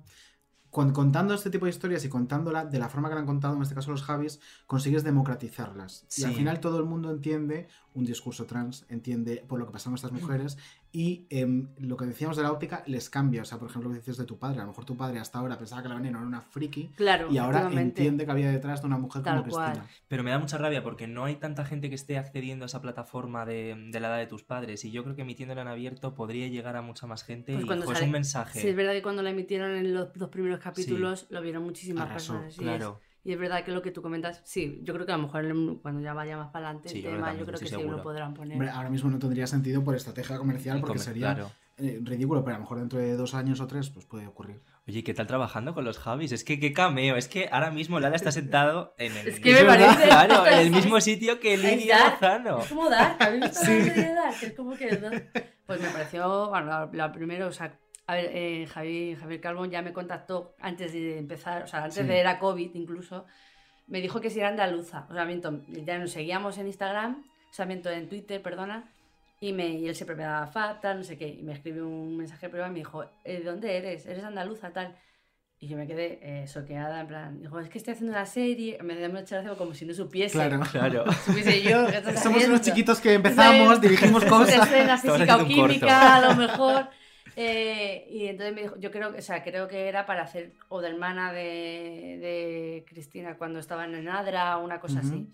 [0.70, 3.56] con- contando este tipo de historias y contándola de la forma que la han contado,
[3.56, 6.06] en este caso los Javis, consigues democratizarlas.
[6.16, 6.36] Y al Sí.
[6.36, 10.56] final todo el mundo entiende un discurso trans, entiende por lo que pasaron estas mujeres
[10.92, 13.42] y em, lo que decíamos de la óptica les cambia.
[13.42, 14.58] O sea, por ejemplo, lo que dices de tu padre.
[14.60, 17.30] A lo mejor tu padre hasta ahora pensaba que la veneno era una friki Claro,
[17.32, 19.72] y ahora entiende que había detrás de una mujer Tal como cual.
[19.72, 19.90] Cristina.
[20.08, 22.80] Pero me da mucha rabia porque no hay tanta gente que esté accediendo a esa
[22.80, 24.84] plataforma de, de la edad de tus padres.
[24.84, 27.66] Y yo creo que emitiéndola en abierto podría llegar a mucha más gente Pues y
[27.66, 28.60] cuando jo, es sale- un mensaje.
[28.60, 32.10] Sí, es verdad que cuando la emitieron en los dos primeros capítulos lo vieron muchísimas
[32.10, 32.52] Arrasó, personas.
[32.52, 33.00] es- claro.
[33.26, 35.44] Y es verdad que lo que tú comentas, sí, yo creo que a lo mejor
[35.82, 38.00] cuando ya vaya más para adelante Sí, el yo tema, yo creo que sí lo
[38.00, 38.52] podrán poner.
[38.52, 41.50] Hombre, ahora mismo no tendría sentido por estrategia comercial porque Comer- sería claro.
[41.78, 44.60] eh, ridículo, pero a lo mejor dentro de dos años o tres pues puede ocurrir.
[44.86, 46.30] Oye, ¿qué tal trabajando con los Javis?
[46.30, 47.16] Es que qué cameo.
[47.16, 50.46] Es que ahora mismo Lala está sentado en el, Es que me verdad, parece- claro,
[50.46, 52.60] en el mismo sitio que Lidia Lozano.
[52.60, 53.78] Es como Dark, ¿habéis visto Sí.
[53.78, 54.36] la serie de Dark?
[54.40, 55.26] Es como que...
[55.66, 57.76] Pues me pareció, bueno, la, la primero, o sea,
[58.06, 61.98] a ver, eh, Javi, Javier Calvo ya me contactó antes de empezar, o sea, antes
[61.98, 62.04] Sí.
[62.04, 63.26] de era COVID incluso,
[63.88, 67.52] me dijo que si era andaluza, o sea, miento, ya nos seguíamos en Instagram, o
[67.54, 68.90] sea, miento en Twitter, perdona,
[69.40, 71.86] y, me, y él siempre me daba fa, tal, no sé qué, y me escribió
[71.86, 74.06] un mensaje privado y me dijo, "¿Eh, ¿de dónde eres?
[74.06, 74.96] ¿Eres andaluza, tal?
[75.58, 78.78] Y yo me quedé eh, soqueada, en plan, dijo, es que estoy haciendo una serie,
[78.82, 80.34] me dio mucha gracia como si no supiese.
[80.34, 80.60] Claro.
[80.70, 81.04] Claro.
[81.24, 82.46] Supiese yo Somos haciendo.
[82.48, 84.66] unos chiquitos que empezamos, dirigimos cosas.
[84.68, 86.88] Escena Estamos física o química, a lo mejor.
[87.34, 90.52] Eh, y entonces me dijo, yo creo, que- o sea, creo que era para hacer
[90.68, 95.28] o de hermana de, de Cristina cuando estaba en Adra o una cosa así.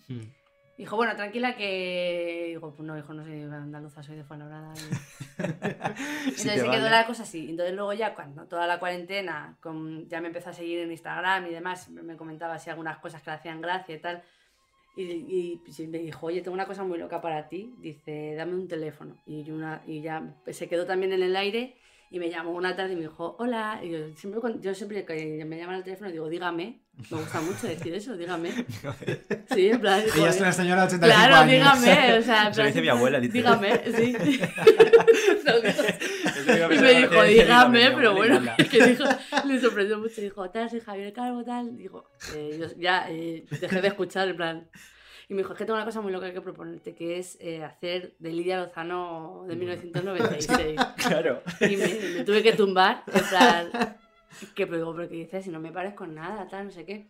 [0.79, 2.45] Dijo, bueno, tranquila que...
[2.49, 4.73] Digo, pues no, hijo, no soy andaluza, soy de Fuenlabrada.
[4.75, 7.51] Y- Entonces se quedó la cosa así.
[7.51, 11.47] Entonces luego ya cuando toda la cuarentena, con- ya me empezó a seguir en Instagram
[11.47, 14.23] y demás, me me comentaba así algunas cosas que le hacían gracia y tal.
[14.97, 17.75] Y, y pues, me dijo, oye, tengo una cosa muy loca para ti.
[17.79, 19.17] Dice, dame un teléfono.
[19.27, 21.77] Y, una, y ya se quedó también en el aire
[22.11, 23.81] y me llamó una tarde y me dijo, hola.
[23.83, 26.83] Y yo siempre, yo siempre que me llaman al teléfono digo, dígame.
[27.11, 28.51] Me gusta mucho decir eso, dígame.
[29.55, 30.03] Sí, en plan.
[30.15, 31.53] Ella es una señora de 85 Claro, años.
[31.53, 32.19] dígame.
[32.19, 33.33] O sea, lo dice mi abuela, dice.
[33.33, 34.15] Dígame, sí.
[36.47, 39.05] Y me dijo, dígame, pero abuela bueno, que dijo,
[39.47, 40.21] le sorprendió mucho.
[40.21, 41.77] Dijo, tal, soy Javier Calvo, tal.
[41.77, 44.71] Digo, eh, yo ya eh, dejé de escuchar, en plan.
[45.29, 47.63] Y me dijo, es que tengo una cosa muy loca que proponerte, que es eh,
[47.63, 50.81] hacer de Lidia Lozano de 1996.
[50.97, 51.43] Claro.
[51.61, 51.87] Y me,
[52.17, 53.97] me tuve que tumbar, en plan,
[54.55, 56.85] que pero digo, pero que dices, si no me pares con nada, tal, no sé
[56.85, 57.09] qué.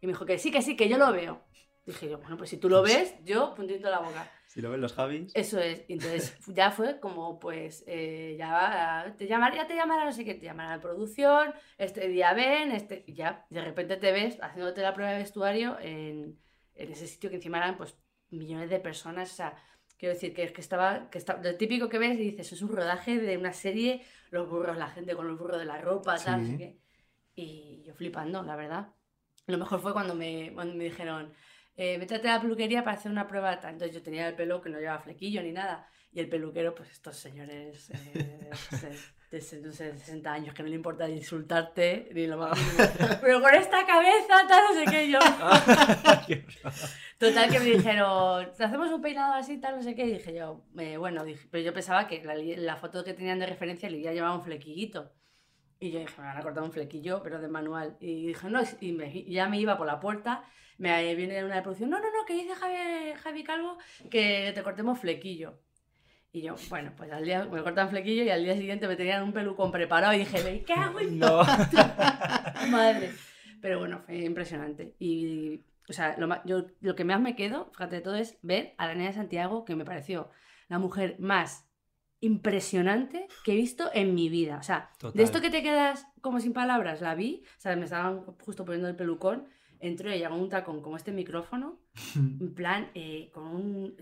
[0.00, 1.40] Y me dijo que sí, que sí, que yo lo veo.
[1.86, 4.30] Dije yo, bueno, pues si tú lo ves, yo puntito en la boca.
[4.54, 5.32] Si lo ven los Javis.
[5.34, 5.84] Eso es.
[5.88, 10.24] Entonces ya fue como, pues, eh, ya va, te llamará, ya te llamará, no sé
[10.24, 14.80] qué, te llamará la producción, este día ven, este, ya, de repente te ves haciéndote
[14.82, 16.38] la prueba de vestuario en,
[16.76, 17.96] en ese sitio que encima eran, pues,
[18.30, 19.56] millones de personas, o sea,
[19.98, 22.62] quiero decir que es que estaba, que está, lo típico que ves y dices, es
[22.62, 26.16] un rodaje de una serie, los burros, la gente con los burros de la ropa,
[26.16, 26.58] tal, no sé Sí.
[26.58, 26.78] qué.
[27.36, 28.88] Y yo flipando, la verdad.
[29.46, 31.32] Lo mejor fue cuando me, cuando me dijeron,
[31.76, 33.52] eh, métete a la peluquería para hacer una prueba.
[33.54, 35.88] Entonces yo tenía el pelo que no llevaba flequillo ni nada.
[36.12, 38.48] Y el peluquero, pues estos señores eh,
[39.30, 42.56] de, se- no sé, 60 años que no le importa insultarte ni lo más.
[43.20, 45.18] Pero con esta cabeza, tal, no sé qué yo.
[47.18, 50.04] Total que me dijeron, ¿te hacemos un peinado así, tal, no sé qué?
[50.06, 52.22] Y dije yo, eh, bueno, dije, pero yo pensaba que
[52.56, 55.12] la, foto que tenían de referencia le llevaba un flequillito.
[55.80, 57.96] Y yo dije, me van a cortar un flequillo, pero de manual.
[58.00, 60.44] Y dije, no, y, me- y ya me iba por la puerta,
[60.78, 63.78] me viene una de producción, no, no, no, que dice Javi, Javi Calvo
[64.10, 65.58] que te cortemos flequillo.
[66.32, 69.22] Y yo, bueno, pues al día me cortan flequillo y al día siguiente me tenían
[69.22, 71.42] un pelucón preparado y dije, cago en No.
[72.70, 73.12] Madre.
[73.60, 74.94] Pero bueno, fue impresionante.
[74.98, 78.74] Y, o sea, lo, yo, lo que más me quedo, fíjate de todo, es ver
[78.78, 80.30] a la niña de Santiago, que me pareció
[80.68, 81.66] la mujer más
[82.24, 84.58] impresionante que he visto en mi vida.
[84.58, 85.16] O sea, Total.
[85.16, 88.64] de esto que te quedas como sin palabras, la vi, o sea, me estaban justo
[88.64, 89.46] poniendo el pelucón,
[89.80, 91.78] entró ella con un tacón como este micrófono,
[92.16, 93.96] en plan, eh, con un...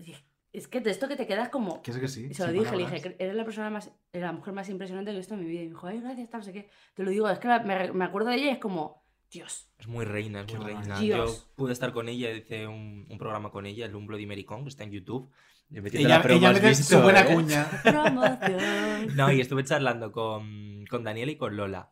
[0.51, 1.81] Es que de esto que te quedas como...
[1.81, 2.93] Que es que sí, Y se lo dije, le palabras.
[3.03, 5.61] dije, eres la persona más, la mujer más impresionante que he visto en mi vida.
[5.61, 6.69] Y me dijo, ay, gracias, tal, no sé qué.
[6.93, 9.71] Te lo digo, es que la- me, me acuerdo de ella y es como, Dios.
[9.79, 10.99] Es muy reina, es muy reina.
[10.99, 11.47] Dios.
[11.47, 14.61] Yo pude estar con ella, hice un, un programa con ella, el Un Bloody Maricón,
[14.61, 15.31] que está en YouTube.
[15.73, 17.33] Le metí Ella- la promo, ella ¿has mete visto, su buena eh?
[17.33, 17.67] cuña.
[17.83, 19.15] Promoción.
[19.15, 21.91] No, y estuve charlando con, con Daniel y con Lola.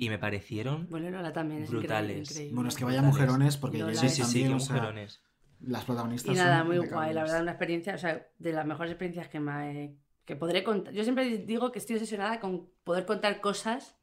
[0.00, 2.10] y me parecieron Bueno, Lola también es brutales.
[2.10, 2.54] increíble, increíble.
[2.54, 3.20] Bueno, es que vaya Brutales.
[3.20, 5.20] mujerones, porque Lola Sí, sí, sí, también, o sea, mujerones.
[5.60, 8.64] Las protagonistas Y nada, son muy guay, la verdad, una experiencia, o sea, de las
[8.64, 10.92] mejores experiencias que me que podré contar.
[10.94, 13.96] Yo siempre digo que estoy obsesionada con poder contar cosas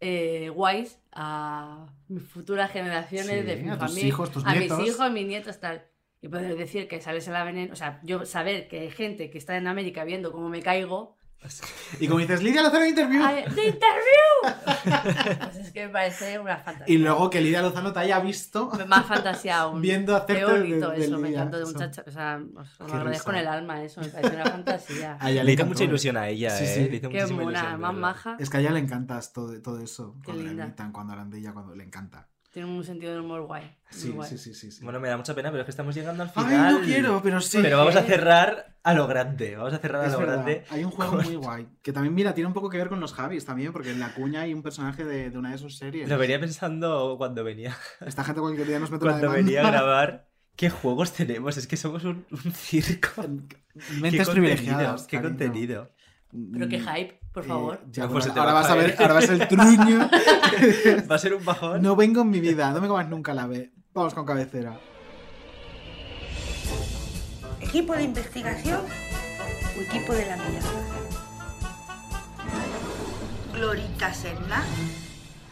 [0.00, 4.54] eh, guays a mis futuras generaciones Sí, de mi a tus familia, hijos, tus a
[4.54, 4.78] nietos.
[4.78, 5.84] mis hijos, mis nietos, tal.
[6.22, 9.30] Y poder decir que sales en la veneno, o sea, yo saber que hay gente
[9.30, 11.16] que está en América viendo cómo me caigo.
[11.98, 13.22] Y como dices, Lidia Lozano interview.
[13.24, 14.60] ¡Ay, ¡De interview!
[15.40, 16.94] pues es que me parece una fantasía.
[16.94, 19.80] Y luego que Lidia Lozano te haya visto Más fantasía aún.
[19.80, 22.04] viendo hacerte Qué bonito de- de eso, me Lidia, encantó de muchacha.
[22.06, 23.40] O sea, os lo agradezco en risa.
[23.40, 25.16] el alma eso, me parece una fantasía.
[25.20, 25.86] A ella Le hizo mucha ¿eh?
[25.86, 26.74] ilusión a ella, Sí, ¿eh?
[26.74, 26.90] sí.
[26.90, 28.36] Le hizo Qué mona, ilusión más maja.
[28.38, 30.16] Es que a ella le encanta todo, todo eso.
[30.20, 30.64] Qué cuando la linda.
[30.66, 32.28] imitan, cuando hablan de ella, cuando le encanta.
[32.52, 33.76] Tiene un sentido del humor guay.
[33.90, 34.28] Sí, guay.
[34.28, 34.82] sí, sí, sí, sí.
[34.82, 36.72] Bueno, me da mucha pena, pero es que estamos llegando al Ay, final.
[36.74, 37.58] no quiero, pero sí.
[37.62, 39.54] Pero vamos a cerrar a lo grande.
[39.56, 40.64] Vamos a cerrar a Es lo verdad, grande.
[40.70, 41.68] Hay un juego muy guay.
[41.80, 44.12] Que también, mira, tiene un poco que ver con los Javis también, porque en la
[44.14, 46.08] cuña hay un personaje de, de una de sus series.
[46.08, 47.76] Lo venía pensando cuando venía.
[48.04, 50.28] Esta gente cualquier día nos mete Cuando venía a grabar.
[50.56, 51.56] ¿Qué juegos tenemos?
[51.56, 53.22] Es que somos un, un circo.
[54.00, 55.28] Mentes Qué privilegiadas, contenido, Qué cariño.
[55.30, 55.90] contenido.
[56.52, 57.74] Pero qué hype, por favor.
[57.74, 60.10] Eh, ya, pues bueno, se te ahora va vas a ver, ahora vas el truño.
[61.10, 61.82] Va a ser un bajón.
[61.82, 63.72] No vengo en mi vida, no me comas nunca la B.
[63.94, 64.78] Vamos con cabecera.
[67.60, 68.80] ¿Equipo de investigación
[69.78, 70.68] o equipo de la mierda?
[73.52, 74.64] Glorita Serna.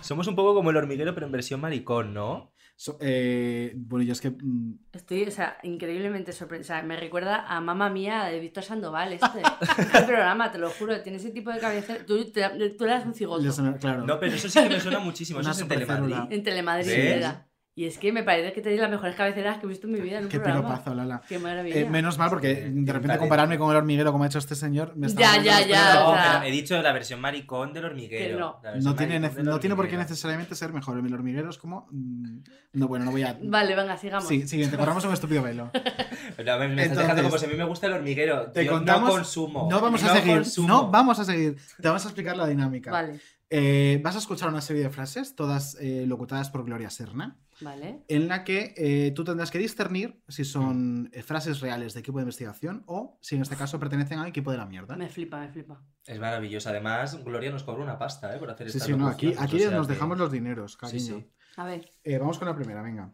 [0.00, 2.52] Somos un poco como el hormiguero, pero en versión maricón, ¿no?
[2.80, 4.30] So- eh, bueno, yo es que.
[4.30, 6.74] mm, Estoy, o sea, increíblemente sorprendida.
[6.76, 9.26] O sea, me recuerda a Mamma Mía de Víctor Sandoval, este.
[9.60, 12.06] este programa, te lo juro, tiene ese tipo de cabecera.
[12.06, 13.42] Tú, te- tú eras un cigoto.
[13.80, 14.06] claro.
[14.06, 15.40] No, pero eso sí que me suena muchísimo.
[15.40, 15.68] Eso Una es en.
[15.68, 16.32] Telemadrid.
[16.32, 17.16] En Telemadrid ¿Ves?
[17.16, 17.48] era.
[17.78, 20.00] Y es que me parece que tenéis las mejores cabeceras que he visto en mi
[20.00, 20.62] vida en un Qué programa.
[20.66, 21.22] piropazo, Lala.
[21.28, 21.76] Qué maravilla.
[21.78, 24.96] Eh, menos mal, porque de repente compararme con el hormiguero como ha hecho este señor.
[24.96, 25.94] Me está Ya, ya, ya.
[25.94, 28.59] No, o sea- pero he dicho la versión maricón del hormiguero.
[28.60, 28.96] Que no.
[28.96, 30.98] Tiene, del no tiene por qué necesariamente ser mejor.
[30.98, 31.86] El hormiguero es como.
[31.92, 32.38] mm,
[32.72, 33.38] No, bueno, no voy a.
[33.40, 34.26] Vale, venga, sigamos.
[34.26, 35.70] Sí, siguiente, corramos un estúpido velo.
[36.44, 38.50] No, me, me estás Entonces, dejando como si a mí me gusta el hormiguero.
[38.52, 39.09] Te contamos.
[39.09, 39.68] No consumo.
[39.70, 40.34] No vamos a seguir.
[40.34, 40.68] consumo.
[40.68, 41.56] No vamos a seguir.
[41.80, 42.90] Te vamos a explicar la dinámica.
[42.90, 47.36] Vale, Eh, vas a escuchar una serie de frases, todas eh, locutadas por Gloria Serna,
[47.60, 48.02] vale.
[48.09, 52.18] en la que eh, tú tendrás que discernir si son eh, frases reales de equipo
[52.18, 54.97] de investigación o si en este caso pertenecen al equipo de la mierda.
[54.97, 55.82] Me flipa, me flipa.
[56.06, 56.68] Es maravilloso.
[56.70, 58.39] Además, Gloria nos cobra una pasta, ¿eh?
[58.39, 60.72] Por hacer Sí, estas sí, no, aquí, aquí o sea nos que- dejamos los dineros,
[60.72, 61.18] Sí, cariño.
[61.18, 61.30] sí.
[61.56, 61.90] A ver.
[62.05, 63.12] Eh, vamos con la primera, venga.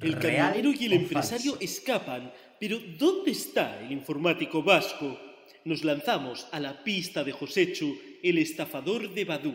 [0.00, 5.18] El ¿Real camionero y el empresario escapan, pero ¿dónde está el informático vasco?
[5.64, 9.54] Nos lanzamos a la pista de Josechu, el estafador de Badú.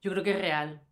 [0.00, 0.82] Yo creo que es real.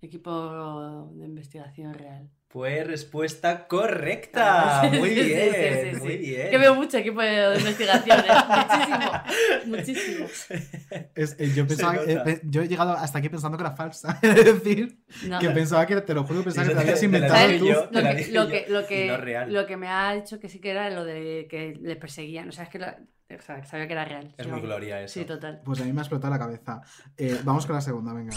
[0.00, 2.30] Equipo de investigación real.
[2.52, 4.82] Pues respuesta correcta.
[4.92, 5.52] Muy Sí, sí, sí, bien.
[5.54, 6.16] sí, sí, Muy sí.
[6.18, 6.50] bien.
[6.50, 8.24] Que veo mucho equipo de investigación, ¿eh?
[9.66, 10.26] muchísimo, muchísimo.
[11.14, 12.28] Es- eh, yo, pensaba, nota.
[12.28, 14.18] eh, yo he llegado hasta aquí pensando que era falsa.
[14.22, 14.98] Es decir,
[15.28, 15.38] No.
[15.38, 17.66] que pensaba que, te lo juro, pensaba que Eso te te- habías inventado tú.
[17.66, 17.88] yo.
[17.92, 18.48] Lo que, dije lo, yo.
[18.50, 19.52] que, lo, Y que, no es real.
[19.52, 22.48] lo que me ha dicho que sí que era lo de que les perseguían.
[22.48, 24.34] O sea, es que, lo- o sea, sabía que era real.
[24.36, 24.60] Es Sí, muy.
[24.60, 25.20] Gloria eso.
[25.20, 25.60] Sí, total.
[25.64, 26.80] Pues a mí me ha explotado la cabeza.
[27.16, 28.34] Eh, vamos con la segunda, venga.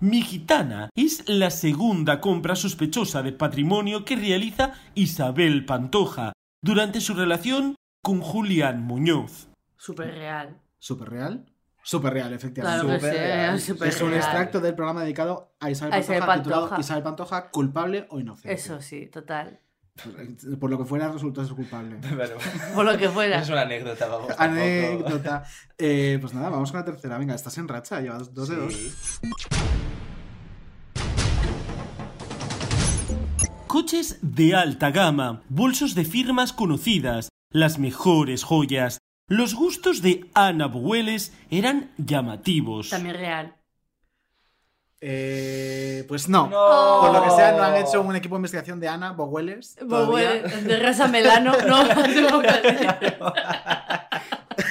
[0.00, 7.14] Mi gitana es la segunda compra sospechosa de patrimonio que realiza Isabel Pantoja durante su
[7.14, 9.48] relación con Julián Muñoz.
[9.76, 10.56] Súper real.
[10.78, 11.46] ¿Súper real?
[11.82, 12.86] Súper real, efectivamente.
[12.86, 13.56] Claro real.
[13.56, 14.14] es un real.
[14.14, 16.80] extracto del programa dedicado a Isabel A Pantoja, Isabel titulado Pantoja.
[16.80, 18.52] Isabel Pantoja, culpable o inocente.
[18.52, 19.58] Eso sí, total.
[20.60, 21.96] Por lo que fuera, resultó ser culpable.
[22.74, 23.40] Por lo que fuera.
[23.40, 24.32] Es una anécdota, vamos.
[24.38, 25.42] Anécdota.
[25.76, 27.18] Eh, pues nada, vamos con la tercera.
[27.18, 29.20] Venga, estás en racha, llevas dos de dos.
[33.68, 38.96] Coches de alta gama, bolsos de firmas conocidas, las mejores joyas.
[39.28, 42.88] Los gustos de Ana Bueles eran llamativos.
[42.88, 43.56] También real.
[45.02, 46.48] Eh, pues no.
[46.48, 47.00] No.
[47.02, 49.76] Por lo que sea, no han hecho un equipo de investigación de Ana Bogueles.
[49.84, 51.84] Bueno, de Rosa Melano, no.
[51.84, 52.42] no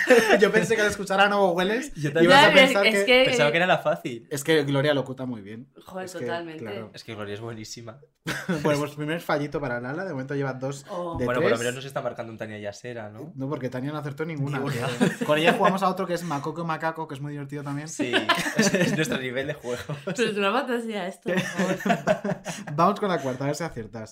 [0.40, 2.32] Yo pensé que al escuchar a Ana Bogueles Yo ibas también.
[2.34, 3.06] a Ya, pensar es que...
[3.06, 4.28] que- Pensaba que era la fácil.
[4.30, 5.68] Es que Gloria lo cuta muy bien.
[5.86, 6.64] Joder, Es que, totalmente.
[6.64, 6.92] claro.
[6.94, 8.00] Es que Gloria es buenísima.
[8.62, 10.04] Bueno, pues primer fallito para Lala.
[10.06, 11.18] De momento lleva dos Oh.
[11.18, 13.32] de bueno, por lo menos nos está marcando un Tania Yasera, ¿no?
[13.36, 14.62] No, porque Tania no acertó ninguna.
[15.26, 17.88] Con ella jugamos a otro que es Macoco Macaco, que es muy divertido también.
[17.88, 18.12] Sí,
[18.58, 19.82] es nuestro nivel de juego.
[20.06, 21.30] Pero es una fantasía esto.
[21.34, 22.38] por favor.
[22.74, 24.12] Vamos con la cuarta, a ver si aciertas.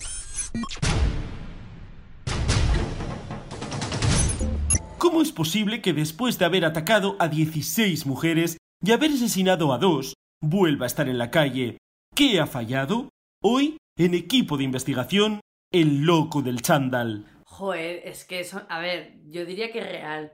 [5.16, 9.78] ¿Cómo es posible que después de haber atacado a 16 mujeres y haber asesinado a
[9.78, 10.12] dos,
[10.42, 11.78] vuelva a estar en la calle?
[12.14, 13.08] ¿Qué ha fallado?
[13.42, 15.40] Hoy, en equipo de investigación,
[15.72, 17.24] el loco del chándal.
[17.46, 20.32] Joder, es que eso, a ver, yo diría que es real.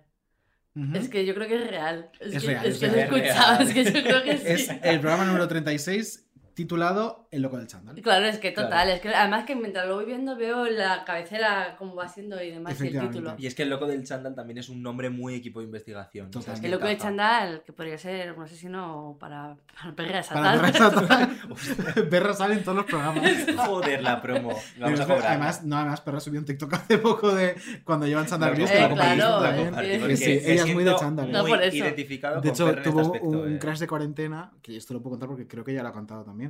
[0.95, 2.11] Es que yo creo que es real.
[2.19, 3.15] Es, Es que, real, es es que lo he real.
[3.15, 4.45] escuchado, es que yo creo que sí.
[4.49, 7.95] Es el programa número 36 titulado El loco del chándal.
[8.03, 8.91] Claro, es que total, Claro.
[8.91, 12.51] es que además que mientras lo voy viendo veo la cabecera cómo va siendo y
[12.51, 13.35] demás y el título.
[13.39, 16.31] Y es que el loco del chándal también es un nombre muy equipo de investigación.
[16.37, 17.09] O sea, es que El loco de encaja.
[17.09, 19.57] Chandal, que podría ser un asesino para,
[19.97, 20.73] para Para.
[20.73, 21.31] Perra
[22.11, 23.25] Perra sale en todos los programas.
[23.67, 24.57] Joder, la promo.
[24.79, 25.27] Vamos a cobrar.
[25.27, 27.55] Además, no, además, Perra subió un TikTok hace poco de
[27.85, 28.71] cuando llevan chándal No, gris.
[28.71, 29.77] eh, que la claro,
[30.07, 31.29] Que sí, ella es muy de chándal.
[31.29, 31.33] ¿eh?
[31.33, 31.77] No, por eso.
[31.77, 33.59] identificado De hecho, este tuvo aspecto, un eh.
[33.59, 36.25] crash de cuarentena, que esto lo puedo contar porque creo que ya lo ha contado
[36.25, 36.42] también.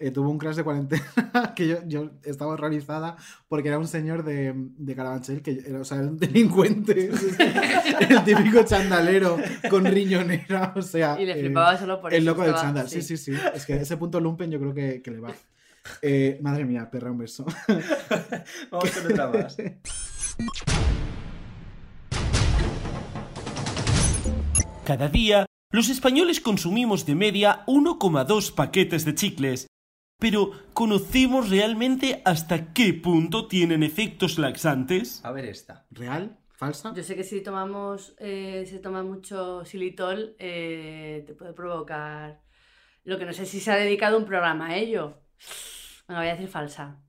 [0.00, 1.04] Eh, tuvo un crash de cuarentena
[1.54, 3.16] que yo, yo estaba horrorizada
[3.48, 7.10] porque era un señor de, de Carabanchel que era, o sea, era un delincuente.
[8.08, 9.36] el típico chandalero
[9.68, 11.20] con riñonera, o sea.
[11.20, 13.18] Y le eh, flipaba solo por El loco del chándal, sí, sí.
[13.18, 13.40] sí, sí.
[13.54, 15.34] Es que ese punto lumpen yo creo que, que le va.
[16.00, 17.44] Eh, madre mía, perra, un beso.
[18.70, 19.56] Vamos con otra más.
[24.84, 29.66] Cada día, los españoles consumimos de media 1,2 paquetes de chicles.
[30.18, 35.24] Pero, ¿conocemos realmente hasta qué punto tienen efectos laxantes?
[35.24, 35.86] A ver esta.
[35.90, 36.38] ¿Real?
[36.48, 36.92] ¿Falsa?
[36.94, 42.42] Yo sé que si tomamos, eh, se toma mucho xilitol, eh, te puede provocar.
[43.04, 45.22] Lo que no sé si se ha dedicado un programa a ello.
[46.06, 47.00] Venga, voy a decir falsa.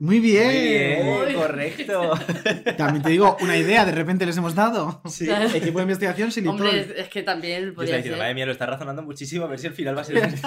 [0.00, 1.04] Muy bien.
[1.04, 2.12] Muy bien, correcto.
[2.78, 5.02] También te digo, una idea de repente les hemos dado.
[5.04, 5.28] Sí.
[5.54, 8.22] Equipo de investigación sin Hombre, es, es que también podría diciendo, ser.
[8.22, 10.16] madre mía, lo está razonando muchísimo, a ver si al final va a ser.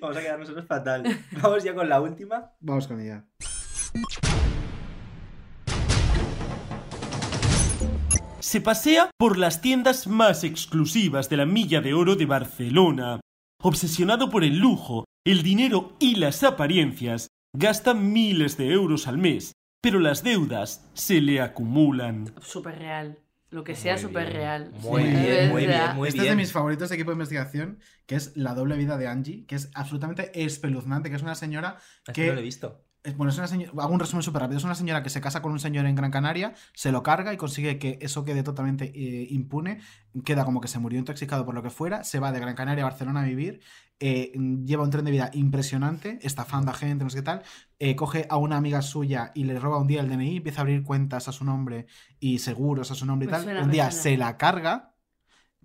[0.00, 1.02] Vamos a quedar nosotros fatal.
[1.42, 2.52] Vamos ya con la última.
[2.60, 3.24] Vamos con ella.
[8.38, 13.18] Se pasea por las tiendas más exclusivas de la Milla de Oro de Barcelona.
[13.60, 19.52] Obsesionado por el lujo, el dinero y las apariencias, gasta miles de euros al mes,
[19.80, 22.34] pero las deudas se le acumulan.
[22.42, 23.18] Súper real.
[23.50, 24.72] Lo que sea súper real.
[24.80, 27.78] Muy Sí, bien, muy bien, muy este es de mis favoritos de equipo de investigación,
[28.06, 31.76] que es La doble vida de Angie, que es absolutamente espeluznante, que es una señora
[31.98, 32.26] Este que...
[32.26, 32.84] no lo he visto.
[33.04, 34.58] Es- Bueno, es una señora, hago un resumen súper rápido.
[34.58, 37.32] Es una señora que se casa con un señor en Gran Canaria, se lo carga
[37.32, 39.80] y consigue que eso quede totalmente eh, impune.
[40.24, 42.82] Queda como que se murió intoxicado por lo que fuera, se va de Gran Canaria
[42.84, 43.60] a Barcelona a vivir,
[44.00, 44.32] eh,
[44.64, 47.42] lleva un tren de vida impresionante, estafando a gente, no sé qué tal.
[47.78, 50.62] eh, coge a una amiga suya y le roba un día el DNI, empieza a
[50.62, 51.86] abrir cuentas a su nombre
[52.18, 53.42] y seguros a su nombre y tal.
[53.44, 54.02] suena, un día suena.
[54.02, 54.94] se la carga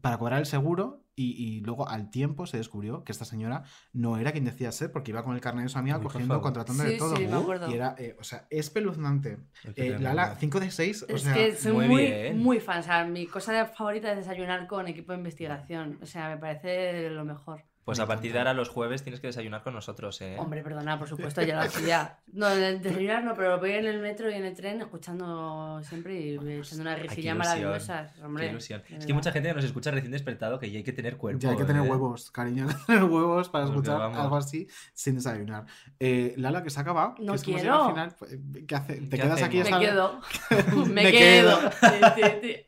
[0.02, 3.64] para cobrar el seguro y, y luego al tiempo se descubrió que esta señora
[3.94, 6.84] no era quien decía ser porque iba con el carnet de su amiga cogiendo, contratando
[6.84, 7.16] Sí, de todo.
[7.18, 7.70] sí, me acuerdo.
[7.70, 9.40] Y era, eh, o sea, espeluznante.
[9.76, 11.34] Eh, Lala, en 5 de 6, o Es sea...
[11.34, 12.80] que soy muy muy, muy fan.
[12.80, 16.00] O sea, mi cosa favorita es desayunar con equipo de investigación.
[16.02, 17.64] O sea, me parece lo mejor.
[17.90, 20.36] Pues Me a partir de ahora los jueves tienes que desayunar con nosotros, ¿eh?
[20.38, 22.20] Hombre, perdona, por supuesto, ya lo hacía.
[22.32, 26.36] No, desayunar no, pero voy en el metro y en el tren escuchando siempre y
[26.36, 28.18] echando una ilusión, maravillosas.
[28.20, 28.84] Hombre, Qué ilusión.
[28.90, 31.40] Es que mucha gente que nos escucha recién despertado que ya hay que tener cuerpo.
[31.42, 31.90] Ya hay que tener ¿eh?
[31.90, 34.20] huevos, cariño, hay que tener huevos para Porque escuchar vamos.
[34.20, 35.66] algo así sin desayunar.
[36.00, 37.16] Eh, Lala, que se ha acabado.
[37.20, 37.60] No que quiero.
[37.60, 38.16] llegado al final.
[38.20, 38.38] Pues,
[38.68, 38.94] ¿Qué hace?
[39.02, 39.82] ¿Te ¿Qué quedas aquí hacemos?
[39.82, 40.86] esta Me quedo.
[40.86, 41.60] me, Me quedo.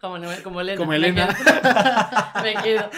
[0.01, 0.77] Como, como Elena.
[0.77, 1.27] Como me Elena.
[1.27, 2.43] quedo.
[2.43, 2.89] Me quedo.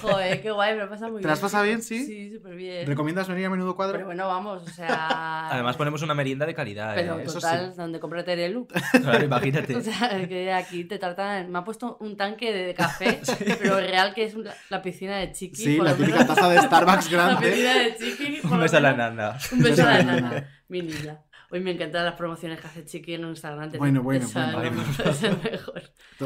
[0.00, 1.22] Joder, qué guay, me lo pasa muy bien.
[1.22, 2.04] ¿Te la has pasado bien, sí?
[2.06, 2.86] Sí, súper bien.
[2.86, 3.94] ¿Recomiendas venir a menudo cuadro?
[3.94, 5.48] Pero bueno, vamos, o sea.
[5.50, 7.22] Además ponemos una merienda de calidad, Pero ¿eh?
[7.24, 8.66] eso total, donde compré Terelu.
[9.00, 9.76] Claro, imagínate.
[9.76, 11.50] O sea, que aquí te tratan.
[11.50, 13.20] Me ha puesto un tanque de café,
[13.60, 15.56] pero real que es una- la piscina de Chiqui.
[15.56, 16.34] Sí, la típica menos.
[16.34, 17.48] taza de Starbucks La grande.
[17.50, 18.40] piscina de Chiqui.
[18.44, 19.38] Un beso a la nana.
[19.52, 20.48] Un beso a la nana.
[20.68, 21.20] Mi niña.
[21.52, 23.70] Hoy me encantan las promociones que hace Chiqui en Instagram.
[23.78, 24.70] Bueno, bueno, bueno.
[24.72, 25.82] no, es el mejor.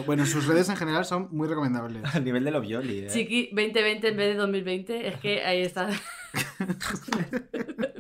[0.06, 2.02] Bueno, sus redes en general son muy recomendables.
[2.14, 3.06] Al nivel de lo violi, ¿eh?
[3.08, 5.88] Chiqui 2020 en vez de 2020, es que ahí está.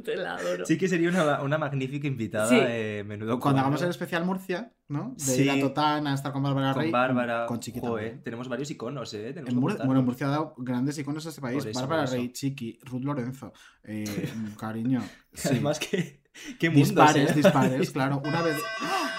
[0.04, 0.64] Te la adoro.
[0.66, 2.56] Que sería una, una magnífica invitada Sí.
[2.56, 3.58] de menudo Cuando cuadro.
[3.60, 5.14] hagamos el especial Murcia, ¿no?
[5.16, 5.42] De Sí.
[5.42, 6.90] ir a Totana, a estar con Bárbara Con Rey.
[6.92, 7.46] Bárbara.
[7.46, 8.22] Con Chiqui Joder, también.
[8.22, 9.32] tenemos varios iconos, ¿eh?
[9.32, 11.64] Tenemos En Mur- bueno, Murcia ha dado grandes iconos a este país.
[11.64, 12.06] Eso, Bárbara.
[12.06, 13.52] Rey, Chiqui, Ruth Lorenzo.
[13.84, 14.04] Eh,
[14.60, 15.02] cariño.
[15.32, 15.48] Sí.
[15.50, 16.20] Además que...
[16.58, 17.34] ¿Qué mundos, dispares, ¿eh?
[17.34, 18.22] dispares, claro.
[18.24, 18.56] Una vez.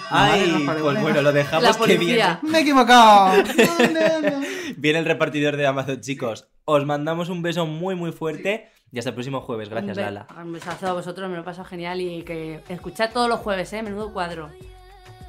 [0.09, 2.37] Ay, pues bueno, lo dejamos La que viene.
[2.43, 3.43] Me he equivocado.
[3.87, 4.41] No.
[4.77, 6.47] Viene el repartidor de Amazon, chicos.
[6.65, 8.69] Os mandamos un beso muy, muy fuerte.
[8.91, 9.69] Y hasta el próximo jueves.
[9.69, 10.27] Gracias, un Lala.
[10.41, 13.71] Un besazo a vosotros, me lo he pasado genial y que escuchad todos los jueves,
[13.73, 13.81] ¿eh?
[13.83, 14.49] Menudo cuadro.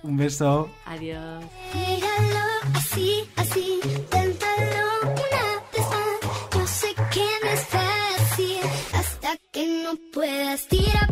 [0.03, 0.71] Un beso.
[0.87, 1.45] Adiós.
[2.75, 5.43] Así, así, téntalo una
[5.73, 6.55] vez más.
[6.55, 8.59] Yo sé que no es fácil
[8.95, 11.09] hasta que no puedas tirar.